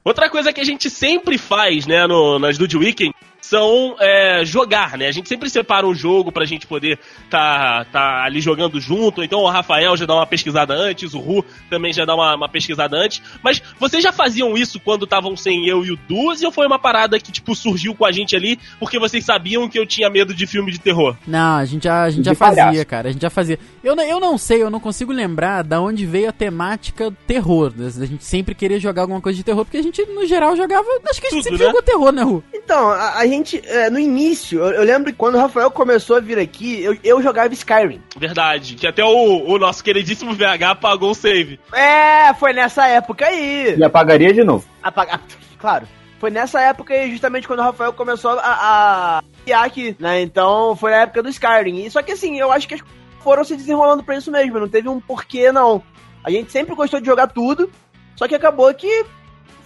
Outra 0.05 0.31
coisa 0.31 0.53
que 0.53 0.61
a 0.61 0.65
gente 0.65 0.89
sempre 0.89 1.37
faz, 1.37 1.87
né, 1.87 2.07
no, 2.07 2.39
nas 2.39 2.57
Dude 2.57 2.77
Weekend, 2.77 3.15
são 3.41 3.97
é, 3.99 4.45
jogar, 4.45 4.97
né? 4.99 5.07
A 5.09 5.13
gente 5.13 5.29
sempre 5.29 5.49
separa 5.51 5.87
um 5.87 5.95
jogo 5.95 6.31
pra 6.33 6.45
gente 6.45 6.67
poder 6.67 6.99
tá, 7.29 7.85
tá 7.93 8.25
ali 8.25 8.41
jogando 8.41 8.81
junto. 8.81 9.23
Então 9.23 9.41
o 9.41 9.49
Rafael 9.49 9.97
já 9.97 10.07
dá 10.07 10.15
uma 10.15 10.27
pesquisada 10.27 10.75
antes, 10.75 11.15
o 11.15 11.19
Ru 11.21 11.45
também 11.69 11.93
já 11.93 12.05
dá 12.05 12.15
uma, 12.15 12.35
uma 12.37 12.49
pesquisada 12.49 12.97
antes. 12.97 13.21
Mas 13.43 13.63
vocês 13.79 14.03
já 14.03 14.13
faziam 14.13 14.57
isso 14.57 14.79
quando 14.81 15.05
estavam 15.05 15.37
sem 15.37 15.67
eu 15.67 15.85
e 15.85 15.93
o 15.93 15.97
Duzi 16.09 16.45
ou 16.47 16.53
foi 16.53 16.67
uma 16.67 16.79
parada 16.79 17.19
que, 17.19 17.33
tipo, 17.33 17.55
surgiu 17.55 17.95
com 17.95 18.05
a 18.05 18.13
gente 18.13 18.35
ali 18.37 18.59
porque 18.79 18.99
vocês 18.99 19.25
sabiam 19.25 19.69
que 19.69 19.79
eu 19.79 19.87
tinha 19.87 20.09
medo 20.11 20.35
de 20.35 20.47
filme 20.47 20.71
de 20.71 20.79
terror? 20.79 21.17
Não, 21.27 21.57
a 21.57 21.65
gente 21.65 21.85
já, 21.85 22.03
a 22.03 22.11
gente 22.11 22.25
já 22.25 22.33
De 22.33 22.39
fazia, 22.39 22.65
palhaço. 22.65 22.87
cara. 22.87 23.09
A 23.09 23.13
gente 23.13 23.23
já 23.23 23.31
fazia. 23.31 23.59
Eu, 23.83 23.97
não- 23.97 24.05
eu 24.05 24.21
não 24.21 24.37
sei, 24.39 24.63
eu 24.63 24.71
não 24.71 24.81
consigo 24.81 25.13
lembrar 25.13 25.63
da 25.63 25.81
onde 25.81 26.05
veio 26.07 26.29
a 26.29 26.33
temática 26.33 27.13
terror. 27.27 27.73
A 27.79 28.07
gente 28.07 28.25
sempre 28.25 28.55
queria 28.55 28.79
jogar 28.79 29.03
alguma 29.03 29.21
coisa 29.21 29.37
de 29.37 29.45
terror, 29.45 29.65
porque 29.65 29.79
a 29.79 29.83
gente, 29.83 30.05
no 30.07 30.27
geral, 30.27 30.57
jogava. 30.57 30.87
Acho 31.09 31.21
que 31.21 31.27
a 31.27 31.31
gente 31.31 31.43
Tudo, 31.43 31.43
sempre 31.45 31.59
né? 31.59 31.67
jogou 31.67 31.83
terror, 31.83 32.13
né, 32.13 32.23
Ru? 32.23 32.43
Então, 32.53 32.89
a, 32.91 33.19
a 33.19 33.27
gente, 33.31 33.63
é, 33.65 33.89
no 33.89 33.99
início, 33.99 34.59
eu, 34.61 34.73
eu 34.73 34.85
lembro 34.85 35.11
que 35.11 35.19
quando 35.19 35.37
o 35.37 35.39
Rafael 35.39 35.71
começou 35.71 36.17
a 36.17 36.21
vir 36.21 36.39
aqui, 36.39 36.83
eu, 36.83 36.97
eu 37.03 37.23
jogava 37.23 37.53
Skyrim. 37.55 38.03
Verdade. 38.17 38.75
Que 38.75 38.87
até 38.87 39.05
o, 39.05 39.45
o 39.47 39.59
nosso 39.59 39.83
queridíssimo 39.83 40.35
VH 40.35 40.77
pagou 40.81 41.11
o 41.11 41.15
save. 41.15 41.59
É, 41.73 42.35
foi 42.35 42.53
nessa 42.53 42.87
época 42.87 43.27
aí. 43.27 43.77
E 43.79 43.85
apagaria 43.85 44.33
de 44.33 44.45
novo. 44.45 44.67
Apagar. 44.83 45.21
Claro. 45.59 45.87
Foi 46.19 46.31
nessa 46.31 46.61
época 46.61 46.93
aí, 46.93 47.11
justamente 47.11 47.47
quando 47.47 47.61
o 47.61 47.63
Rafael 47.63 47.95
começou 47.95 48.33
a, 48.33 48.41
a 48.43 49.23
criar 49.43 49.63
aqui, 49.63 49.97
né? 49.99 50.21
Então, 50.21 50.77
foi 50.77 50.91
na 50.91 50.99
época 50.99 51.23
do 51.23 51.31
Skyrim. 51.31 51.85
E, 51.85 51.91
só 51.91 52.03
que 52.03 52.13
assim, 52.13 52.39
eu 52.39 52.53
acho 52.53 52.69
que 52.69 52.75
as 52.75 52.81
coisas 52.83 53.01
foram 53.21 53.45
se 53.45 53.57
desenrolando 53.57 54.03
pra 54.03 54.17
isso 54.17 54.31
mesmo. 54.31 54.59
Não 54.59 54.69
teve 54.69 54.89
um 54.89 55.01
porquê, 55.01 55.53
não. 55.53 55.83
A 56.25 56.31
gente 56.31 56.51
sempre 56.51 56.75
gostou 56.75 57.01
de 57.01 57.07
jogar 57.07 57.29
tudo, 57.29 57.71
só 58.17 58.27
que 58.27 58.35
acabou 58.35 58.73
que 58.75 59.05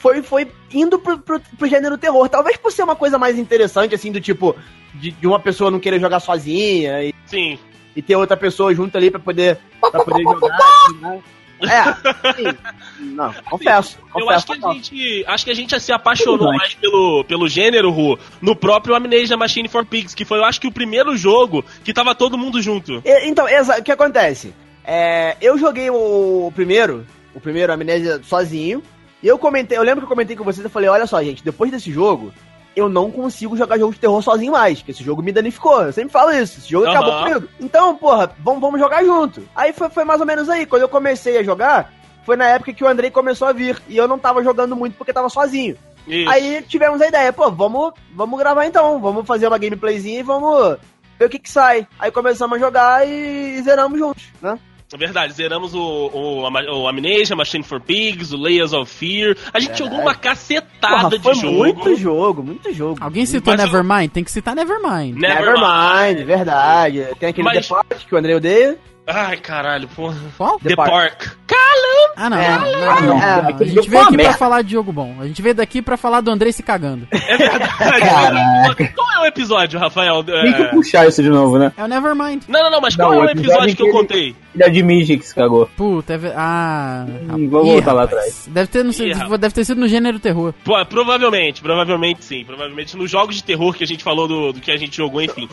foi, 0.04 0.22
foi 0.22 0.46
indo 0.70 0.98
pro, 0.98 1.16
pro, 1.18 1.40
pro 1.40 1.66
gênero 1.66 1.96
terror. 1.96 2.28
Talvez 2.28 2.58
por 2.58 2.70
ser 2.70 2.82
uma 2.82 2.94
coisa 2.94 3.18
mais 3.18 3.38
interessante, 3.38 3.94
assim, 3.94 4.12
do 4.12 4.20
tipo, 4.20 4.54
de, 4.92 5.12
de 5.12 5.26
uma 5.26 5.40
pessoa 5.40 5.70
não 5.70 5.80
querer 5.80 5.98
jogar 5.98 6.20
sozinha 6.20 7.02
e, 7.02 7.14
Sim. 7.24 7.58
e 7.96 8.02
ter 8.02 8.14
outra 8.14 8.36
pessoa 8.36 8.74
junto 8.74 8.94
ali 8.98 9.10
pra 9.10 9.18
poder, 9.18 9.58
pra 9.80 10.04
poder 10.04 10.22
jogar. 10.22 10.58
né? 11.00 11.22
É, 11.62 11.84
sim. 12.34 12.58
Não, 13.14 13.32
confesso. 13.48 13.96
Eu 14.14 14.26
confesso 14.26 14.52
acho 14.52 14.60
que 14.60 14.66
a 14.66 14.72
gente, 14.74 15.24
acho 15.26 15.44
que 15.46 15.50
a 15.50 15.54
gente 15.54 15.80
se 15.80 15.92
apaixonou 15.92 16.38
Tudo 16.38 16.52
mais 16.52 16.74
pelo, 16.74 17.24
pelo 17.24 17.48
gênero, 17.48 17.90
Ru, 17.90 18.18
no 18.42 18.54
próprio 18.54 18.94
Amnesia 18.94 19.38
Machine 19.38 19.68
for 19.68 19.86
Pigs, 19.86 20.14
que 20.14 20.26
foi, 20.26 20.36
eu 20.38 20.44
acho 20.44 20.60
que 20.60 20.66
o 20.66 20.72
primeiro 20.72 21.16
jogo 21.16 21.64
que 21.82 21.94
tava 21.94 22.14
todo 22.14 22.36
mundo 22.36 22.60
junto. 22.60 23.00
E- 23.06 23.26
Então, 23.28 23.48
exa- 23.48 23.78
o 23.78 23.82
que 23.82 23.90
acontece? 23.92 24.52
É, 24.84 25.36
eu 25.40 25.56
joguei 25.56 25.88
o, 25.88 26.52
primeiro, 26.54 27.06
o 27.34 27.40
primeiro 27.40 27.72
Amnésia 27.72 28.20
sozinho, 28.22 28.82
e 29.24 29.26
eu 29.26 29.38
comentei, 29.38 29.78
eu 29.78 29.82
lembro 29.82 30.02
que 30.02 30.04
eu 30.04 30.14
comentei 30.14 30.36
com 30.36 30.44
vocês, 30.44 30.62
eu 30.62 30.68
falei, 30.68 30.86
olha 30.86 31.06
só, 31.06 31.22
gente, 31.22 31.42
depois 31.42 31.70
desse 31.70 31.90
jogo, 31.90 32.30
eu 32.76 32.90
não 32.90 33.10
consigo 33.10 33.56
jogar 33.56 33.78
jogo 33.78 33.94
de 33.94 33.98
terror 33.98 34.20
sozinho 34.20 34.52
mais, 34.52 34.80
porque 34.80 34.90
esse 34.90 35.02
jogo 35.02 35.22
me 35.22 35.32
danificou, 35.32 35.80
eu 35.80 35.94
sempre 35.94 36.12
falo 36.12 36.30
isso, 36.30 36.58
esse 36.58 36.68
jogo 36.68 36.84
Aham. 36.84 36.92
acabou 36.92 37.18
comigo. 37.20 37.48
Então, 37.58 37.96
porra, 37.96 38.30
vamos, 38.40 38.60
vamos 38.60 38.78
jogar 38.78 39.02
junto. 39.02 39.42
Aí 39.56 39.72
foi, 39.72 39.88
foi 39.88 40.04
mais 40.04 40.20
ou 40.20 40.26
menos 40.26 40.50
aí, 40.50 40.66
quando 40.66 40.82
eu 40.82 40.90
comecei 40.90 41.38
a 41.38 41.42
jogar, 41.42 41.90
foi 42.26 42.36
na 42.36 42.44
época 42.48 42.74
que 42.74 42.84
o 42.84 42.86
Andrei 42.86 43.10
começou 43.10 43.48
a 43.48 43.52
vir, 43.54 43.80
e 43.88 43.96
eu 43.96 44.06
não 44.06 44.18
tava 44.18 44.44
jogando 44.44 44.76
muito 44.76 44.94
porque 44.98 45.10
tava 45.10 45.30
sozinho. 45.30 45.74
Isso. 46.06 46.28
Aí 46.28 46.62
tivemos 46.68 47.00
a 47.00 47.08
ideia, 47.08 47.32
pô, 47.32 47.50
vamos, 47.50 47.94
vamos 48.14 48.38
gravar 48.38 48.66
então, 48.66 49.00
vamos 49.00 49.26
fazer 49.26 49.48
uma 49.48 49.56
gameplayzinha 49.56 50.20
e 50.20 50.22
vamos 50.22 50.76
ver 51.18 51.24
o 51.24 51.30
que 51.30 51.38
que 51.38 51.50
sai. 51.50 51.88
Aí 51.98 52.10
começamos 52.10 52.58
a 52.58 52.60
jogar 52.60 53.08
e 53.08 53.58
zeramos 53.62 53.98
juntos, 53.98 54.24
né? 54.42 54.58
É 54.94 54.96
verdade, 54.96 55.32
zeramos 55.32 55.74
o, 55.74 55.80
o, 55.80 56.42
o 56.82 56.86
Amnesia, 56.88 57.34
Machine 57.34 57.64
for 57.64 57.80
Pigs, 57.80 58.32
o 58.32 58.36
Layers 58.40 58.72
of 58.72 58.88
Fear. 58.88 59.36
A 59.52 59.58
gente 59.58 59.76
jogou 59.76 59.98
uma 60.00 60.14
cacetada 60.14 61.10
Porra, 61.10 61.20
foi 61.20 61.34
de 61.34 61.40
jogo. 61.40 61.56
muito 61.56 61.96
jogo, 61.96 62.42
muito 62.44 62.72
jogo. 62.72 62.98
Alguém 63.02 63.26
citou 63.26 63.52
Mas 63.52 63.60
eu- 63.60 63.66
Nevermind? 63.66 64.10
Tem 64.12 64.22
que 64.22 64.30
citar 64.30 64.54
Nevermind. 64.54 65.16
Nevermind, 65.18 66.24
verdade. 66.24 67.08
Tem 67.18 67.30
aquele 67.30 67.44
Mas- 67.44 67.66
The 67.66 67.74
Park 67.74 68.06
que 68.08 68.14
o 68.14 68.18
André 68.18 68.36
odeia. 68.36 68.78
Ai, 69.06 69.36
caralho, 69.36 69.88
porra. 69.88 70.16
Qual? 70.36 70.58
The, 70.60 70.68
The 70.70 70.76
Park. 70.76 71.26
Ah, 72.16 72.30
não. 72.30 72.38
É, 72.38 72.48
não, 72.58 72.66
é, 72.66 72.80
não, 72.80 72.98
é, 72.98 73.02
não. 73.02 73.16
A 73.18 73.48
aquele 73.48 73.70
gente 73.70 73.90
veio 73.90 74.02
aqui 74.02 74.16
pra 74.16 74.32
falar 74.34 74.62
de 74.62 74.72
jogo 74.72 74.92
bom. 74.92 75.16
A 75.20 75.26
gente 75.26 75.40
veio 75.42 75.54
daqui 75.54 75.82
pra 75.82 75.96
falar 75.96 76.20
do 76.20 76.30
Andrei 76.30 76.52
se 76.52 76.62
cagando. 76.62 77.06
É 77.10 77.36
verdade. 77.36 78.92
Qual 78.94 79.12
é 79.16 79.20
o 79.22 79.26
episódio, 79.26 79.78
Rafael? 79.78 80.22
Tem 80.24 80.52
que 80.52 80.62
É... 80.62 80.66
puxar 80.68 81.06
isso 81.08 81.22
de 81.22 81.28
novo, 81.28 81.58
né? 81.58 81.72
É 81.76 81.84
o 81.84 81.88
Nevermind. 81.88 82.42
Não, 82.48 82.62
não, 82.62 82.70
não, 82.70 82.80
mas 82.80 82.96
Não, 82.96 83.06
qual 83.08 83.22
é 83.24 83.26
o 83.26 83.30
episódio 83.30 83.76
que 83.76 83.82
eu 83.82 83.90
contei? 83.90 84.34
Ele 84.54 84.64
admite 84.64 85.16
que 85.18 85.26
se 85.26 85.34
cagou. 85.34 85.68
Puta, 85.76 86.14
é. 86.14 86.32
Ah. 86.36 87.06
Hum, 87.30 87.48
vou 87.48 87.64
voltar 87.64 87.92
lá 87.92 88.04
atrás. 88.04 88.46
Deve 88.48 88.68
ter, 88.68 88.84
Ih, 88.86 89.12
rapaz. 89.12 89.40
deve 89.40 89.54
ter 89.54 89.64
sido 89.64 89.80
no 89.80 89.88
gênero 89.88 90.18
terror. 90.20 90.54
Pô, 90.64 90.84
provavelmente, 90.86 91.60
provavelmente 91.60 92.24
sim. 92.24 92.44
Provavelmente 92.44 92.96
nos 92.96 93.10
jogos 93.10 93.36
de 93.36 93.42
terror 93.44 93.74
que 93.74 93.82
a 93.82 93.86
gente 93.86 94.04
falou 94.04 94.28
do, 94.28 94.52
do 94.52 94.60
que 94.60 94.70
a 94.70 94.76
gente 94.76 94.96
jogou, 94.96 95.20
enfim. 95.20 95.48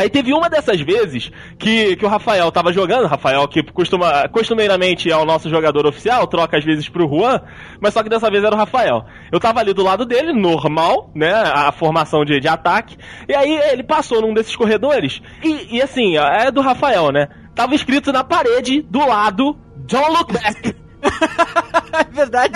Aí 0.00 0.08
teve 0.08 0.32
uma 0.32 0.48
dessas 0.48 0.80
vezes 0.80 1.30
que, 1.58 1.94
que 1.94 2.06
o 2.06 2.08
Rafael 2.08 2.50
tava 2.50 2.72
jogando, 2.72 3.06
Rafael 3.06 3.46
que 3.46 3.62
costuma, 3.62 4.26
costumeiramente 4.28 5.10
é 5.10 5.16
o 5.16 5.26
nosso 5.26 5.50
jogador 5.50 5.86
oficial, 5.86 6.26
troca 6.26 6.56
às 6.56 6.64
vezes 6.64 6.88
pro 6.88 7.06
Juan, 7.06 7.42
mas 7.78 7.92
só 7.92 8.02
que 8.02 8.08
dessa 8.08 8.30
vez 8.30 8.42
era 8.42 8.54
o 8.54 8.58
Rafael. 8.58 9.04
Eu 9.30 9.38
tava 9.38 9.60
ali 9.60 9.74
do 9.74 9.82
lado 9.82 10.06
dele, 10.06 10.32
normal, 10.32 11.10
né, 11.14 11.34
a 11.34 11.70
formação 11.70 12.24
de, 12.24 12.40
de 12.40 12.48
ataque, 12.48 12.96
e 13.28 13.34
aí 13.34 13.60
ele 13.72 13.82
passou 13.82 14.22
num 14.22 14.32
desses 14.32 14.56
corredores, 14.56 15.20
e, 15.44 15.76
e 15.76 15.82
assim, 15.82 16.16
é 16.16 16.50
do 16.50 16.62
Rafael, 16.62 17.12
né, 17.12 17.28
tava 17.54 17.74
escrito 17.74 18.10
na 18.10 18.24
parede, 18.24 18.80
do 18.80 19.06
lado, 19.06 19.54
Don't 19.76 20.12
Look 20.12 20.32
Back. 20.32 20.76
É 21.92 22.04
verdade. 22.04 22.54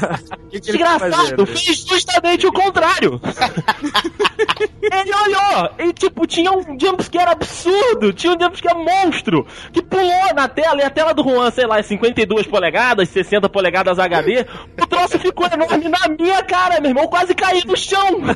Desgraçado, 0.60 1.46
fez 1.46 1.84
justamente 1.86 2.46
o 2.46 2.52
contrário. 2.52 3.20
Ele 4.90 5.14
olhou 5.14 5.70
e, 5.78 5.92
tipo, 5.92 6.26
tinha 6.26 6.50
um 6.50 6.76
jumpscare 6.78 7.30
absurdo, 7.30 8.12
tinha 8.12 8.34
um 8.34 8.40
jumpscare 8.40 8.76
monstro, 8.76 9.46
que 9.72 9.80
pulou 9.80 10.34
na 10.34 10.48
tela, 10.48 10.80
e 10.80 10.84
a 10.84 10.90
tela 10.90 11.14
do 11.14 11.22
Juan, 11.22 11.50
sei 11.52 11.66
lá, 11.66 11.78
é 11.78 11.82
52 11.82 12.46
polegadas, 12.48 13.08
60 13.08 13.48
polegadas 13.48 13.98
HD, 13.98 14.44
o 14.80 14.86
troço 14.86 15.18
ficou 15.18 15.46
enorme 15.46 15.88
na 15.88 16.08
minha 16.08 16.42
cara, 16.42 16.80
meu 16.80 16.90
irmão, 16.90 17.04
eu 17.04 17.08
quase 17.08 17.34
caí 17.34 17.62
no 17.64 17.76
chão. 17.76 18.00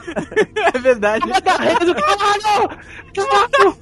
É 0.75 0.79
verdade. 0.79 1.29
Eu 1.29 1.35
agarrei, 1.35 1.73
eu, 1.73 1.95
caralho, 1.95 2.79
caralho. 3.15 3.77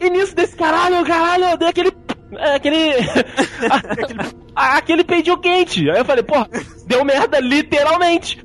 E 0.00 0.10
nisso 0.10 0.34
desse 0.34 0.56
caralho, 0.56 1.04
caralho, 1.04 1.44
eu 1.44 1.56
dei 1.56 1.68
aquele... 1.68 1.92
é, 2.38 2.54
Aquele. 2.56 2.94
aquele, 4.54 5.04
peidinho 5.04 5.38
quente. 5.38 5.90
Aí 5.90 5.98
eu 5.98 6.04
falei, 6.04 6.22
pô, 6.22 6.34
deu 6.86 7.04
merda 7.04 7.40
literalmente. 7.40 8.44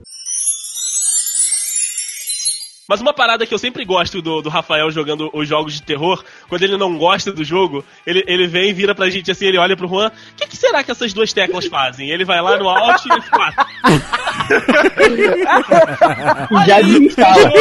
Mas 2.92 3.00
uma 3.00 3.14
parada 3.14 3.46
que 3.46 3.54
eu 3.54 3.58
sempre 3.58 3.86
gosto 3.86 4.22
do, 4.22 4.42
do 4.42 4.50
Rafael 4.50 4.92
jogando 4.92 5.30
os 5.32 5.48
jogos 5.48 5.76
de 5.76 5.82
terror, 5.82 6.22
quando 6.50 6.64
ele 6.64 6.76
não 6.76 6.98
gosta 6.98 7.32
do 7.32 7.42
jogo, 7.42 7.86
ele, 8.06 8.22
ele 8.28 8.48
vem 8.48 8.72
e 8.72 8.74
vira 8.74 8.94
pra 8.94 9.10
gente 9.10 9.32
assim, 9.32 9.46
ele 9.46 9.58
olha 9.58 9.78
pro 9.78 9.88
Juan, 9.88 10.10
o 10.10 10.36
que, 10.36 10.46
que 10.46 10.58
será 10.58 10.84
que 10.84 10.92
essas 10.92 11.14
duas 11.14 11.32
teclas 11.32 11.68
fazem? 11.68 12.10
Ele 12.10 12.26
vai 12.26 12.42
lá 12.42 12.58
no 12.58 12.68
Alt 12.68 13.06
e 13.06 13.14
ele 13.14 13.22
fala, 13.22 13.54
Já 16.68 16.82
desinstala. 16.82 17.54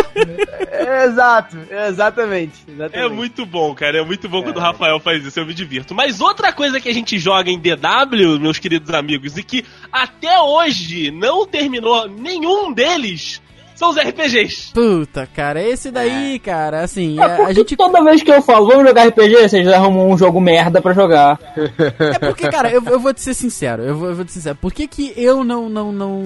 Exato, 1.04 1.58
exatamente. 1.88 2.54
É 2.66 2.72
exatamente. 2.72 3.14
muito 3.14 3.46
bom, 3.46 3.72
cara. 3.72 3.98
É 3.98 4.04
muito 4.04 4.28
bom 4.28 4.42
quando 4.42 4.56
o 4.56 4.60
Rafael 4.60 4.98
faz 4.98 5.24
isso, 5.24 5.38
eu 5.38 5.46
me 5.46 5.54
divirto. 5.54 5.94
Mas 5.94 6.20
outra 6.20 6.52
coisa 6.52 6.80
que 6.80 6.88
a 6.88 6.92
gente 6.92 7.20
joga 7.20 7.52
em 7.52 7.56
DW, 7.60 8.40
meus 8.40 8.58
queridos 8.58 8.92
amigos, 8.92 9.38
e 9.38 9.44
que 9.44 9.64
até 9.92 10.40
hoje 10.40 11.12
não 11.12 11.46
terminou 11.46 12.08
nenhum 12.08 12.72
deles, 12.72 13.40
são 13.80 13.88
os 13.88 13.96
RPGs. 13.96 14.72
Puta, 14.74 15.26
cara, 15.34 15.62
esse 15.62 15.90
daí, 15.90 16.38
cara, 16.38 16.82
assim, 16.82 17.18
É 17.18 17.22
é, 17.22 17.44
a 17.46 17.52
gente. 17.54 17.74
toda 17.74 18.04
vez 18.04 18.22
que 18.22 18.30
eu 18.30 18.42
falo, 18.42 18.66
vamos 18.66 18.86
jogar 18.86 19.08
RPG, 19.08 19.48
vocês 19.48 19.66
arrumam 19.68 20.10
um 20.10 20.18
jogo 20.18 20.38
merda 20.38 20.82
pra 20.82 20.92
jogar. 20.92 21.40
É 21.56 22.18
porque, 22.18 22.46
cara, 22.50 22.70
eu, 22.70 22.82
eu 22.84 23.00
vou 23.00 23.14
te 23.14 23.22
ser 23.22 23.32
sincero, 23.32 23.82
eu 23.82 23.96
vou, 23.96 24.10
eu 24.10 24.14
vou 24.16 24.24
te 24.26 24.32
ser 24.32 24.40
sincero. 24.40 24.58
Por 24.60 24.70
que, 24.70 24.86
que 24.86 25.14
eu 25.16 25.42
não, 25.42 25.70
não, 25.70 25.90
não, 25.90 26.22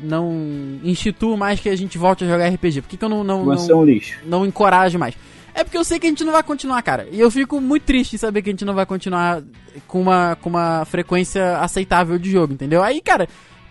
não 0.00 0.78
instituo 0.84 1.36
mais 1.36 1.58
que 1.58 1.68
a 1.68 1.76
gente 1.76 1.98
volte 1.98 2.22
a 2.22 2.28
jogar 2.28 2.48
RPG? 2.48 2.82
Por 2.82 2.88
que, 2.88 2.96
que 2.96 3.04
eu 3.04 3.08
não, 3.08 3.24
não, 3.24 3.44
Você 3.46 3.72
é 3.72 3.74
não, 3.74 3.80
um 3.80 3.84
lixo. 3.84 4.20
não 4.24 4.46
encorajo 4.46 5.00
mais? 5.00 5.16
É 5.52 5.64
porque 5.64 5.76
eu 5.76 5.82
sei 5.82 5.98
que 5.98 6.06
a 6.06 6.10
gente 6.10 6.22
não 6.22 6.32
vai 6.32 6.44
continuar, 6.44 6.80
cara. 6.82 7.08
E 7.10 7.18
eu 7.18 7.28
fico 7.28 7.60
muito 7.60 7.82
triste 7.82 8.14
em 8.14 8.18
saber 8.18 8.42
que 8.42 8.50
a 8.50 8.52
gente 8.52 8.64
não 8.64 8.74
vai 8.74 8.86
continuar 8.86 9.42
com 9.88 10.00
uma, 10.00 10.38
com 10.40 10.48
uma 10.48 10.84
frequência 10.84 11.58
aceitável 11.58 12.16
de 12.20 12.30
jogo, 12.30 12.52
entendeu? 12.52 12.80
Aí, 12.84 13.00
cara, 13.00 13.26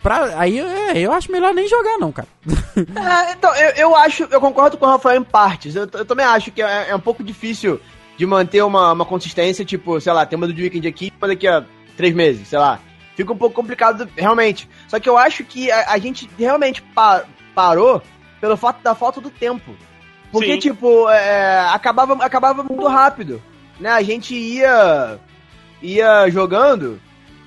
pra, 0.07 0.39
aí 0.39 0.57
é, 0.57 0.99
eu 0.99 1.11
acho 1.11 1.29
melhor 1.29 1.53
nem 1.53 1.67
jogar, 1.67 1.97
não, 1.97 2.13
cara. 2.13 2.27
É, 2.77 3.33
então, 3.33 3.53
eu, 3.55 3.69
eu 3.71 3.95
acho, 3.95 4.23
eu 4.31 4.39
concordo 4.39 4.77
com 4.77 4.85
o 4.85 4.89
Rafael 4.89 5.19
em 5.19 5.23
partes. 5.23 5.75
Eu, 5.75 5.81
eu 5.91 6.05
também 6.05 6.25
acho 6.25 6.49
que 6.51 6.61
é, 6.61 6.89
é 6.89 6.95
um 6.95 6.99
pouco 6.99 7.23
difícil 7.23 7.81
de 8.15 8.25
manter 8.25 8.61
uma, 8.63 8.93
uma 8.93 9.03
consistência, 9.03 9.65
tipo, 9.65 9.99
sei 9.99 10.13
lá, 10.13 10.25
tem 10.25 10.37
uma 10.37 10.47
do 10.47 10.53
Weekend 10.53 10.87
aqui, 10.87 11.11
uma 11.19 11.27
daqui 11.27 11.47
a 11.47 11.65
três 11.97 12.13
meses, 12.13 12.47
sei 12.47 12.57
lá. 12.59 12.79
Fica 13.15 13.33
um 13.33 13.37
pouco 13.37 13.55
complicado, 13.55 14.07
realmente. 14.15 14.69
Só 14.87 14.99
que 14.99 15.09
eu 15.09 15.17
acho 15.17 15.43
que 15.43 15.69
a, 15.71 15.91
a 15.91 15.97
gente 15.97 16.29
realmente 16.37 16.81
pa- 16.81 17.23
parou 17.55 18.01
pelo 18.39 18.55
fato 18.55 18.81
da 18.83 18.93
falta 18.95 19.19
do 19.19 19.29
tempo. 19.31 19.75
Porque, 20.31 20.53
Sim. 20.53 20.59
tipo, 20.59 21.09
é, 21.09 21.59
acabava, 21.71 22.13
acabava 22.23 22.63
muito 22.63 22.87
rápido. 22.87 23.41
Né? 23.79 23.89
A 23.89 24.03
gente 24.03 24.35
ia, 24.35 25.19
ia 25.81 26.29
jogando 26.29 26.99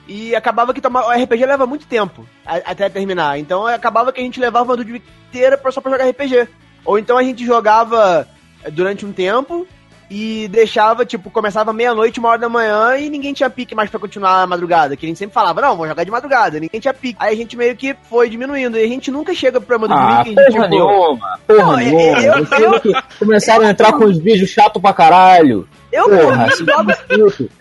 E 0.09 0.35
acabava 0.35 0.75
que 0.75 0.81
tomar, 0.81 1.07
o 1.07 1.11
RPG 1.11 1.47
leva 1.47 1.67
muito 1.67 1.87
tempo 1.87 2.27
a- 2.45 2.57
até 2.73 2.89
terminar. 2.89 3.39
Então 3.39 3.67
acabava 3.67 4.13
que 4.13 4.21
a 4.21 4.25
gente 4.25 4.41
levava 4.41 4.77
Dude 4.77 4.93
Week 4.93 5.07
inteira 5.29 5.61
só 5.71 5.81
pra 5.81 5.93
jogar 5.93 6.05
RPG. 6.09 6.49
Ou 6.85 6.99
então 6.99 7.17
a 7.17 7.23
gente 7.23 7.45
jogava 7.45 8.27
eh, 8.65 8.71
durante 8.71 9.05
um 9.07 9.13
tempo 9.13 9.67
e 10.11 10.49
deixava, 10.49 11.07
tipo, 11.07 11.31
começava 11.31 11.73
meia-noite, 11.73 12.19
uma 12.19 12.31
hora 12.31 12.39
da 12.41 12.49
manhã 12.49 12.97
e 12.97 13.09
ninguém 13.09 13.33
tinha 13.33 13.49
pique 13.49 13.75
mais 13.77 13.89
pra 13.89 14.01
continuar 14.01 14.43
a 14.43 14.47
madrugada. 14.47 14.97
Que 14.97 15.07
a 15.07 15.09
gente 15.09 15.19
sempre 15.19 15.33
falava, 15.35 15.61
não, 15.61 15.71
vamos 15.77 15.89
jogar 15.89 16.03
de 16.03 16.11
madrugada, 16.11 16.59
ninguém 16.59 16.81
tinha 16.81 16.93
pique. 16.93 17.17
Aí 17.21 17.33
a 17.33 17.37
gente 17.37 17.57
meio 17.57 17.77
que 17.77 17.95
foi 18.09 18.29
diminuindo. 18.29 18.77
E 18.77 18.83
a 18.83 18.89
gente 18.89 19.11
nunca 19.11 19.33
chega 19.33 19.61
pra 19.61 19.77
uma 19.77 19.87
Dude 19.87 20.01
Ah, 20.01 20.19
Week, 20.19 20.35
porra 20.35 20.51
tipo, 20.51 20.69
nenhuma, 20.69 21.39
porra 21.47 21.63
Não, 21.63 21.77
nenhuma. 21.77 22.21
eu- 22.21 22.45
Vocês 22.47 22.61
eu- 22.63 22.81
que 22.81 22.93
começaram 23.21 23.65
a 23.67 23.71
entrar 23.71 23.93
com 23.93 24.05
os 24.05 24.19
vídeos 24.19 24.51
chato 24.51 24.81
pra 24.81 24.93
caralho. 24.93 25.69
eu 25.93 26.09
Porra, 26.09 26.47
esses 26.49 26.59
jogo, 26.67 26.93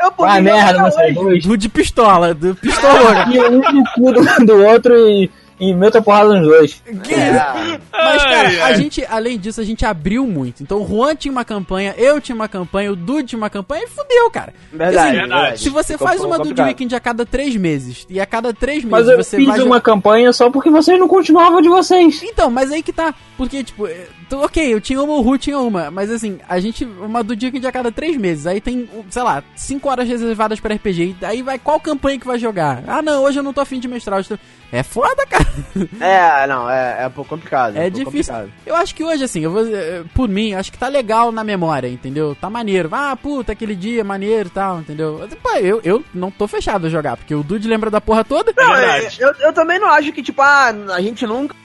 eu 0.01 0.11
Vai 0.17 0.41
mim 0.41 0.49
merda 0.49 0.83
vocês 0.89 1.13
dois. 1.13 1.43
Do 1.45 1.55
de 1.57 1.69
pistola, 1.69 2.33
do 2.33 2.55
pistolona. 2.55 3.27
E 3.31 3.39
um 3.39 3.59
no 3.59 3.83
cu 3.93 4.11
do, 4.11 4.45
do 4.45 4.63
outro 4.65 4.95
e, 5.07 5.29
e 5.59 5.73
meta 5.73 5.99
a 5.99 6.01
porrada 6.01 6.33
nos 6.39 6.47
dois. 6.47 6.83
É. 6.87 7.79
Mas, 7.91 8.23
cara, 8.23 8.47
Ai, 8.49 8.59
a 8.61 8.65
ai. 8.67 8.75
gente, 8.75 9.05
além 9.09 9.37
disso, 9.37 9.59
a 9.59 9.63
gente 9.63 9.85
abriu 9.85 10.25
muito. 10.25 10.63
Então 10.63 10.81
o 10.81 10.87
Juan 10.87 11.15
tinha 11.15 11.31
uma 11.31 11.43
campanha, 11.45 11.93
eu 11.97 12.19
tinha 12.21 12.35
uma 12.35 12.47
campanha, 12.47 12.91
o 12.91 12.95
Dude 12.95 13.29
tinha 13.29 13.37
uma 13.37 13.49
campanha 13.49 13.83
e 13.83 13.87
fudeu, 13.87 14.29
cara. 14.31 14.53
Verdade, 14.71 15.07
Assim, 15.09 15.17
verdade. 15.17 15.59
Se 15.61 15.69
você 15.69 15.93
Ficou 15.93 16.07
faz 16.07 16.21
uma 16.21 16.37
complicado. 16.37 16.47
Dude 16.55 16.61
Weekend 16.69 16.95
a 16.95 16.99
cada 16.99 17.25
três 17.25 17.55
meses, 17.55 18.05
e 18.09 18.19
a 18.19 18.25
cada 18.25 18.53
três 18.53 18.83
Mas 18.85 19.05
meses 19.05 19.09
eu 19.19 19.23
você 19.23 19.37
fiz 19.37 19.47
vai. 19.47 19.61
uma 19.61 19.81
campanha 19.81 20.31
só 20.33 20.49
porque 20.49 20.69
vocês 20.69 20.99
não 20.99 21.07
continuavam 21.07 21.61
de 21.61 21.69
vocês. 21.69 22.21
Então, 22.23 22.49
mas 22.49 22.71
aí 22.71 22.81
que 22.81 22.93
tá. 22.93 23.13
Porque, 23.37 23.63
tipo, 23.63 23.87
tô- 24.29 24.41
ok, 24.43 24.73
eu 24.73 24.79
tinha 24.81 25.01
uma, 25.01 25.13
o 25.13 25.21
Ru 25.21 25.37
tinha 25.37 25.59
uma. 25.59 25.89
Mas 25.91 26.09
assim, 26.11 26.39
a 26.47 26.59
gente. 26.59 26.85
Uma 26.85 27.23
do 27.23 27.35
dia 27.35 27.51
que 27.51 27.65
a 27.65 27.71
cada 27.71 27.91
três 27.91 28.15
meses. 28.17 28.47
Aí 28.47 28.59
tem, 28.61 28.89
sei 29.09 29.21
lá, 29.23 29.43
cinco 29.55 29.89
horas 29.89 30.07
reservadas 30.07 30.59
pra 30.59 30.73
RPG. 30.75 31.15
E 31.21 31.25
aí 31.25 31.41
vai 31.41 31.57
qual 31.59 31.79
campanha 31.79 32.19
que 32.19 32.27
vai 32.27 32.37
jogar? 32.39 32.83
Ah, 32.87 33.01
não, 33.01 33.23
hoje 33.23 33.39
eu 33.39 33.43
não 33.43 33.53
tô 33.53 33.61
afim 33.61 33.79
de 33.79 33.87
mestrar. 33.87 34.23
tô- 34.25 34.37
É 34.71 34.83
foda, 34.83 35.25
cara. 35.27 35.48
É, 35.99 36.47
não, 36.47 36.69
é, 36.69 37.03
é 37.03 37.07
um 37.07 37.11
pouco 37.11 37.29
complicado. 37.29 37.75
É 37.75 37.87
um 37.87 37.91
pouco 37.91 38.11
difícil. 38.11 38.33
complicado. 38.33 38.61
Eu 38.65 38.75
acho 38.75 38.95
que 38.95 39.03
hoje, 39.03 39.23
assim, 39.23 39.41
eu 39.41 39.51
vou. 39.51 39.65
eh, 39.65 40.03
Por 40.13 40.27
mim, 40.29 40.53
acho 40.53 40.71
que 40.71 40.77
tá 40.77 40.87
legal 40.87 41.31
na 41.31 41.43
memória, 41.43 41.87
entendeu? 41.87 42.35
Tá 42.35 42.49
maneiro. 42.49 42.89
Ah, 42.91 43.15
puta, 43.15 43.51
aquele 43.51 43.75
dia 43.75 44.03
maneiro 44.03 44.47
e 44.47 44.51
tal, 44.51 44.79
entendeu? 44.79 45.27
Pô, 45.41 45.55
eu, 45.57 45.81
eu 45.83 46.03
não 46.13 46.31
tô 46.31 46.47
fechado 46.47 46.87
a 46.87 46.89
jogar, 46.89 47.17
porque 47.17 47.35
o 47.35 47.43
Dude 47.43 47.67
lembra 47.67 47.89
da 47.89 48.01
porra 48.01 48.23
toda. 48.23 48.53
Não, 48.55 48.75
É 48.75 49.05
é, 49.05 49.09
eu, 49.19 49.33
eu 49.39 49.53
também 49.53 49.79
não 49.79 49.89
acho 49.89 50.11
que, 50.11 50.23
tipo, 50.23 50.41
ah, 50.41 50.69
a 50.93 51.01
gente 51.01 51.25
nunca 51.25 51.55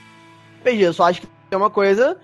eu 0.65 0.93
só 0.93 1.03
acho 1.05 1.21
que 1.21 1.27
é 1.51 1.57
uma 1.57 1.69
coisa 1.69 2.17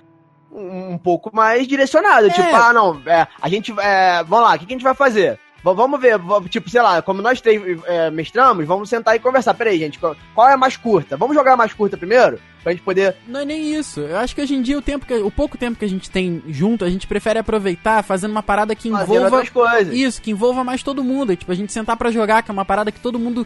um, 0.52 0.94
um 0.94 0.98
pouco 0.98 1.30
mais 1.34 1.68
direcionada. 1.68 2.28
É. 2.28 2.30
Tipo, 2.32 2.56
ah, 2.56 2.74
não, 2.74 3.02
é, 3.06 3.28
a 3.42 3.50
gente. 3.50 3.74
É, 3.80 4.24
vamos 4.24 4.48
lá, 4.50 4.56
o 4.56 4.60
que, 4.60 4.66
que 4.66 4.74
a 4.74 4.76
gente 4.76 4.84
vai 4.84 4.96
fazer? 4.96 5.40
Vamos 5.64 6.00
ver, 6.02 6.20
tipo, 6.50 6.70
sei 6.70 6.82
lá, 6.82 7.02
como 7.02 7.22
nós 7.22 7.40
três 7.40 7.62
é, 7.86 8.10
mestramos, 8.10 8.66
vamos 8.66 8.90
sentar 8.90 9.16
e 9.16 9.20
conversar. 9.20 9.54
Peraí, 9.54 9.78
gente, 9.78 10.00
qual, 10.00 10.50
é 10.50 10.54
a 10.54 10.58
mais 10.58 10.76
curta? 10.76 11.16
Vamos 11.16 11.36
jogar 11.36 11.54
a 11.54 11.58
mais 11.58 11.72
curta 11.72 11.96
primeiro? 11.96 12.40
Pra 12.64 12.72
gente 12.72 12.84
poder. 12.84 13.16
Não 13.28 13.40
é 13.40 13.46
nem 13.46 13.74
isso. 13.74 14.02
Eu 14.02 14.18
acho 14.18 14.36
que 14.36 14.42
hoje 14.42 14.56
em 14.56 14.62
dia 14.62 14.78
o 14.78 14.82
tempo 14.82 15.06
que, 15.06 15.14
o 15.14 15.32
pouco 15.32 15.58
tempo 15.58 15.78
que 15.78 15.86
a 15.86 15.90
gente 15.90 16.10
tem 16.10 16.44
junto, 16.48 16.86
a 16.86 16.90
gente 16.90 17.08
prefere 17.08 17.40
aproveitar 17.40 18.04
fazendo 18.04 18.32
uma 18.32 18.44
parada 18.44 18.76
que 18.76 18.90
Fazer 18.90 19.16
envolva 19.16 19.46
coisas. 19.48 19.94
isso, 19.94 20.22
que 20.22 20.32
envolva 20.32 20.64
mais 20.64 20.84
todo 20.84 21.04
mundo. 21.04 21.36
Tipo, 21.36 21.52
a 21.52 21.56
gente 21.56 21.72
sentar 21.72 21.98
pra 21.98 22.12
jogar, 22.12 22.44
que 22.44 22.52
é 22.52 22.54
uma 22.54 22.66
parada 22.66 22.92
que 22.92 23.00
todo 23.00 23.20
mundo 23.20 23.46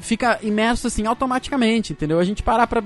fica 0.00 0.38
imerso 0.42 0.86
assim 0.86 1.06
automaticamente, 1.06 1.92
entendeu? 1.92 2.18
A 2.20 2.24
gente 2.24 2.42
parar 2.42 2.66
pra 2.66 2.82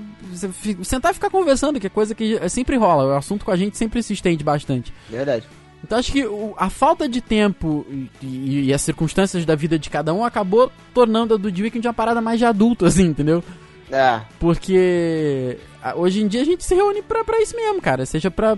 sentar 0.82 1.10
e 1.10 1.14
ficar 1.14 1.30
conversando, 1.30 1.78
que 1.78 1.86
é 1.86 1.90
coisa 1.90 2.14
que 2.14 2.48
sempre 2.48 2.76
rola. 2.76 3.14
O 3.14 3.16
assunto 3.16 3.44
com 3.44 3.50
a 3.50 3.56
gente 3.56 3.76
sempre 3.76 4.02
se 4.02 4.12
estende 4.12 4.42
bastante. 4.42 4.92
Verdade. 5.10 5.46
Então 5.84 5.98
acho 5.98 6.12
que 6.12 6.24
o- 6.24 6.54
a 6.56 6.70
falta 6.70 7.08
de 7.08 7.20
tempo 7.20 7.84
e, 7.90 8.08
e- 8.22 8.64
e 8.66 8.72
as 8.74 8.80
circunstâncias 8.82 9.44
da 9.44 9.54
vida 9.56 9.78
de 9.78 9.90
cada 9.90 10.14
um 10.14 10.24
acabou 10.24 10.70
tornando 10.94 11.34
a 11.34 11.36
do 11.36 11.50
The 11.50 11.62
Weeknd 11.62 11.86
uma 11.88 11.94
parada 11.94 12.20
mais 12.20 12.38
de 12.38 12.44
adulto, 12.44 12.84
assim, 12.86 13.06
entendeu? 13.06 13.42
É. 13.90 14.20
Porque 14.40 15.58
a- 15.82 15.94
hoje 15.96 16.22
em 16.22 16.28
dia 16.28 16.40
a 16.42 16.44
gente 16.44 16.64
se 16.64 16.74
reúne 16.74 17.02
pra, 17.02 17.24
pra 17.24 17.40
isso 17.42 17.54
mesmo, 17.56 17.80
cara. 17.82 18.06
Seja 18.06 18.30
pra 18.30 18.56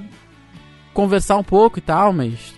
conversar 0.93 1.37
um 1.37 1.43
pouco 1.45 1.79
e 1.79 1.83
tal, 1.83 2.13
mas 2.13 2.55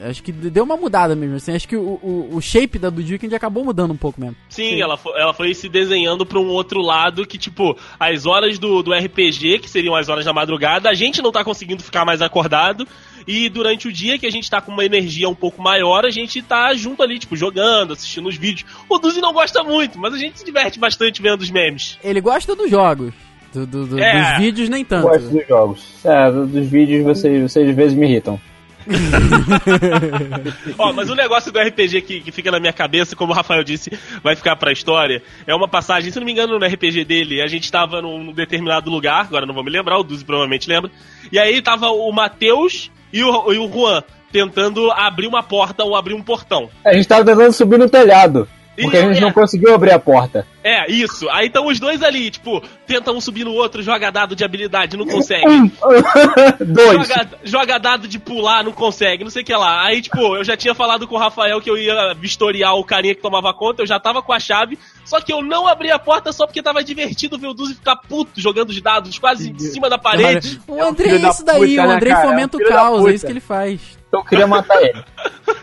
acho 0.00 0.22
que 0.22 0.32
deu 0.32 0.64
uma 0.64 0.76
mudada 0.76 1.14
mesmo. 1.14 1.36
Assim, 1.36 1.52
acho 1.54 1.68
que 1.68 1.76
o, 1.76 2.00
o, 2.02 2.30
o 2.32 2.40
shape 2.40 2.78
da 2.78 2.90
do 2.90 3.02
The 3.02 3.12
Weeknd 3.12 3.34
acabou 3.34 3.64
mudando 3.64 3.92
um 3.92 3.96
pouco 3.96 4.20
mesmo. 4.20 4.36
Sim, 4.48 4.80
Ela, 4.80 4.96
foi, 4.96 5.12
ela 5.20 5.32
foi 5.32 5.54
se 5.54 5.68
desenhando 5.68 6.26
pra 6.26 6.38
um 6.40 6.48
outro 6.48 6.80
lado 6.80 7.24
que, 7.26 7.38
tipo, 7.38 7.76
as 8.00 8.26
horas 8.26 8.58
do, 8.58 8.82
do 8.82 8.92
RPG, 8.92 9.60
que 9.60 9.70
seriam 9.70 9.94
as 9.94 10.08
horas 10.08 10.24
da 10.24 10.32
madrugada, 10.32 10.88
a 10.90 10.94
gente 10.94 11.22
não 11.22 11.30
tá 11.30 11.44
conseguindo 11.44 11.82
ficar 11.82 12.04
mais 12.04 12.20
acordado. 12.20 12.86
E 13.26 13.48
durante 13.48 13.88
o 13.88 13.92
dia 13.92 14.18
que 14.18 14.26
a 14.26 14.30
gente 14.30 14.48
tá 14.50 14.60
com 14.60 14.70
uma 14.70 14.84
energia 14.84 15.28
um 15.28 15.34
pouco 15.34 15.60
maior, 15.60 16.04
a 16.04 16.10
gente 16.10 16.40
tá 16.42 16.72
junto 16.74 17.02
ali, 17.02 17.18
tipo, 17.18 17.36
jogando, 17.36 17.92
assistindo 17.92 18.28
os 18.28 18.36
vídeos. 18.36 18.68
O 18.88 18.98
Duzi 18.98 19.20
não 19.20 19.32
gosta 19.32 19.64
muito, 19.64 19.98
mas 19.98 20.14
a 20.14 20.18
gente 20.18 20.38
se 20.38 20.44
diverte 20.44 20.78
bastante 20.78 21.20
vendo 21.20 21.40
os 21.40 21.50
memes. 21.50 21.98
Ele 22.04 22.20
gosta 22.20 22.54
dos 22.54 22.70
jogos. 22.70 23.12
do- 23.54 23.66
do- 23.66 23.86
do- 23.86 23.98
É. 23.98 24.32
Dos 24.32 24.38
vídeos 24.44 24.68
nem 24.68 24.84
tanto. 24.84 25.08
Gosto 25.08 25.28
dos 25.30 25.48
jogos. 25.48 25.82
É, 26.04 26.30
do- 26.30 26.46
dos 26.46 26.66
vídeos 26.66 27.02
vocês, 27.04 27.40
vocês 27.42 27.68
às 27.70 27.74
vezes 27.74 27.96
me 27.96 28.06
irritam. 28.06 28.38
Ó, 30.78 30.92
mas 30.92 31.10
o 31.10 31.14
negócio 31.14 31.50
do 31.52 31.58
RPG 31.58 32.02
que, 32.02 32.20
que 32.20 32.32
fica 32.32 32.50
na 32.50 32.60
minha 32.60 32.72
cabeça, 32.72 33.16
como 33.16 33.32
o 33.32 33.34
Rafael 33.34 33.64
disse, 33.64 33.90
vai 34.22 34.36
ficar 34.36 34.56
pra 34.56 34.72
história, 34.72 35.22
é 35.46 35.54
uma 35.54 35.68
passagem, 35.68 36.10
se 36.10 36.18
não 36.18 36.26
me 36.26 36.32
engano, 36.32 36.58
no 36.58 36.66
RPG 36.66 37.04
dele, 37.04 37.42
a 37.42 37.46
gente 37.46 37.70
tava 37.70 38.00
num, 38.00 38.32
determinado 38.32 38.90
lugar, 38.90 39.22
agora 39.22 39.46
não 39.46 39.54
vou 39.54 39.64
me 39.64 39.70
lembrar, 39.70 39.98
o 39.98 40.04
Duzi 40.04 40.24
provavelmente 40.24 40.68
lembra, 40.68 40.90
e 41.30 41.38
aí 41.38 41.60
tava 41.60 41.88
o 41.88 42.10
Matheus 42.12 42.90
e 43.12 43.22
o, 43.22 43.52
e 43.52 43.58
o 43.58 43.70
Juan 43.70 44.02
tentando 44.32 44.90
abrir 44.90 45.26
uma 45.26 45.42
porta 45.42 45.84
ou 45.84 45.96
abrir 45.96 46.14
um 46.14 46.22
portão. 46.22 46.68
A 46.84 46.92
gente 46.92 47.08
tava 47.08 47.24
tentando 47.24 47.52
subir 47.52 47.78
no 47.78 47.88
telhado. 47.88 48.48
Porque 48.80 48.96
E- 48.96 49.00
a 49.00 49.08
gente 49.08 49.18
é. 49.18 49.20
não 49.20 49.32
conseguiu 49.32 49.74
abrir 49.74 49.92
a 49.92 49.98
porta. 49.98 50.46
É, 50.62 50.90
isso. 50.90 51.28
Aí 51.30 51.46
estão 51.46 51.66
os 51.66 51.78
dois 51.80 52.02
ali, 52.02 52.30
tipo, 52.30 52.62
tentam 52.86 53.16
um 53.16 53.20
subir 53.20 53.44
no 53.44 53.52
outro, 53.52 53.82
joga 53.82 54.10
dado 54.10 54.34
de 54.36 54.44
habilidade, 54.44 54.96
não 54.96 55.06
consegue. 55.06 55.48
Um, 55.48 55.70
dois. 56.60 57.08
Joga, 57.08 57.28
joga 57.44 57.78
dado 57.78 58.08
de 58.08 58.18
pular, 58.18 58.64
não 58.64 58.72
consegue, 58.72 59.22
não 59.24 59.30
sei 59.30 59.42
o 59.42 59.44
que 59.46 59.54
lá. 59.54 59.84
Aí, 59.84 60.02
tipo, 60.02 60.36
eu 60.36 60.44
já 60.44 60.56
tinha 60.56 60.74
falado 60.74 61.06
com 61.06 61.14
o 61.14 61.18
Rafael 61.18 61.60
que 61.60 61.70
eu 61.70 61.78
ia 61.78 62.12
vistoriar 62.14 62.74
o 62.74 62.84
carinha 62.84 63.14
que 63.14 63.22
tomava 63.22 63.54
conta, 63.54 63.82
eu 63.82 63.86
já 63.86 63.98
tava 64.00 64.20
com 64.22 64.32
a 64.32 64.40
chave, 64.40 64.78
só 65.04 65.20
que 65.20 65.32
eu 65.32 65.40
não 65.42 65.66
abri 65.66 65.90
a 65.90 65.98
porta 65.98 66.32
só 66.32 66.46
porque 66.46 66.62
tava 66.62 66.82
divertido 66.82 67.38
ver 67.38 67.46
o 67.46 67.54
Duzi 67.54 67.74
ficar 67.74 67.96
puto 67.96 68.32
jogando 68.40 68.70
os 68.70 68.80
dados 68.82 69.18
quase 69.18 69.50
em 69.50 69.58
cima 69.58 69.88
da 69.88 69.98
parede. 69.98 70.60
O 70.66 70.76
É 70.76 70.84
um 70.84 70.88
André 70.88 71.10
é 71.10 71.28
isso 71.28 71.44
daí, 71.44 71.70
puta, 71.76 71.82
o 71.82 71.88
né, 71.88 71.94
André 71.94 72.16
fomenta 72.22 72.56
o 72.56 72.64
caos, 72.68 73.06
é 73.06 73.14
isso 73.14 73.24
que 73.24 73.32
ele 73.32 73.40
faz. 73.40 73.80
Eu 74.12 74.24
queria 74.24 74.46
matar 74.46 74.82
ele. 74.82 75.02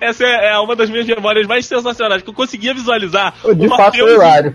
Essa 0.00 0.24
é, 0.24 0.52
é 0.52 0.58
uma 0.58 0.74
das 0.76 0.90
minhas 0.90 1.06
memórias 1.06 1.46
mais 1.46 1.66
sensacionais, 1.66 2.22
que 2.22 2.30
eu 2.30 2.34
conseguia 2.34 2.74
visualizar 2.74 3.34
De 3.54 3.66
o 3.66 3.68
fato, 3.68 3.96
é 3.96 4.00
e 4.00 4.52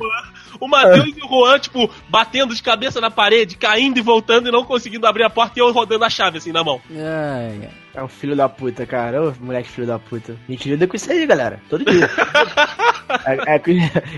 o 0.59 0.67
Matheus 0.67 1.15
e 1.15 1.23
o 1.23 1.27
Juan, 1.27 1.59
tipo, 1.59 1.89
batendo 2.09 2.53
de 2.53 2.61
cabeça 2.61 2.99
na 2.99 3.11
parede, 3.11 3.57
caindo 3.57 3.97
e 3.97 4.01
voltando 4.01 4.49
e 4.49 4.51
não 4.51 4.63
conseguindo 4.63 5.05
abrir 5.05 5.23
a 5.23 5.29
porta 5.29 5.59
e 5.59 5.61
eu 5.61 5.71
rodando 5.71 6.03
a 6.03 6.09
chave 6.09 6.37
assim 6.37 6.51
na 6.51 6.63
mão. 6.63 6.81
Ai. 6.91 7.69
É 7.93 8.03
um 8.03 8.07
filho 8.07 8.35
da 8.35 8.47
puta, 8.47 8.85
cara. 8.85 9.23
Ô, 9.23 9.33
moleque 9.39 9.69
filho 9.69 9.87
da 9.87 9.97
puta. 9.97 10.37
A 10.47 10.51
gente 10.51 10.69
lida 10.69 10.85
com 10.85 10.95
isso 10.95 11.11
aí, 11.11 11.25
galera. 11.25 11.59
Todo 11.67 11.83
dia. 11.83 12.07
é, 13.25 13.55
é 13.55 13.59
com 13.59 13.71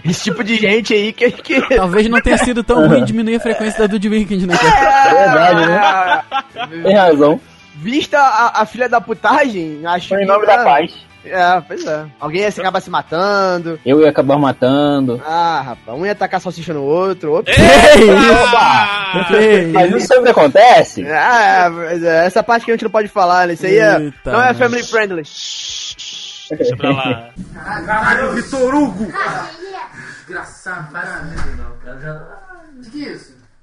esse 0.03 0.23
tipo 0.25 0.43
de 0.43 0.57
gente 0.57 0.93
aí 0.93 1.13
que. 1.13 1.31
que... 1.31 1.61
Talvez 1.77 2.09
não 2.09 2.19
tenha 2.19 2.37
sido 2.39 2.61
tão 2.61 2.89
ruim 2.89 3.03
diminuir 3.05 3.37
a 3.37 3.39
frequência 3.39 3.79
da 3.79 3.87
Dude 3.87 4.09
Weekend, 4.09 4.47
né? 4.47 4.55
É, 4.55 5.13
Verdade, 5.13 5.65
né? 5.65 6.83
Tem 6.83 6.93
razão. 6.93 7.39
Vista 7.81 8.19
a, 8.19 8.61
a 8.61 8.65
filha 8.65 8.89
da 8.89 8.99
putagem, 8.99 9.85
acho 9.85 10.09
Foi 10.09 10.17
em 10.17 10.21
que. 10.21 10.27
nome 10.27 10.45
da 10.45 10.61
ah, 10.61 10.63
paz. 10.65 10.93
É, 11.23 11.61
pois 11.61 11.85
é. 11.85 12.05
Alguém 12.19 12.41
ia 12.41 12.51
se 12.51 12.59
acabar 12.59 12.81
se 12.81 12.89
matando. 12.89 13.79
Eu 13.85 14.01
ia 14.01 14.09
acabar 14.09 14.37
matando. 14.37 15.21
Ah, 15.25 15.61
rapaz, 15.61 15.97
um 15.97 16.05
ia 16.05 16.15
tacar 16.15 16.41
salsicha 16.41 16.73
no 16.73 16.83
outro. 16.83 17.31
Outro... 17.31 17.53
Eita! 17.53 19.27
Que 19.27 19.67
Mas 19.71 19.95
isso 19.95 20.07
sempre 20.07 20.31
acontece. 20.31 21.05
Ah, 21.07 21.65
é, 21.65 21.69
pois 21.69 22.03
é, 22.03 22.25
essa 22.25 22.43
parte 22.43 22.65
que 22.65 22.71
a 22.71 22.73
gente 22.73 22.83
não 22.83 22.91
pode 22.91 23.07
falar, 23.07 23.47
né? 23.47 23.53
Isso 23.53 23.65
aí 23.65 23.77
é, 23.77 23.97
Eita, 23.97 24.31
não 24.31 24.41
é 24.41 24.53
family 24.53 24.83
friendly. 24.83 25.23
Deixa 25.23 26.75
pra 26.75 26.91
lá. 26.91 27.29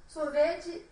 Sorvete. 0.08 0.86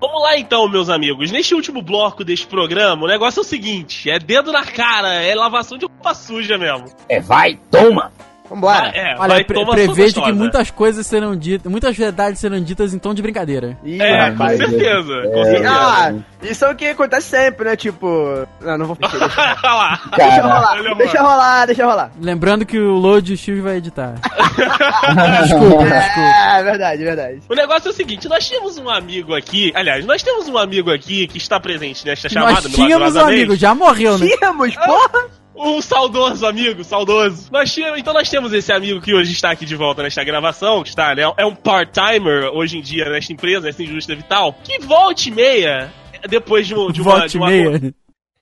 Vamos 0.00 0.22
lá 0.22 0.36
então, 0.38 0.68
meus 0.68 0.90
amigos. 0.90 1.30
Neste 1.30 1.54
último 1.54 1.80
bloco 1.80 2.22
deste 2.22 2.46
programa, 2.46 3.04
o 3.04 3.08
negócio 3.08 3.40
é 3.40 3.42
o 3.42 3.44
seguinte: 3.44 4.10
é 4.10 4.18
dedo 4.18 4.52
na 4.52 4.64
cara, 4.64 5.14
é 5.14 5.34
lavação 5.34 5.78
de 5.78 5.86
roupa 5.86 6.14
suja 6.14 6.58
mesmo. 6.58 6.86
É, 7.08 7.20
vai, 7.20 7.58
toma. 7.70 8.12
Vambora. 8.54 8.88
é, 8.94 9.16
Olha, 9.18 9.44
pre 9.44 9.64
prevejo 9.66 10.22
que 10.22 10.32
muitas 10.32 10.70
coisas 10.70 11.06
serão 11.06 11.36
ditas, 11.36 11.70
muitas 11.70 11.96
verdades 11.96 12.40
serão 12.40 12.60
ditas 12.60 12.94
em 12.94 12.98
tom 12.98 13.12
de 13.14 13.20
brincadeira. 13.22 13.76
Ih, 13.84 14.00
É, 14.00 14.30
com 14.30 14.42
rapaz. 14.42 14.58
certeza. 14.58 15.22
Com 15.32 15.40
É. 15.40 15.44
certeza. 15.44 15.70
Ah, 15.70 16.12
isso 16.42 16.64
é 16.64 16.70
o 16.70 16.74
que 16.76 16.86
acontece 16.88 17.28
sempre, 17.28 17.64
né? 17.68 17.76
Tipo. 17.76 18.46
Não, 18.60 18.78
não 18.78 18.86
vou 18.86 18.96
fechar. 18.96 19.18
Deixa, 19.18 19.60
Olha 19.64 19.74
lá. 19.74 20.00
deixa 20.16 20.42
rolar, 20.42 20.96
deixa 20.96 21.22
rolar, 21.22 21.66
deixa 21.66 21.84
rolar. 21.86 22.10
Lembrando 22.20 22.64
que 22.66 22.78
o 22.78 22.92
Load 22.94 23.32
o 23.32 23.36
Steve 23.36 23.60
vai 23.60 23.76
editar. 23.76 24.14
desculpa, 25.42 25.84
desculpa. 25.84 26.20
É, 26.54 26.62
verdade, 26.62 27.04
verdade. 27.04 27.40
O 27.48 27.54
negócio 27.54 27.88
é 27.88 27.90
o 27.90 27.94
seguinte, 27.94 28.28
nós 28.28 28.46
tínhamos 28.46 28.78
um 28.78 28.88
amigo 28.88 29.34
aqui, 29.34 29.72
aliás, 29.74 30.04
nós 30.06 30.22
temos 30.22 30.48
um 30.48 30.56
amigo 30.58 30.90
aqui 30.92 31.26
que 31.26 31.38
está 31.38 31.58
presente 31.58 32.04
nesta 32.06 32.28
chamada 32.28 32.52
Nós 32.52 32.64
tínhamos 32.72 33.16
um 33.16 33.20
amigo, 33.20 33.56
já 33.56 33.74
morreu, 33.74 34.18
né? 34.18 34.26
Tínhamos, 34.26 34.74
porra! 34.76 35.26
Um 35.56 35.80
saudoso 35.80 36.44
amigo, 36.46 36.82
saudoso. 36.82 37.48
Nós 37.52 37.72
tínhamos, 37.72 38.00
então 38.00 38.12
nós 38.12 38.28
temos 38.28 38.52
esse 38.52 38.72
amigo 38.72 39.00
que 39.00 39.14
hoje 39.14 39.32
está 39.32 39.50
aqui 39.52 39.64
de 39.64 39.76
volta 39.76 40.02
nesta 40.02 40.24
gravação, 40.24 40.82
que 40.82 40.88
está, 40.88 41.14
né? 41.14 41.22
É 41.36 41.46
um 41.46 41.54
part-timer 41.54 42.50
hoje 42.52 42.78
em 42.78 42.82
dia 42.82 43.08
nesta 43.08 43.32
empresa, 43.32 43.66
nessa 43.66 43.82
indústria 43.82 44.16
vital, 44.16 44.56
que 44.64 44.78
volta 44.80 45.28
e 45.28 45.30
meia, 45.30 45.92
depois 46.28 46.66
de, 46.66 46.74
um- 46.74 46.90
de 46.90 47.00
uma. 47.00 47.18
Volte 47.18 47.30
De, 47.32 47.38
uma, 47.38 47.46
meia. 47.48 47.78
de 47.78 47.86
um 47.86 47.92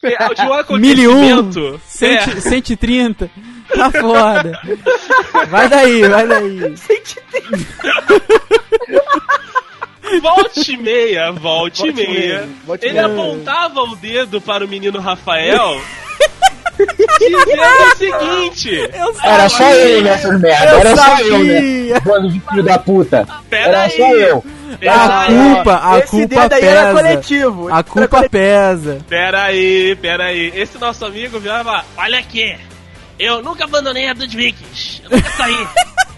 Mil 0.79 0.99
e 0.99 1.09
um. 1.09 1.39
acontecimento. 1.39 1.81
Cento, 1.87 2.39
É, 2.39 2.41
130. 2.41 3.31
Tá 3.75 3.91
foda. 3.91 4.59
Vai 5.49 5.69
daí, 5.69 6.03
vai 6.09 6.27
daí. 6.27 6.61
volte 10.21 10.73
e 10.73 10.77
meia, 10.77 11.33
volte 11.33 11.87
e 11.89 11.93
meia. 11.93 12.49
volte 12.67 12.85
Ele 12.87 12.95
meia. 12.95 13.07
apontava 13.07 13.81
o 13.83 13.97
dedo 13.97 14.41
para 14.41 14.65
o 14.65 14.69
menino 14.69 15.01
Rafael. 15.01 15.81
Dizendo 17.19 17.63
o 17.93 17.97
seguinte: 17.97 18.91
Era 19.23 19.49
só 19.49 19.71
eu 19.71 20.03
nessas 20.03 20.41
merda. 20.41 20.71
Eu 20.73 20.79
Era 20.81 20.97
só 20.97 21.19
eu, 21.21 21.45
né? 21.45 22.01
Bando 22.01 22.29
de 22.31 22.41
filho 22.41 22.63
da 22.63 22.79
puta. 22.79 23.29
Pera 23.49 23.69
Era 23.69 23.83
aí. 23.83 23.91
só 23.91 24.15
eu. 24.17 24.45
Pera 24.81 24.95
A 24.95 25.21
aí, 25.23 25.35
culpa, 25.55 25.81
a 25.85 25.99
Esse 25.99 26.07
culpa 26.09 26.27
dedo 26.49 26.53
aí 26.55 26.65
era 26.65 26.81
pesa. 26.81 26.95
coletivo. 26.95 27.69
A 27.69 27.83
culpa 27.83 28.09
coletivo. 28.09 28.31
pesa. 28.31 28.99
pera 29.09 29.43
aí, 29.45 29.97
pera 30.01 30.25
aí. 30.25 30.51
Esse 30.55 30.79
nosso 30.79 31.05
amigo 31.05 31.39
virava: 31.39 31.85
Olha 31.97 32.19
aqui, 32.19 32.57
eu 33.19 33.43
nunca 33.43 33.65
abandonei 33.65 34.09
a 34.09 34.15
Ludwigs. 34.15 35.03
Eu 35.05 35.11
nunca 35.17 35.31
saí. 35.33 35.67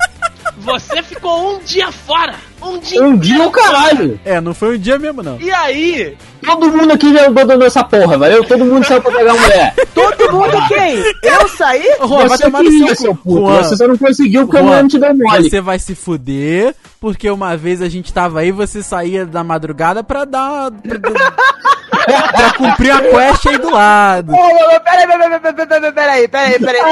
Você 0.58 1.02
ficou 1.02 1.56
um 1.56 1.58
dia 1.60 1.90
fora. 1.92 2.34
Um 2.62 2.78
dia. 2.78 3.02
Um 3.02 3.16
dia 3.16 3.42
o 3.42 3.50
caralho. 3.50 4.18
É, 4.24 4.40
não 4.40 4.54
foi 4.54 4.76
um 4.76 4.78
dia 4.78 4.98
mesmo, 4.98 5.22
não. 5.22 5.38
E 5.40 5.50
aí, 5.50 6.16
Todo 6.44 6.70
mundo 6.70 6.92
aqui 6.92 7.12
já 7.12 7.26
abandonou 7.26 7.66
essa 7.66 7.82
porra, 7.82 8.18
valeu? 8.18 8.44
Todo 8.44 8.64
mundo 8.64 8.84
saiu 8.86 9.00
pra 9.00 9.12
pegar 9.12 9.34
mulher. 9.34 9.74
Todo 9.94 10.32
mundo 10.32 10.68
quem? 10.68 10.96
Eu 11.22 11.48
saí? 11.48 11.82
Juan, 11.98 12.26
vai 12.26 12.28
Você 12.28 12.44
tomar 12.44 12.62
no 12.62 12.70
queria, 12.70 12.94
seu 12.94 13.14
puto. 13.14 13.40
Juan, 13.46 13.62
Você 13.62 13.76
só 13.76 13.88
não 13.88 13.96
conseguiu 13.96 14.42
porque 14.42 14.56
a 14.58 14.60
Juan, 14.60 14.68
mulher 14.68 14.82
não 14.82 14.88
te 14.88 14.98
deu 14.98 15.14
mole. 15.16 15.50
Você 15.50 15.60
vai 15.60 15.78
se 15.78 15.94
fuder, 15.94 16.74
porque 17.00 17.30
uma 17.30 17.56
vez 17.56 17.80
a 17.80 17.88
gente 17.88 18.12
tava 18.12 18.40
aí, 18.40 18.52
você 18.52 18.82
saía 18.82 19.24
da 19.24 19.42
madrugada 19.42 20.04
pra 20.04 20.24
dar. 20.24 20.70
pra, 20.70 20.98
pra 22.04 22.52
cumprir 22.56 22.90
a 22.92 23.00
quest 23.00 23.46
aí 23.46 23.58
do 23.58 23.70
lado. 23.70 24.32
Peraí, 24.32 25.06
peraí, 25.06 25.40
peraí, 25.40 25.40
peraí, 25.40 25.92
peraí, 25.92 26.28
peraí, 26.28 26.58
peraí. 26.58 26.82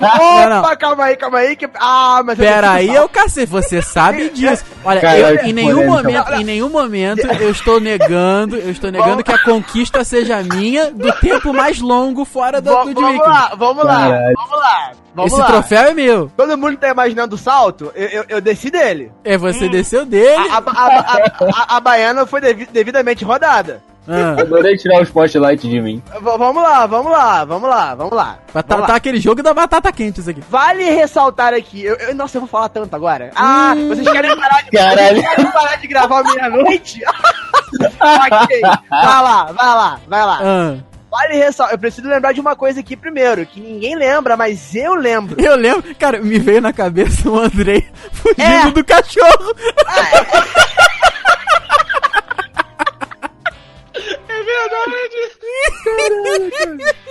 Não, 0.00 0.48
não. 0.50 0.60
Opa, 0.60 0.76
calma 0.76 1.04
aí, 1.04 1.16
calma 1.16 1.38
aí. 1.38 1.56
Que... 1.56 1.68
Ah, 1.78 2.22
mas 2.24 2.38
eu 2.38 2.44
Pera 2.44 2.70
aí, 2.72 2.86
preciso 2.86 2.96
é 3.02 3.04
o 3.04 3.08
cacete, 3.08 3.46
você 3.50 3.82
sabe 3.82 4.28
disso. 4.34 4.64
Olha, 4.84 5.00
Caralho, 5.00 5.40
eu, 5.40 5.44
em 5.46 5.52
nenhum 5.52 5.86
polêmica. 5.86 6.02
momento, 6.02 6.32
em 6.40 6.44
nenhum 6.44 6.68
momento 6.68 7.26
eu 7.26 7.50
estou 7.50 7.80
negando, 7.80 8.56
eu 8.56 8.70
estou 8.70 8.90
negando 8.90 9.22
que 9.24 9.32
a 9.32 9.38
conquista 9.42 10.04
seja 10.04 10.42
minha 10.42 10.90
do 10.90 11.12
tempo 11.14 11.52
mais 11.52 11.80
longo 11.80 12.24
fora 12.24 12.60
do, 12.60 12.70
Va- 12.70 12.84
Vamos 12.84 12.94
Weekend. 12.96 13.18
lá, 13.18 13.52
vamos 13.56 13.84
lá, 13.84 14.08
vamos 14.36 14.58
lá. 14.58 14.90
Vamos 15.14 15.32
Esse 15.32 15.40
lá. 15.40 15.46
troféu 15.46 15.82
é 15.84 15.94
meu. 15.94 16.30
Todo 16.36 16.58
mundo 16.58 16.76
tá 16.76 16.88
imaginando 16.90 17.36
o 17.36 17.38
salto, 17.38 17.90
eu, 17.94 18.08
eu, 18.08 18.24
eu 18.28 18.40
desci 18.40 18.70
dele. 18.70 19.10
É, 19.24 19.36
você 19.38 19.66
desceu 19.68 20.04
dele. 20.04 20.46
A, 20.50 20.58
a, 20.58 20.58
a, 20.58 20.86
a, 20.86 21.16
a- 21.16 21.76
a 21.76 21.80
baiana 21.80 22.26
foi 22.26 22.40
devi- 22.40 22.68
devidamente 22.70 23.24
rodada. 23.24 23.82
Ah, 24.08 24.40
Adorei 24.40 24.76
tirar 24.76 25.00
o 25.00 25.02
spotlight 25.02 25.68
de 25.68 25.80
mim. 25.80 26.02
V- 26.12 26.20
vamos 26.38 26.62
lá, 26.62 26.86
vamos 26.86 27.10
lá, 27.10 27.44
vamos 27.44 27.68
lá, 27.68 27.94
vamos 27.94 28.12
lá. 28.14 28.38
tá, 28.52 28.62
Vamos 28.66 28.80
lá. 28.82 28.86
tá 28.86 28.94
aquele 28.96 29.18
jogo 29.18 29.42
da 29.42 29.52
batata 29.52 29.90
quente 29.92 30.20
isso 30.20 30.30
aqui. 30.30 30.42
Vale 30.48 30.84
ressaltar 30.84 31.52
aqui, 31.54 31.84
eu, 31.84 31.96
eu- 31.96 32.14
nossa, 32.14 32.36
eu 32.36 32.40
vou 32.42 32.48
falar 32.48 32.68
tanto 32.68 32.94
agora. 32.94 33.30
Ah, 33.34 33.74
vocês 33.88 34.08
querem 34.08 34.36
parar 34.36 34.62
de, 34.62 34.70
Caralho. 34.70 35.16
vocês 35.22 35.28
querem 35.34 35.50
parar 35.52 35.76
de 35.76 35.86
gravar 35.88 36.22
meia-noite? 36.22 37.00
ok, 37.76 38.60
vai 38.60 39.22
lá, 39.22 39.44
vai 39.52 39.66
lá, 39.66 40.00
vai 40.06 40.24
lá. 40.26 40.38
Ah, 40.42 40.74
Vale 41.08 41.34
ressaltar, 41.36 41.74
eu 41.74 41.78
preciso 41.78 42.08
lembrar 42.08 42.32
de 42.32 42.40
uma 42.40 42.54
coisa 42.54 42.80
aqui 42.80 42.94
primeiro, 42.96 43.46
que 43.46 43.58
ninguém 43.60 43.94
lembra, 43.96 44.36
mas 44.36 44.74
eu 44.74 44.94
lembro. 44.94 45.40
eu 45.40 45.56
lembro, 45.56 45.94
cara, 45.94 46.20
me 46.20 46.38
veio 46.38 46.60
na 46.60 46.72
cabeça 46.74 47.30
o 47.30 47.38
Andrei 47.38 47.86
fugindo 48.12 48.42
É. 48.42 48.70
do 48.70 48.84
cachorro. 48.84 49.54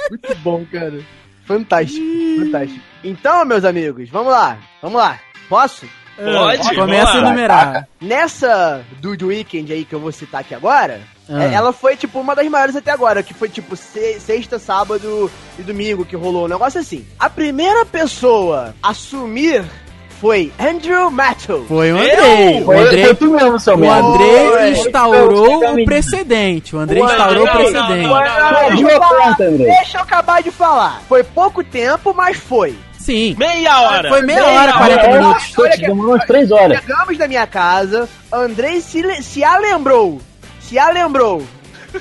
Muito 0.10 0.36
bom, 0.44 0.66
cara. 0.72 1.00
Fantástico, 1.46 2.06
fantástico. 2.40 2.82
Então, 3.04 3.46
meus 3.46 3.64
amigos, 3.64 4.10
vamos 4.10 4.32
lá, 4.32 4.58
vamos 4.82 4.98
lá. 4.98 5.20
Posso? 5.48 5.86
Pode, 6.16 6.62
Ah, 6.70 6.76
Começa 6.76 7.10
a 7.10 7.14
vamos 7.14 7.22
lá. 7.24 7.28
enumerar. 7.28 7.88
Nessa 8.02 8.84
Dude 9.02 9.26
Weekend 9.26 9.72
aí 9.74 9.84
que 9.86 9.94
eu 9.94 10.00
vou 10.00 10.12
citar 10.14 10.42
aqui 10.42 10.56
agora, 10.56 11.02
Ah. 11.30 11.44
é, 11.44 11.54
ela 11.54 11.74
foi, 11.74 11.96
tipo, 11.98 12.20
uma 12.20 12.34
das 12.34 12.48
maiores 12.48 12.76
até 12.76 12.90
agora, 12.90 13.22
que 13.22 13.34
foi, 13.34 13.50
tipo, 13.50 13.76
se- 13.76 14.20
sexta, 14.20 14.58
sábado 14.58 15.30
e 15.60 15.62
domingo 15.62 16.06
que 16.06 16.16
rolou 16.16 16.46
um 16.46 16.48
negócio 16.48 16.80
assim. 16.80 17.06
A 17.20 17.30
primeira 17.30 17.86
pessoa 17.86 18.74
a 18.82 18.90
assumir 18.90 19.64
foi 20.20 20.52
Andrew 20.60 21.10
Matthew. 21.12 21.66
Foi 21.68 21.92
o 21.92 21.98
Andrei. 21.98 22.62
O 22.62 22.66
Foi, 22.66 22.78
Andrei, 22.80 23.06
foi 23.06 23.16
tu 23.16 23.32
mesmo, 23.32 23.60
seu 23.60 23.76
o. 23.78 23.90
Andrei 23.92 24.50
Foi. 24.50 24.70
instaurou 24.72 25.60
Foi. 25.60 25.82
o 25.82 25.86
precedente. 25.86 26.76
O 26.76 26.80
Andrei 26.80 27.04
instaurou 27.04 27.44
o 27.44 27.46
Não, 27.46 27.54
precedente. 27.54 28.08
não, 28.08 29.52
não. 29.52 29.58
Deixa 29.58 29.98
eu 29.98 30.02
acabar 30.02 30.42
de 30.42 30.52
falar. 30.52 31.02
Foi 31.08 31.24
pouco 31.24 31.64
tempo, 31.64 32.14
mas 32.14 32.38
foi. 32.38 32.76
Sim. 32.98 33.36
meia 33.38 33.82
hora. 33.82 34.10
Foi 34.10 34.22
meia 34.24 34.42
Meia 34.44 34.60
hora, 34.62 34.74
40 34.74 35.02
hora. 35.02 35.20
minutos. 35.22 35.54
Olha 35.60 35.78
demorou 35.78 36.12
umas 36.16 36.26
três 36.26 36.52
horas. 36.52 36.80
Chegamos 36.82 37.18
na 37.20 37.28
minha 37.28 37.46
casa, 37.46 38.10
Andrei 38.32 38.82
se, 38.82 39.22
se 39.22 39.44
a 39.44 39.58
lembrou, 39.60 40.20
se 40.60 40.80
a 40.80 40.90
lembrou 40.90 41.44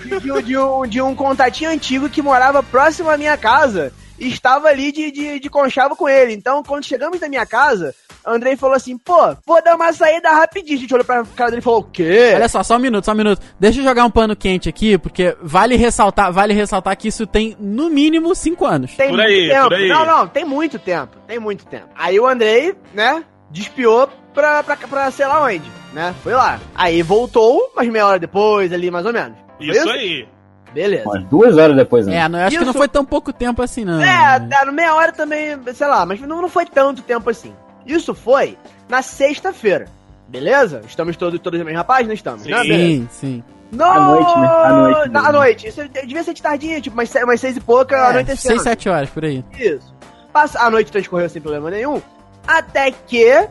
de, 0.03 0.21
de 0.21 0.33
um- 0.33 0.41
de 0.43 0.57
um, 0.59 0.87
de 0.87 1.03
um 1.03 1.15
contatinho 1.15 1.71
antigo 1.71 2.09
que 2.09 2.23
morava 2.23 2.63
próximo 2.63 3.11
à 3.11 3.19
minha 3.19 3.37
casa 3.37 3.93
e 4.19 4.29
estava 4.29 4.69
ali 4.69 4.91
de, 4.93 5.11
de, 5.11 5.41
de 5.41 5.51
conchavo 5.51 5.95
com 5.95 6.09
ele. 6.09 6.33
Então, 6.33 6.63
quando 6.63 6.85
chegamos 6.87 7.21
na 7.21 7.29
minha 7.29 7.45
casa, 7.45 7.95
Andrei 8.27 8.57
falou 8.57 8.75
assim, 8.77 8.97
pô, 8.97 9.37
vou 9.47 9.63
dar 9.63 9.75
uma 9.77 9.93
saída 9.93 10.31
rapidinho. 10.31 10.77
A 10.79 10.81
gente 10.81 10.95
olhou 10.95 11.05
pra 11.05 11.25
cara 11.37 11.51
dele 11.51 11.61
e 11.61 11.65
falou, 11.65 11.81
o 11.81 11.85
quê? 11.85 12.33
Olha 12.35 12.49
só, 12.49 12.63
só 12.63 12.77
um 12.77 12.81
minuto, 12.81 13.05
só 13.05 13.13
um 13.13 13.17
minuto. 13.17 13.41
Deixa 13.61 13.81
eu 13.81 13.85
jogar 13.85 14.05
um 14.05 14.11
pano 14.11 14.35
quente 14.35 14.69
aqui, 14.69 14.97
porque 14.99 15.37
vale 15.43 15.77
ressaltar, 15.77 16.33
vale 16.33 16.55
ressaltar 16.55 16.97
que 16.97 17.09
isso 17.09 17.27
tem 17.27 17.57
no 17.61 17.91
mínimo 17.91 18.35
5 18.35 18.65
anos. 18.65 18.95
Tem 18.97 19.09
Por 19.09 19.17
muito 19.19 19.29
aí, 19.29 19.49
tempo. 19.49 19.69
por 19.69 19.75
aí. 19.75 19.89
Não, 19.89 20.05
não, 20.07 20.27
tem 20.29 20.45
muito 20.45 20.79
tempo. 20.79 21.17
Tem 21.27 21.39
muito 21.39 21.67
tempo. 21.67 21.89
Aí 21.97 22.19
o 22.19 22.27
Andrei, 22.27 22.75
né, 22.95 23.23
despiou 23.51 24.09
pra, 24.33 24.63
pra, 24.63 24.77
pra 24.77 25.11
sei 25.11 25.27
lá 25.27 25.43
onde, 25.45 25.71
né? 25.93 26.15
Foi 26.23 26.33
lá. 26.33 26.59
Aí 26.75 27.03
voltou, 27.03 27.73
mas 27.77 27.89
meia 27.89 28.07
hora 28.07 28.19
depois, 28.19 28.73
ali 28.73 28.91
mais 28.91 29.07
ou 29.07 29.13
menos. 29.13 29.37
Foi 29.59 29.67
Isso 29.69 29.89
aí. 29.91 30.27
Beleza. 30.73 31.09
Umas 31.09 31.23
duas 31.27 31.57
horas 31.57 31.77
depois, 31.77 32.05
né? 32.05 32.17
É, 32.17 32.29
não, 32.29 32.37
eu 32.39 32.47
acho 32.47 32.57
que 32.59 32.65
não 32.65 32.71
Isso- 32.71 32.79
foi 32.79 32.89
tão 32.89 33.05
pouco 33.05 33.33
tempo 33.33 33.63
assim, 33.63 33.85
não. 33.85 34.03
É, 34.03 34.41
tá, 34.41 34.65
no 34.65 34.73
meia 34.73 34.93
hora 34.95 35.13
também, 35.13 35.57
sei 35.73 35.87
lá, 35.87 36.05
mas 36.05 36.21
não, 36.21 36.43
não 36.43 36.49
foi 36.49 36.67
tanto 36.67 37.01
tempo 37.03 37.31
assim. 37.31 37.55
Isso 37.87 38.15
foi 38.15 38.57
na 38.89 39.03
sexta-feira. 39.03 39.87
Beleza? 40.29 40.81
Estamos 40.87 41.17
todos, 41.17 41.39
todos 41.41 41.59
na 41.59 41.65
mesma 41.65 41.85
página? 41.85 42.15
Estamos. 42.15 42.43
Sim. 42.43 42.51
né? 42.51 42.63
Beleza. 42.63 42.87
Sim, 42.87 43.09
sim. 43.11 43.45
No... 43.73 43.85
À 43.85 43.99
noite, 44.01 44.39
né? 44.39 44.47
À 44.47 44.69
noite 44.73 45.09
Na- 45.11 45.29
À 45.29 45.33
noite. 45.33 45.69
Isso 45.69 45.89
devia 45.89 46.23
ser 46.23 46.35
de 46.35 46.43
tardinha, 46.43 46.81
tipo, 46.81 46.95
umas, 46.97 47.13
umas 47.15 47.41
seis 47.41 47.57
e 47.57 47.61
pouca, 47.61 47.97
É, 47.97 48.11
anoitecendo. 48.11 48.55
6, 48.55 48.63
7 48.63 48.89
horas, 48.89 49.11
por 49.11 49.25
aí. 49.25 49.45
Isso. 49.59 49.93
Passa, 50.33 50.61
a 50.61 50.71
noite 50.71 50.91
transcorreu 50.93 51.29
sem 51.29 51.41
problema 51.43 51.71
nenhum. 51.71 52.01
Até 52.47 52.91
que 52.91 53.49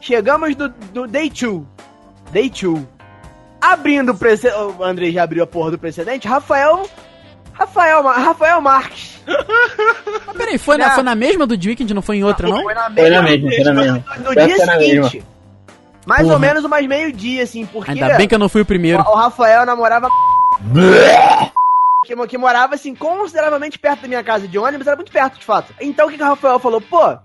chegamos 0.00 0.56
no, 0.56 0.72
no 0.94 1.06
Day 1.06 1.30
2. 1.30 1.62
Day 2.32 2.50
2. 2.50 2.82
Abrindo 3.60 4.12
o 4.12 4.16
precedente. 4.16 4.58
O 4.78 4.82
André 4.84 5.10
já 5.10 5.22
abriu 5.22 5.42
a 5.44 5.46
porra 5.46 5.72
do 5.72 5.78
precedente. 5.78 6.26
Rafael. 6.28 6.88
Rafael, 7.60 8.02
Rafael 8.02 8.60
Marques. 8.62 9.20
Mas 10.26 10.36
peraí, 10.36 10.56
foi 10.56 10.78
na, 10.78 10.90
foi 10.92 11.02
na 11.02 11.14
mesma 11.14 11.46
do 11.46 11.54
Weekend, 11.54 11.92
não 11.92 12.00
foi 12.00 12.16
em 12.16 12.24
outra, 12.24 12.48
não? 12.48 12.62
Foi 12.62 12.72
na 12.72 12.90
Foi 12.90 13.10
na 13.10 13.22
mesma, 13.22 13.50
foi 13.50 13.64
na 13.64 13.72
mesma. 13.74 14.04
No 14.24 14.34
dia 14.34 14.56
seguinte. 14.56 15.24
Mais 16.06 16.22
Porra. 16.22 16.34
ou 16.34 16.40
menos 16.40 16.64
umas 16.64 16.86
meio-dia, 16.86 17.42
assim, 17.42 17.66
porque. 17.66 17.90
Ainda 17.90 18.16
bem 18.16 18.26
que 18.26 18.34
eu 18.34 18.38
não 18.38 18.48
fui 18.48 18.62
o 18.62 18.66
primeiro. 18.66 19.02
o, 19.02 19.10
o 19.10 19.14
Rafael 19.14 19.66
namorava. 19.66 20.08
que, 22.06 22.16
que 22.26 22.38
morava, 22.38 22.74
assim, 22.74 22.94
consideravelmente 22.94 23.78
perto 23.78 24.02
da 24.02 24.08
minha 24.08 24.24
casa 24.24 24.48
de 24.48 24.58
ônibus, 24.58 24.86
era 24.86 24.96
muito 24.96 25.12
perto, 25.12 25.38
de 25.38 25.44
fato. 25.44 25.74
Então 25.78 26.06
o 26.06 26.10
que, 26.10 26.16
que 26.16 26.22
o 26.22 26.26
Rafael 26.26 26.58
falou? 26.58 26.80
Pô, 26.80 27.18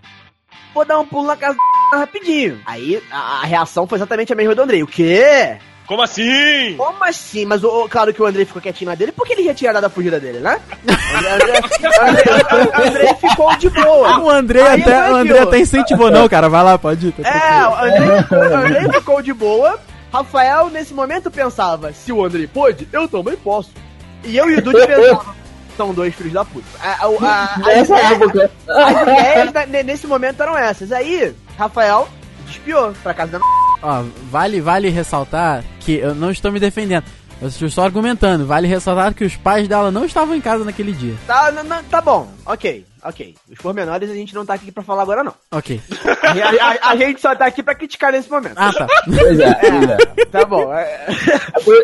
vou 0.74 0.84
dar 0.86 1.00
um 1.00 1.06
pulo 1.06 1.28
na 1.28 1.38
casa 1.38 1.58
do 1.92 1.98
rapidinho. 1.98 2.62
Aí 2.66 3.02
a, 3.10 3.42
a 3.42 3.46
reação 3.46 3.88
foi 3.88 3.98
exatamente 3.98 4.34
a 4.34 4.36
mesma 4.36 4.54
do 4.54 4.62
Andrei. 4.62 4.84
O 4.84 4.88
quê? 4.88 5.58
Como 5.88 6.02
assim? 6.02 6.76
Como 6.78 7.04
assim? 7.04 7.46
Mas 7.46 7.64
o, 7.64 7.68
o- 7.84 7.90
claro 7.90 8.14
que 8.14 8.22
o 8.22 8.26
Andrei 8.26 8.44
ficou 8.46 8.62
quietinho 8.62 8.90
na 8.90 8.96
dele, 8.96 9.12
porque 9.12 9.34
ele 9.34 9.44
já 9.44 9.54
tinha 9.54 9.72
dado 9.72 9.86
a 9.86 9.90
fugida 9.90 10.20
dele, 10.20 10.40
né? 10.40 10.60
O 10.86 12.06
Andrei, 12.08 12.88
Andrei 12.88 13.14
ficou 13.16 13.56
de 13.58 13.70
boa. 13.70 14.20
O 14.20 14.30
André 14.30 14.62
Aí 14.68 14.82
até, 14.82 15.12
o 15.12 15.16
André 15.16 15.40
até 15.40 15.60
incentivou, 15.60 16.10
não, 16.12 16.28
cara, 16.28 16.50
vai 16.50 16.64
lá, 16.64 16.78
pode 16.78 17.08
ir. 17.08 17.12
tá 17.12 17.30
É, 17.30 17.68
o 17.68 17.76
Andrei, 17.76 18.10
o 18.10 18.56
Andrei 18.56 18.92
ficou 19.00 19.22
de 19.22 19.34
boa. 19.34 19.80
Rafael, 20.12 20.70
nesse 20.70 20.94
momento, 20.94 21.30
pensava: 21.30 21.92
se 21.94 22.12
o 22.12 22.24
Andrei 22.26 22.48
pôde, 22.48 22.88
eu 22.92 23.08
também 23.08 23.36
posso. 23.36 23.72
E 24.24 24.36
eu 24.38 24.50
e 24.50 24.56
o 24.56 24.62
Dude 24.62 24.86
pensavam: 24.88 25.36
são 25.78 25.94
dois 25.94 26.16
filhos 26.16 26.34
da 26.34 26.46
puta. 26.46 26.66
A, 26.82 26.92
a, 26.92 27.06
a, 27.06 27.54
a, 27.56 27.58
Nessa 27.60 27.98
época. 27.98 28.50
as 28.68 29.50
ideias 29.68 29.86
nesse 29.86 30.08
momento 30.08 30.42
eram 30.42 30.58
essas. 30.58 30.92
Aí, 30.92 31.34
Rafael 31.58 32.08
despiou 32.48 32.94
pra 33.04 33.14
casa 33.14 33.34
da 33.34 33.40
Ó, 33.82 34.03
vale, 34.32 34.61
vale 34.61 34.89
ressaltar 34.89 35.63
que 35.80 35.93
eu 35.97 36.15
não 36.15 36.32
estou 36.32 36.51
me 36.51 36.59
defendendo. 36.59 37.03
Eu 37.41 37.49
estou 37.49 37.69
só 37.69 37.84
argumentando. 37.84 38.45
Vale 38.45 38.65
ressaltar 38.67 39.13
que 39.13 39.26
os 39.26 39.36
pais 39.36 39.67
dela 39.67 39.91
não 39.91 40.05
estavam 40.05 40.34
em 40.36 40.41
casa 40.41 40.63
naquele 40.63 40.93
dia. 40.93 41.15
Tá, 41.28 41.51
não, 41.51 41.63
não, 41.65 41.84
tá 41.84 41.99
bom, 41.99 42.30
ok, 42.45 42.86
ok. 43.03 43.36
Os 43.51 43.57
pormenores 43.57 44.09
a 44.09 44.13
gente 44.13 44.34
não 44.34 44.45
tá 44.45 44.53
aqui 44.53 44.71
pra 44.71 44.82
falar 44.82 45.01
agora, 45.01 45.21
não. 45.21 45.34
Ok. 45.51 45.82
A, 46.26 46.88
a- 46.88 46.91
a 46.91 46.95
gente 46.95 47.21
só 47.21 47.36
tá 47.36 47.45
aqui 47.45 47.61
pra 47.61 47.76
criticar 47.76 48.11
nesse 48.11 48.30
momento. 48.32 48.55
Ah, 48.55 48.71
tá. 48.73 48.88
Pois 49.05 49.39
é, 49.39 49.53
pois 49.53 49.89
é. 49.89 50.26
Tá 50.26 50.43
bom. 50.45 50.73
É... 50.73 51.05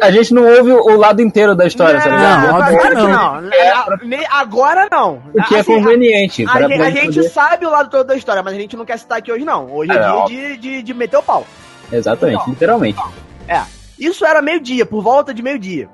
A 0.02 0.10
gente 0.12 0.34
não 0.34 0.44
ouve 0.46 0.72
o 0.72 0.96
lado 0.98 1.22
inteiro 1.22 1.54
da 1.56 1.66
história, 1.68 2.00
tá 2.02 2.10
ligado? 2.10 2.48
Não, 2.48 2.56
óbvio 2.56 2.78
que 2.80 2.82
claro 2.90 3.08
não. 3.08 3.52
É, 3.54 3.70
a- 3.70 3.86
nem- 4.04 4.26
Agora 4.32 4.88
não. 4.92 5.22
O 5.34 5.44
que 5.44 5.56
é 5.56 5.60
Assim, 5.60 5.76
conveniente. 5.76 6.46
A, 6.48 6.52
pra 6.54 6.90
gente, 6.90 7.20
a 7.20 7.22
poder- 7.22 7.30
sabe 7.30 7.66
o 7.66 7.70
lado 7.70 7.90
todo 7.90 8.08
da 8.08 8.16
história, 8.16 8.42
mas 8.42 8.54
a 8.54 8.58
gente 8.58 8.76
não 8.76 8.86
quer 8.86 8.98
citar 8.98 9.20
aqui 9.20 9.32
hoje, 9.32 9.46
não. 9.46 9.72
Hoje 9.72 9.92
é, 9.92 9.96
É, 9.96 10.26
dia 10.26 10.50
de, 10.50 10.58
de, 10.58 10.82
de 10.84 10.94
meter 10.94 11.18
o 11.18 11.24
pau. 11.24 11.46
Exatamente, 11.92 12.50
literalmente. 12.50 13.00
É. 13.48 13.62
Isso 14.00 14.26
era 14.26 14.42
meio-dia, 14.42 14.86
por 14.86 15.04
volta 15.04 15.34
de 15.34 15.42
meio-dia. 15.44 15.90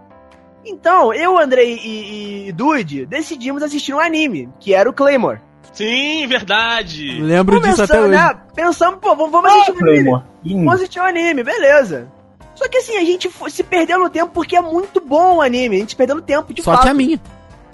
Então, 0.65 1.13
eu, 1.13 1.37
Andrei 1.37 1.75
e, 1.75 2.47
e 2.47 2.51
Dude 2.51 3.05
decidimos 3.05 3.63
assistir 3.63 3.93
um 3.93 3.99
anime, 3.99 4.49
que 4.59 4.73
era 4.73 4.89
o 4.89 4.93
Claymore. 4.93 5.39
Sim, 5.73 6.25
verdade. 6.27 7.21
Lembro 7.21 7.59
disso 7.61 7.83
até 7.83 7.97
Começando, 7.97 8.13
hoje. 8.13 8.33
né? 8.33 8.41
Pensamos, 8.55 8.99
pô, 8.99 9.15
vamos, 9.15 9.31
vamos 9.31 9.51
assistir 9.51 9.71
um 9.71 9.75
anime. 9.77 10.03
Claymore. 10.03 10.23
Vamos 10.45 10.73
assistir 10.73 10.99
um 10.99 11.03
anime, 11.03 11.43
beleza. 11.43 12.11
Só 12.55 12.67
que 12.67 12.77
assim, 12.79 12.97
a 12.97 13.05
gente 13.05 13.29
se 13.49 13.63
perdeu 13.63 13.99
no 13.99 14.09
tempo 14.09 14.31
porque 14.33 14.55
é 14.57 14.61
muito 14.61 14.99
bom 14.99 15.35
o 15.35 15.41
anime. 15.41 15.75
A 15.75 15.79
gente 15.79 15.89
se 15.89 15.95
perdeu 15.95 16.15
no 16.15 16.21
tempo, 16.21 16.53
de 16.53 16.63
Só 16.63 16.71
fato. 16.71 16.83
que 16.83 16.89
a 16.89 16.93
minha. 16.93 17.21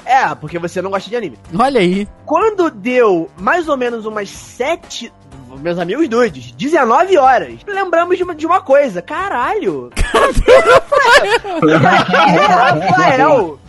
É, 0.05 0.35
porque 0.35 0.59
você 0.59 0.81
não 0.81 0.91
gosta 0.91 1.09
de 1.09 1.15
anime. 1.15 1.37
Olha 1.57 1.79
aí. 1.79 2.05
Quando 2.25 2.69
deu 2.69 3.29
mais 3.37 3.69
ou 3.69 3.77
menos 3.77 4.05
umas 4.05 4.29
7. 4.29 5.11
Meus 5.59 5.77
amigos 5.79 6.07
doidos, 6.07 6.51
19 6.51 7.17
horas. 7.17 7.59
Lembramos 7.67 8.17
de 8.17 8.23
uma, 8.23 8.35
de 8.35 8.45
uma 8.45 8.61
coisa. 8.61 9.01
Caralho! 9.01 9.89
Rafael! 12.49 13.59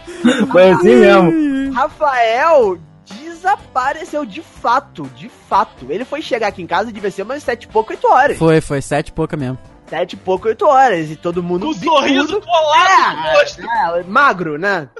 Foi 0.51 0.71
assim 0.71 0.97
mesmo. 0.97 1.73
Rafael 1.73 2.79
desapareceu 3.07 4.25
de 4.25 4.41
fato, 4.41 5.03
de 5.17 5.29
fato. 5.29 5.87
Ele 5.91 6.05
foi 6.05 6.23
chegar 6.23 6.49
aqui 6.49 6.63
em 6.63 6.67
casa 6.67 6.91
e 6.91 6.93
devia 6.93 7.11
ser 7.11 7.23
umas 7.23 7.43
7 7.43 7.65
e 7.65 7.69
pouco, 7.69 7.93
8 7.93 8.07
horas. 8.07 8.39
Foi, 8.39 8.61
foi 8.61 8.81
sete 8.81 9.09
e 9.09 9.13
pouca 9.13 9.37
mesmo. 9.37 9.59
7 9.89 10.13
e 10.13 10.17
pouco, 10.17 10.49
8 10.49 10.67
horas. 10.67 11.11
E 11.11 11.17
todo 11.17 11.43
mundo. 11.43 11.67
Com 11.67 11.73
o 11.73 11.75
bicudo. 11.75 11.97
sorriso 11.99 12.41
colado 12.41 13.17
no 13.17 13.39
rosto. 13.39 13.63
É, 13.63 14.03
magro, 14.05 14.59
né? 14.59 14.89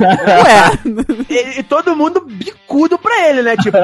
Ué, 0.00 0.78
E, 1.28 1.60
e 1.60 1.62
todo 1.62 1.94
mundo 1.96 2.20
bicudo 2.26 2.98
pra 2.98 3.28
ele, 3.28 3.42
né? 3.42 3.56
Tipo, 3.56 3.76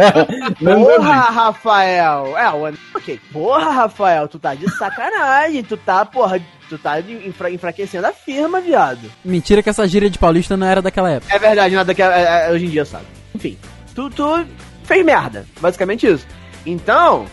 Não 0.60 0.82
porra, 0.84 1.20
Rafael. 1.30 2.36
É, 2.38 2.50
o 2.50 2.72
ok. 2.94 3.20
Porra, 3.32 3.70
Rafael, 3.70 4.28
tu 4.28 4.38
tá 4.38 4.54
de 4.54 4.70
sacanagem. 4.76 5.62
Tu 5.62 5.76
tá, 5.76 6.04
porra, 6.04 6.40
tu 6.68 6.78
tá 6.78 7.00
enfra- 7.00 7.50
enfraquecendo 7.50 8.06
a 8.06 8.12
firma, 8.12 8.60
viado. 8.60 9.10
mentira 9.24 9.62
que 9.62 9.68
essa 9.70 9.86
gíria 9.86 10.08
de 10.10 10.18
paulista 10.18 10.56
não 10.56 10.66
era 10.66 10.80
daquela 10.82 11.10
época. 11.10 11.34
É 11.34 11.38
verdade, 11.38 11.74
nada 11.74 11.94
que 11.94 12.02
é, 12.02 12.46
é, 12.48 12.52
hoje 12.52 12.66
em 12.66 12.70
dia 12.70 12.84
sabe. 12.84 13.04
Enfim, 13.34 13.58
tu, 13.94 14.08
tu 14.10 14.46
fez 14.84 15.04
merda. 15.04 15.46
Basicamente 15.60 16.06
isso. 16.06 16.26
Então, 16.64 17.26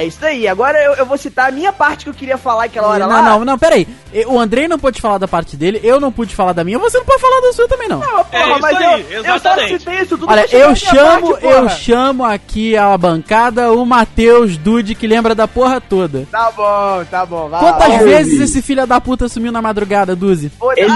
é 0.00 0.04
isso 0.06 0.24
aí. 0.24 0.46
Agora 0.48 0.78
eu, 0.82 0.94
eu 0.94 1.06
vou 1.06 1.16
citar 1.18 1.48
a 1.48 1.52
minha 1.52 1.72
parte 1.72 2.04
que 2.04 2.10
eu 2.10 2.14
queria 2.14 2.36
falar 2.38 2.64
aquela 2.64 2.88
hora 2.88 3.06
não, 3.06 3.12
lá. 3.12 3.22
não, 3.22 3.44
não, 3.44 3.58
peraí. 3.58 3.86
E- 4.12 4.24
O 4.26 4.38
Andrei 4.38 4.66
não 4.68 4.78
pôde 4.78 5.00
falar 5.00 5.18
da 5.18 5.28
parte 5.28 5.56
dele, 5.56 5.80
eu 5.82 5.98
não 6.00 6.10
pude 6.12 6.34
falar 6.34 6.52
da 6.52 6.62
minha, 6.64 6.78
você 6.78 6.98
não 6.98 7.04
pode 7.04 7.20
falar 7.20 7.40
da 7.40 7.52
sua 7.52 7.68
também, 7.68 7.88
não. 7.88 7.98
Não, 8.00 8.24
porra, 8.24 8.28
É 8.32 8.58
mas 8.58 8.76
aí, 8.76 9.06
eu, 9.10 9.24
eu 9.24 9.38
só 9.40 9.54
citei 9.66 9.94
isso 9.96 10.16
tudo 10.18 10.30
Olha, 10.30 10.46
eu 10.50 10.74
chamo, 10.76 11.30
parte, 11.32 11.46
eu 11.46 11.68
chamo 11.68 12.24
aqui 12.24 12.76
a 12.76 12.96
bancada 12.96 13.72
o 13.72 13.84
Matheus 13.84 14.56
Dude, 14.56 14.94
que 14.94 15.06
lembra 15.06 15.34
da 15.34 15.46
porra 15.48 15.80
toda. 15.80 16.26
Tá 16.30 16.50
bom, 16.50 17.04
tá 17.10 17.26
bom. 17.26 17.48
Vai, 17.48 17.60
Quantas 17.60 17.88
vai. 17.88 18.04
vezes 18.04 18.40
esse 18.40 18.62
filho 18.62 18.86
da 18.86 19.00
puta 19.00 19.28
sumiu 19.28 19.52
na 19.52 19.60
madrugada, 19.62 20.14
Duzi? 20.16 20.50
Ele- 20.76 20.90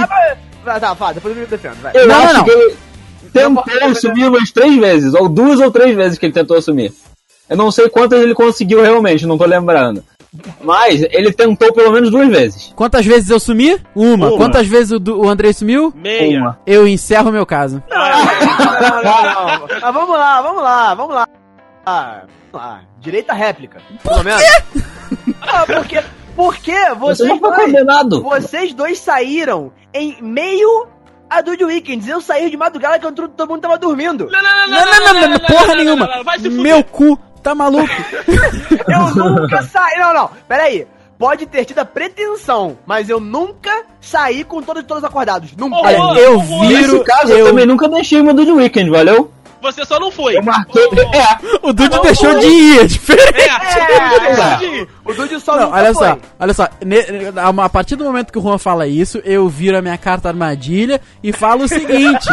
ah, 0.67 0.79
tá, 0.79 0.95
fala, 0.95 1.15
depois 1.15 1.35
eu 1.35 1.41
me 1.41 1.47
defendo, 1.47 1.77
vai. 1.81 1.93
Eu 1.95 2.07
Não, 2.07 2.15
acho 2.23 2.35
não, 2.35 2.45
que 2.45 2.51
ele 2.51 2.77
Não, 3.35 3.55
tentou 3.57 3.81
não, 3.81 3.89
assumir 3.89 4.25
umas 4.29 4.51
três 4.51 4.77
vezes, 4.77 5.15
ou 5.15 5.29
duas 5.29 5.59
ou 5.61 5.71
três 5.71 5.97
vezes 5.97 6.19
que 6.19 6.27
ele 6.27 6.33
tentou 6.33 6.57
assumir. 6.57 6.93
Eu 7.51 7.57
não 7.57 7.71
sei 7.71 7.89
quantas 7.89 8.21
ele 8.23 8.35
conseguiu 8.35 8.81
realmente, 8.81 9.27
não 9.27 9.37
tô 9.37 9.45
lembrando. 9.45 10.05
Mas 10.63 11.03
ele 11.11 11.33
tentou 11.33 11.73
pelo 11.73 11.91
menos 11.91 12.09
duas 12.09 12.29
vezes. 12.29 12.73
Quantas 12.77 13.05
vezes 13.05 13.29
eu 13.31 13.41
sumi? 13.41 13.77
Uma. 13.97 14.29
Uma. 14.29 14.37
Quantas 14.37 14.67
vezes 14.69 14.93
o, 14.93 15.01
o 15.17 15.29
Andrei 15.29 15.53
sumiu? 15.53 15.93
Meia. 15.97 16.39
Uma. 16.39 16.61
Eu 16.65 16.87
encerro 16.87 17.33
meu 17.33 17.45
caso. 17.45 17.83
Não, 17.91 17.99
não, 17.99 19.03
não, 19.03 19.59
não. 19.59 19.69
Mas 19.83 19.93
vamos 19.95 20.17
lá, 20.17 20.41
vamos 20.43 20.63
lá, 20.63 20.95
vamos 20.95 21.15
lá. 21.17 21.29
Ah, 21.85 22.21
vamos 22.53 22.67
lá. 22.67 22.81
Direita 23.01 23.33
réplica. 23.33 23.83
Pelo 24.05 24.23
menos. 24.23 24.43
Ah, 25.43 25.65
porque, 25.67 26.01
porque 26.37 26.73
Você 26.95 27.25
vocês 27.27 27.41
dois, 27.41 27.57
condenado. 27.65 28.23
vocês 28.23 28.73
dois 28.75 28.99
saíram 29.01 29.73
em 29.93 30.17
meio 30.23 30.87
a 31.29 31.41
Dude 31.41 31.65
Weekends. 31.65 32.07
Eu 32.09 32.21
saí 32.21 32.49
de 32.51 32.57
madrugada 32.57 33.01
quando 33.01 33.29
todo 33.29 33.49
mundo 33.49 33.63
tava 33.63 33.79
dormindo. 33.79 34.29
Não, 34.31 34.43
não, 34.43 34.69
Não, 34.69 34.85
não, 34.87 35.21
não, 35.23 35.29
não, 35.31 35.39
porra 35.41 35.75
nenhuma. 35.75 36.23
Vai 36.23 36.39
se 36.39 36.45
fuder. 36.49 36.63
Meu 36.63 36.85
cu, 36.85 37.19
tá 37.43 37.55
maluco? 37.55 37.89
Eu 38.89 39.15
nunca 39.15 39.63
saí. 39.63 39.99
Não, 39.99 40.15
não, 40.15 40.31
peraí. 40.49 40.87
Pode 41.19 41.45
ter 41.45 41.67
tido 41.67 41.81
a 41.81 41.85
pretensão, 41.85 42.79
mas 42.87 43.11
eu 43.11 43.21
nunca 43.21 43.83
saí 44.01 44.43
com 44.43 44.63
todos, 44.63 44.83
todos 44.85 45.05
acordados. 45.05 45.55
Nunca. 45.55 45.77
Olha, 45.77 46.19
eu 46.19 46.41
viro. 46.41 46.67
Nesse 46.69 47.05
caso, 47.05 47.33
eu... 47.33 47.39
eu- 47.41 47.47
também 47.49 47.67
nunca 47.67 47.87
deixei 47.91 48.21
uma 48.23 48.33
do 48.33 48.47
The 48.47 48.53
Weekend, 48.53 48.89
valeu? 48.91 49.31
Você 49.61 49.85
só 49.85 50.01
não 50.01 50.11
foi. 50.11 50.39
Eu 50.39 50.43
marquei. 50.43 50.83
Ô, 50.83 50.95
É, 51.15 51.39
O 51.69 51.73
Dude 51.75 52.01
deixou 52.01 52.39
de 52.39 52.47
ir, 52.47 52.81
é 52.81 52.85
diferente. 52.87 53.39
É, 53.39 54.81
É, 54.81 54.87
o 55.05 55.13
Dude 55.13 55.39
só 55.39 55.55
Não, 55.57 55.71
olha 55.71 55.93
foi. 55.93 56.07
só, 56.09 56.19
olha 56.39 56.55
só, 56.55 56.67
a 57.63 57.69
partir 57.69 57.97
do 57.97 58.05
momento 58.05 58.33
que 58.33 58.39
o 58.39 58.43
Juan 58.43 58.57
fala 58.57 58.87
isso, 58.87 59.19
eu 59.23 59.47
viro 59.51 59.77
a 59.77 59.83
minha 59.83 59.99
carta 59.99 60.29
armadilha 60.29 60.99
e 61.23 61.31
falo 61.31 61.65
o 61.65 61.69
seguinte: 61.69 62.27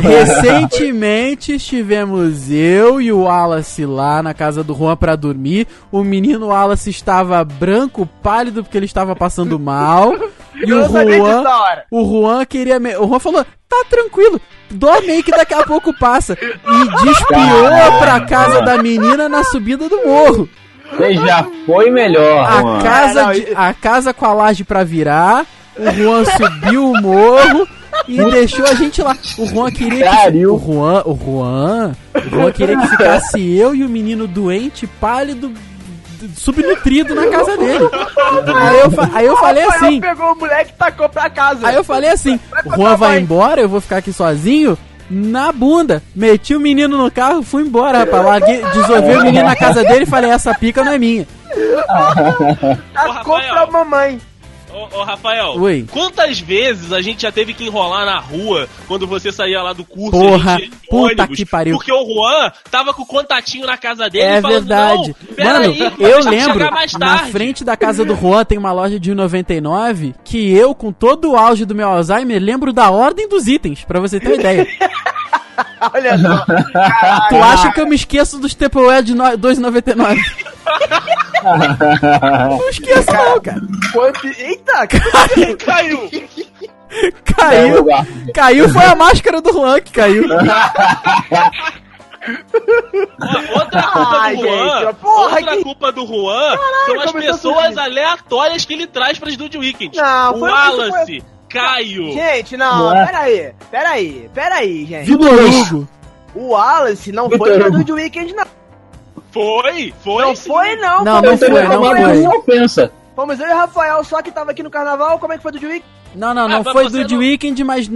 recentemente 0.00 1.54
estivemos 1.54 2.50
eu 2.50 3.00
e 3.00 3.12
o 3.12 3.22
Wallace 3.22 3.84
lá 3.86 4.22
na 4.22 4.34
casa 4.34 4.62
do 4.62 4.74
Juan 4.74 4.96
pra 4.96 5.16
dormir. 5.16 5.66
O 5.90 6.02
menino 6.04 6.48
Wallace 6.48 6.90
estava 6.90 7.42
branco, 7.44 8.08
pálido 8.22 8.62
porque 8.62 8.76
ele 8.78 8.86
estava 8.86 9.14
passando 9.16 9.58
mal. 9.58 10.14
E 10.62 10.74
o 10.74 10.86
Juan, 10.86 11.44
o 11.90 12.04
Juan 12.04 12.44
queria. 12.44 12.78
me- 12.78 12.94
O 12.96 13.06
Juan 13.08 13.18
falou: 13.18 13.46
tá 13.66 13.82
tranquilo, 13.88 14.38
dorme 14.70 15.10
aí 15.12 15.22
que 15.22 15.30
daqui 15.30 15.54
a 15.54 15.62
pouco 15.62 15.90
passa. 15.98 16.36
E 16.42 17.04
despiou 17.06 17.98
pra 17.98 18.20
casa 18.26 18.60
da 18.60 18.76
menina 18.82 19.26
na 19.26 19.42
subida 19.42 19.88
do 19.88 20.04
morro. 20.04 20.46
você 20.92 21.14
já 21.14 21.46
foi 21.64 21.90
melhor, 21.90 22.44
A 22.46 22.62
mano. 22.62 22.82
casa, 22.82 23.20
É, 23.30 23.32
de- 23.40 23.52
a 23.54 23.72
casa 23.72 24.12
com 24.12 24.26
a 24.26 24.34
laje 24.34 24.62
pra 24.62 24.84
virar, 24.84 25.46
o 25.78 25.90
Juan 25.92 26.24
subiu 26.26 26.90
o 26.90 27.00
morro 27.00 27.66
e 28.10 28.30
deixou 28.30 28.64
a 28.66 28.74
gente 28.74 29.02
lá. 29.02 29.16
O 29.38 29.46
Juan 29.46 29.70
queria 29.70 30.30
que. 30.30 30.46
O 30.46 30.58
Juan, 30.58 31.02
o 31.04 31.18
Juan, 31.22 31.92
o 32.14 32.30
Juan 32.30 32.52
queria 32.52 32.76
que 32.78 32.88
ficasse 32.88 33.56
eu 33.56 33.74
e 33.74 33.84
o 33.84 33.88
menino 33.88 34.26
doente, 34.26 34.86
pálido, 34.86 35.52
subnutrido 36.36 37.14
na 37.14 37.26
casa 37.28 37.56
dele. 37.56 37.88
Aí 37.92 38.78
eu, 38.80 38.92
aí 39.14 39.26
eu 39.26 39.36
falei 39.36 39.64
Rafael 39.64 39.88
assim. 39.88 40.00
pegou 40.00 40.32
o 40.32 40.36
moleque 40.36 40.70
e 40.70 40.74
tacou 40.74 41.08
pra 41.08 41.30
casa. 41.30 41.66
Aí 41.66 41.74
eu 41.74 41.84
falei 41.84 42.10
assim: 42.10 42.38
Vai 42.50 42.62
o 42.64 42.76
Juan 42.76 42.96
vai 42.96 43.10
mãe. 43.10 43.22
embora, 43.22 43.60
eu 43.60 43.68
vou 43.68 43.80
ficar 43.80 43.98
aqui 43.98 44.12
sozinho. 44.12 44.76
Na 45.12 45.50
bunda, 45.50 46.00
meti 46.14 46.54
o 46.54 46.60
menino 46.60 46.96
no 46.96 47.10
carro, 47.10 47.42
fui 47.42 47.62
embora, 47.64 47.98
rapaz. 47.98 48.24
Larguei, 48.24 48.62
desolvi 48.72 49.16
o 49.16 49.22
menino 49.24 49.44
na 49.44 49.56
casa 49.56 49.82
dele 49.82 50.04
e 50.04 50.06
falei: 50.06 50.30
essa 50.30 50.54
pica 50.54 50.84
não 50.84 50.92
é 50.92 50.98
minha. 50.98 51.26
Tacou 52.94 53.40
pra 53.40 53.66
mamãe. 53.66 54.20
Ô, 54.72 54.98
ô, 54.98 55.04
Rafael, 55.04 55.54
Oi. 55.56 55.84
quantas 55.90 56.38
vezes 56.38 56.92
a 56.92 57.00
gente 57.00 57.22
já 57.22 57.32
teve 57.32 57.52
que 57.52 57.64
enrolar 57.64 58.06
na 58.06 58.18
rua 58.18 58.68
quando 58.86 59.06
você 59.06 59.32
saía 59.32 59.62
lá 59.62 59.72
do 59.72 59.84
curso? 59.84 60.12
Porra, 60.12 60.60
e 60.60 60.70
puta 60.88 61.26
que 61.26 61.44
pariu. 61.44 61.76
Porque 61.76 61.92
o 61.92 62.04
Juan 62.04 62.52
tava 62.70 62.94
com 62.94 63.02
o 63.02 63.06
contatinho 63.06 63.66
na 63.66 63.76
casa 63.76 64.08
dele 64.08 64.24
É 64.24 64.38
e 64.38 64.42
falando, 64.42 64.66
verdade. 64.66 65.16
Mano, 65.38 65.64
aí, 65.64 65.92
eu 65.98 66.24
lembro, 66.24 66.70
na 66.98 67.18
frente 67.26 67.64
da 67.64 67.76
casa 67.76 68.04
do 68.04 68.14
Juan 68.14 68.44
tem 68.44 68.58
uma 68.58 68.72
loja 68.72 68.98
de 68.98 69.12
1,99 69.12 70.14
que 70.24 70.52
eu, 70.52 70.74
com 70.74 70.92
todo 70.92 71.32
o 71.32 71.36
auge 71.36 71.64
do 71.64 71.74
meu 71.74 71.88
Alzheimer, 71.88 72.40
lembro 72.40 72.72
da 72.72 72.90
ordem 72.90 73.28
dos 73.28 73.46
itens, 73.46 73.84
pra 73.84 73.98
você 74.00 74.20
ter 74.20 74.28
uma 74.28 74.36
ideia. 74.36 74.66
Olha 75.94 76.18
só. 76.18 76.44
tu 77.28 77.36
acha 77.42 77.72
que 77.72 77.80
eu 77.80 77.86
me 77.86 77.96
esqueço 77.96 78.38
dos 78.38 78.54
Tupperware 78.54 79.02
de 79.02 79.14
no- 79.14 79.24
2,99? 79.38 80.16
Não 81.42 82.68
esqueço 82.68 83.10
não, 83.12 83.40
cara. 83.40 83.60
Quanto... 83.92 84.26
Eita, 84.26 84.86
Caiu! 84.86 86.10
Caiu. 87.24 87.86
Caiu 88.34 88.68
foi 88.68 88.84
a 88.84 88.94
máscara 88.94 89.40
do 89.40 89.52
Juan 89.52 89.80
que 89.80 89.92
caiu. 89.92 90.24
Ó, 90.28 90.36
Outra 93.58 93.82
culpa 93.82 94.18
Ai, 94.20 94.36
do 94.36 94.42
Juan, 94.42 94.80
gente, 94.80 94.94
porra, 94.96 95.36
outra 95.36 95.56
que- 95.56 95.62
culpa 95.62 95.92
do 95.92 96.06
Juan 96.06 96.56
são 96.86 97.00
as 97.00 97.12
pessoas 97.12 97.78
aleatórias 97.78 98.64
que 98.64 98.74
ele 98.74 98.86
traz 98.86 99.18
pras 99.18 99.36
Dude 99.36 99.56
Weekend. 99.56 99.96
Não, 99.96 100.34
o 100.34 100.38
foi- 100.40 100.50
Wallace, 100.50 101.22
Caio. 101.50 102.12
Gente, 102.12 102.56
não, 102.56 102.78
Não 102.90 102.96
é? 102.96 103.06
peraí, 103.06 103.52
peraí, 103.70 104.30
peraí, 104.32 104.86
gente. 104.86 105.06
Vitor 105.06 105.32
Hugo. 105.32 105.88
O 106.34 106.48
Wallace 106.50 107.10
não 107.12 107.28
Vitor 107.28 107.46
foi 107.48 107.56
Hugo. 107.58 107.70
no 107.70 107.78
Dude 107.78 107.92
Weekend, 107.92 108.34
não. 108.34 108.44
Foi, 109.32 109.92
foi 110.02 110.22
Não 110.24 110.34
sim. 110.36 110.48
foi, 110.48 110.76
não. 110.76 111.04
Não, 111.04 111.20
foi 111.22 111.30
não 111.30 111.38
foi, 111.38 111.62
não 111.64 111.80
Weekend. 111.82 112.04
foi. 112.04 112.20
Uma 112.22 112.36
ofensa. 112.38 112.92
Fomos 113.16 113.38
eu 113.40 113.46
e 113.48 113.52
o 113.52 113.56
Rafael 113.56 114.02
só 114.04 114.22
que 114.22 114.30
tava 114.30 114.50
aqui 114.52 114.62
no 114.62 114.70
carnaval. 114.70 115.18
Como 115.18 115.32
é 115.32 115.36
que 115.36 115.42
foi 115.42 115.52
do 115.52 115.66
Week? 115.66 115.84
Não, 116.14 116.34
não, 116.34 116.46
Ah, 116.46 116.48
não 116.48 116.64
foi 116.64 116.88
do 116.88 117.06
The 117.06 117.14
não- 117.14 117.20
Weeknd, 117.20 117.62
mas 117.64 117.88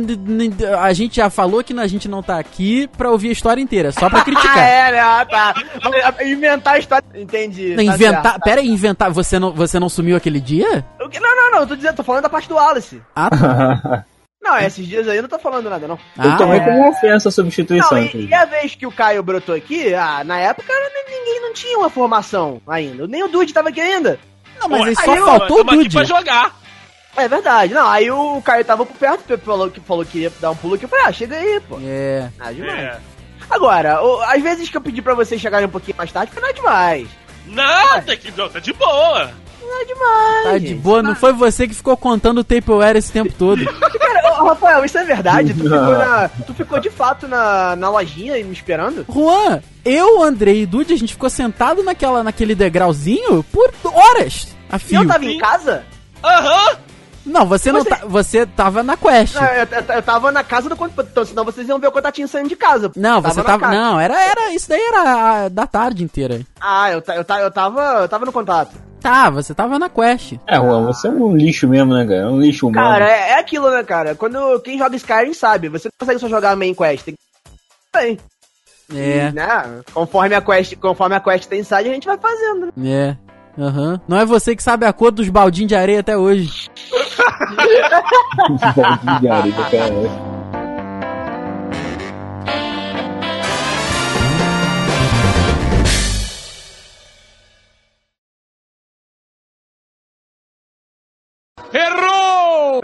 a 0.81 0.93
gente 0.93 1.17
já 1.17 1.29
falou 1.29 1.65
que 1.65 1.73
a 1.79 1.87
gente 1.87 2.09
não 2.09 2.23
tá 2.23 2.39
aqui 2.39 2.87
pra 2.97 3.11
ouvir 3.11 3.31
a 3.31 3.33
história 3.33 3.61
inteira, 3.61 3.91
só 3.93 4.09
pra 4.09 4.21
Ah, 4.21 4.25
criticar. 4.25 4.59
é, 4.59 4.93
né? 4.93 5.01
Ah, 5.01 5.27
tá. 5.29 5.55
Inventar 6.25 6.75
a 6.75 6.79
história. 6.79 7.05
Entendi. 7.15 7.71
Não, 7.71 7.77
tá 7.77 7.83
inventar. 7.95 8.23
certo. 8.23 8.41
Pera 8.45 8.61
aí, 8.61 8.69
inventar. 8.69 9.11
Você 9.11 9.39
não, 9.39 9.53
você 9.53 9.81
não 9.81 9.89
sumiu 9.89 10.17
aquele 10.17 10.41
dia? 10.41 10.85
O 11.01 11.09
que- 11.09 11.19
Não, 11.21 11.35
não, 11.37 11.51
não. 11.53 11.59
Eu 11.61 11.67
tô 11.67 11.77
dizendo, 11.77 11.97
tô 11.97 12.05
falando 12.05 12.23
da 12.23 12.29
parte 12.29 12.49
do 12.49 12.55
Wallace. 12.55 13.03
Ah, 13.17 13.31
tá. 13.31 14.05
Não, 14.45 14.59
esses 14.59 14.87
dias 14.87 15.09
aí 15.09 15.17
eu 15.17 15.23
não 15.23 15.29
tô 15.31 15.39
falando 15.39 15.71
nada, 15.71 15.89
não. 15.89 15.99
Eu 16.23 16.31
Ah, 16.33 16.37
tomei 16.37 16.59
é. 16.59 16.61
como 16.65 16.91
ofensa 16.91 17.31
a 17.31 17.33
substituição. 17.33 17.97
Não, 17.97 18.05
e, 18.05 18.27
e 18.27 18.35
a 18.35 18.45
vez 18.45 18.75
que 18.75 18.87
o 18.87 18.93
Caio 18.93 19.23
brotou 19.23 19.55
aqui, 19.55 19.95
ah, 19.95 20.23
na 20.23 20.39
época 20.39 20.71
ninguém 21.09 21.41
não 21.41 21.55
tinha 21.55 21.79
uma 21.79 21.89
formação 21.89 22.61
ainda. 22.69 23.07
Nem 23.07 23.25
o 23.25 23.29
Dude 23.29 23.55
tava 23.55 23.71
aqui 23.71 23.81
ainda. 23.81 24.19
Não, 24.61 24.69
mas 24.69 24.83
aí 24.83 24.89
Aí 24.89 24.95
só 24.97 25.17
eu- 25.17 25.25
faltou 25.25 25.61
o 25.61 25.65
Tamo 25.65 25.71
aqui 25.71 25.85
Dude. 25.85 25.97
pra 25.97 26.05
jogar. 26.05 26.55
É 27.17 27.29
verdade. 27.29 27.73
Não, 27.75 27.87
aí 27.89 28.11
o 28.11 28.41
Caio 28.43 28.65
tava 28.65 28.85
por 28.85 28.97
perto, 28.97 29.35
o 29.35 29.39
falou 29.39 29.71
que, 29.71 29.81
falou 29.81 30.05
que 30.05 30.19
ia 30.19 30.33
dar 30.41 30.51
um 30.51 30.57
pulo 30.57 30.75
aqui. 30.75 30.85
Eu 30.85 30.89
falei, 30.89 31.05
ah, 31.07 31.13
chega 31.13 31.37
aí, 31.37 31.61
pô. 31.69 31.79
É. 31.83 32.29
Ah, 32.41 32.53
demais. 32.53 32.79
É. 32.81 32.99
Agora, 33.51 34.03
o- 34.03 34.21
às 34.23 34.43
vezes 34.43 34.69
que 34.69 34.77
eu 34.77 34.81
pedi 34.81 35.01
pra 35.03 35.15
vocês 35.15 35.41
chegarem 35.41 35.67
um 35.67 35.71
pouquinho 35.71 35.97
mais 35.97 36.11
tarde, 36.11 36.33
foi 36.33 36.41
nada 36.43 36.55
demais. 36.55 37.09
Não, 37.47 38.01
tem 38.03 38.17
que, 38.17 38.33
não, 38.37 38.49
tá 38.49 38.59
de 38.59 38.73
boa. 38.73 39.31
Nada 39.63 39.85
demais. 39.87 40.45
Tá 40.45 40.59
de 40.59 40.75
boa, 40.75 41.03
não 41.03 41.15
foi 41.15 41.33
você 41.33 41.69
que 41.69 41.75
ficou 41.75 41.97
contando 41.97 42.39
o 42.39 42.45
Tupperware 42.45 42.97
esse 42.97 43.13
tempo 43.13 43.33
todo. 43.39 43.63
Cara, 43.99 44.43
ô, 44.43 44.47
Rafael, 44.47 44.85
isso 44.85 44.97
é 44.99 45.05
verdade? 45.05 45.53
Tu 45.53 45.61
ficou, 45.65 45.71
na- 45.99 46.29
tu 46.47 46.55
ficou 46.55 46.81
de 46.81 46.91
fato 46.91 47.29
na, 47.29 47.77
na 47.77 47.91
lojinha 47.91 48.35
me 48.45 48.53
esperando? 48.53 49.05
Juan, 49.09 49.61
eu, 49.85 50.23
Andrei 50.23 50.63
e 50.63 50.67
Dude, 50.67 50.95
a 50.95 50.97
gente 50.97 51.13
ficou 51.13 51.29
sentado 51.31 51.83
naquela, 51.83 52.23
naquele 52.23 52.55
degrauzinho 52.55 53.43
por 53.45 53.71
horas 53.85 54.49
a 54.71 54.77
E 54.77 54.81
fio. 54.81 55.03
eu 55.03 55.07
tava 55.09 55.23
Sim. 55.25 55.33
em 55.35 55.39
casa? 55.39 55.85
Aham. 56.23 56.79
Não, 57.27 57.47
você 57.47 57.73
não 57.73 57.81
Você- 57.83 57.89
tá, 57.91 58.01
você 58.05 58.47
tava 58.47 58.83
na 58.83 58.97
quest. 58.97 59.35
Não, 59.35 59.45
eu, 59.45 59.67
eu- 59.71 59.95
eu 59.97 60.03
tava 60.03 60.31
na 60.31 60.45
casa 60.45 60.69
do 60.69 60.77
então 61.01 61.25
senão 61.25 61.45
vocês 61.45 61.67
iam 61.69 61.79
ver 61.79 61.87
o 61.89 61.93
contatinho 61.93 62.29
saindo 62.29 62.49
de 62.49 62.57
casa. 62.57 62.91
Não, 62.97 63.21
você 63.23 63.39
na 63.39 63.45
tava. 63.45 63.69
Não, 63.69 63.99
era, 63.99 64.15
era. 64.21 64.53
Isso 64.55 64.69
daí 64.69 64.81
era 64.81 65.01
a- 65.45 65.49
da 65.49 65.67
tarde 65.67 66.05
inteira. 66.05 66.41
Ah, 66.61 66.91
eu, 66.91 67.03
eu, 67.07 67.15
eu, 67.39 67.51
tava, 67.51 67.83
eu 68.03 68.09
tava 68.09 68.27
no 68.27 68.33
contato. 68.33 68.77
Tá, 69.01 69.29
você 69.31 69.55
tava 69.55 69.79
na 69.79 69.89
quest. 69.91 70.35
É, 70.47 70.57
Juan, 70.57 70.85
você 70.87 71.09
é 71.09 71.11
um 71.11 71.37
lixo 71.37 71.69
mesmo, 71.69 71.93
né, 71.95 72.05
cara? 72.07 72.21
É 72.21 72.27
um 72.27 72.41
lixo 72.41 72.69
humano. 72.69 72.89
Cara, 72.89 73.09
é, 73.11 73.31
é 73.31 73.39
aquilo, 73.39 73.71
né, 73.71 73.83
cara? 73.85 74.15
Quando 74.15 74.61
quem 74.61 74.79
joga 74.79 74.97
Skyrim 74.97 75.35
sabe, 75.35 75.69
você 75.69 75.89
não 75.89 75.93
consegue 75.99 76.21
só 76.21 76.29
jogar 76.29 76.53
a 76.53 76.57
main 76.57 76.75
quest. 76.75 77.05
Tem 77.05 77.15
que. 77.15 77.21
Bem, 77.93 78.19
É, 78.95 79.33
né? 79.33 79.81
Conforme 79.95 80.35
a 80.35 80.43
quest, 80.43 80.77
conforme 80.77 81.15
a 81.17 81.21
quest 81.21 81.47
tem 81.49 81.63
side, 81.65 81.89
a 81.89 81.95
gente 81.95 82.07
vai 82.07 82.19
fazendo. 82.19 82.67
né? 82.77 82.91
é. 82.91 83.17
Aham. 83.59 84.01
Não 84.09 84.19
é 84.19 84.25
você 84.25 84.57
que 84.57 84.63
sabe 84.63 84.85
a 84.87 84.93
cor 84.93 85.13
dos 85.13 85.29
baldinhos 85.29 85.69
de 85.69 85.77
areia 85.77 86.01
até 86.01 86.17
hoje. 86.17 86.69
Baldinho 88.77 89.21
de 89.21 89.29
areia, 89.29 89.55
cara. 89.71 90.35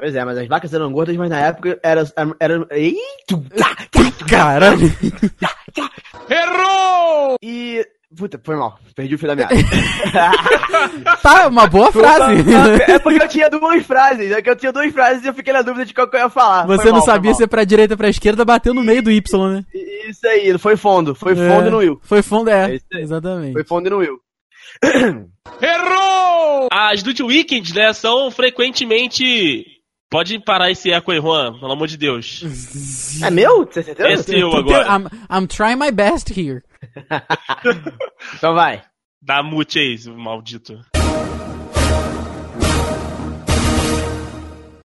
Pois 0.01 0.15
é, 0.15 0.25
mas 0.25 0.39
as 0.39 0.49
vacas 0.49 0.73
eram 0.73 0.91
gordas, 0.91 1.15
mas 1.17 1.29
na 1.29 1.41
época 1.41 1.79
era. 1.83 2.03
era, 2.41 2.67
eita! 2.71 3.37
Caralho. 4.29 4.89
E. 7.43 7.87
Puta, 8.17 8.41
foi 8.43 8.57
mal. 8.57 8.77
Perdi 8.95 9.15
o 9.15 9.19
fio 9.19 9.29
da 9.29 9.37
meada. 9.37 9.55
Tá, 11.23 11.47
uma 11.49 11.67
boa 11.67 11.93
frase. 11.93 12.43
é 12.89 12.99
porque 12.99 13.23
eu 13.23 13.29
tinha 13.29 13.49
duas 13.51 13.85
frases. 13.87 14.33
É 14.33 14.43
que 14.43 14.51
eu 14.51 14.57
tinha 14.57 14.73
duas 14.73 14.93
frases 14.93 15.25
e 15.25 15.29
eu 15.29 15.35
fiquei 15.35 15.53
na 15.53 15.63
dúvida 15.63 15.85
de 15.85 15.95
qual 15.95 16.09
que 16.09 16.17
eu 16.17 16.21
ia 16.21 16.29
falar. 16.31 16.67
Você 16.67 16.83
Foi 16.83 16.91
não 16.91 16.99
mal, 16.99 17.07
sabia 17.07 17.35
se 17.35 17.45
é 17.45 17.47
pra 17.47 17.63
direita 17.65 17.95
ou 17.95 17.99
pra 17.99 18.09
esquerda, 18.09 18.45
bateu 18.45 18.75
no 18.75 18.83
meio 18.83 19.03
do 19.03 19.11
Y, 19.11 19.49
né? 19.53 19.65
Isso 20.09 20.27
aí, 20.27 20.57
foi 20.59 20.77
fundo. 20.77 21.15
Foi 21.15 21.35
fundo 21.37 21.67
É, 21.67 21.71
no 21.71 21.79
Will. 21.79 22.01
Foi 22.03 22.23
fundo, 22.23 22.51
é. 22.51 22.77
É. 22.93 23.01
Exatamente. 23.01 23.53
Foi 23.53 23.65
fundo 23.65 23.91
no 23.91 23.99
Will. 23.99 24.19
As 26.73 27.03
do 27.03 27.13
The 27.15 27.23
Weeknd, 27.23 27.75
né, 27.75 27.93
são 27.93 28.31
frequentemente... 28.31 29.67
Pode 30.11 30.41
parar 30.45 30.71
esse 30.73 30.91
eco 30.91 31.13
aí, 31.13 31.21
Juan, 31.21 31.57
pelo 31.61 31.71
amor 31.71 31.87
de 31.87 31.97
Deus. 31.97 32.43
É 33.23 33.31
meu? 33.31 33.59
Você 33.65 33.75
tem 33.75 33.95
certeza? 33.95 34.09
É 34.09 34.17
seu 34.17 34.39
Eu- 34.51 34.57
agora. 34.57 34.85
I'm, 34.89 35.07
I'm 35.31 35.47
trying 35.47 35.77
my 35.77 35.93
best 35.93 36.33
here. 36.37 36.63
Então 38.35 38.55
vai. 38.55 38.83
Dá 39.23 39.43
mute 39.43 39.79
aí, 39.79 39.99
maldito. 40.17 40.81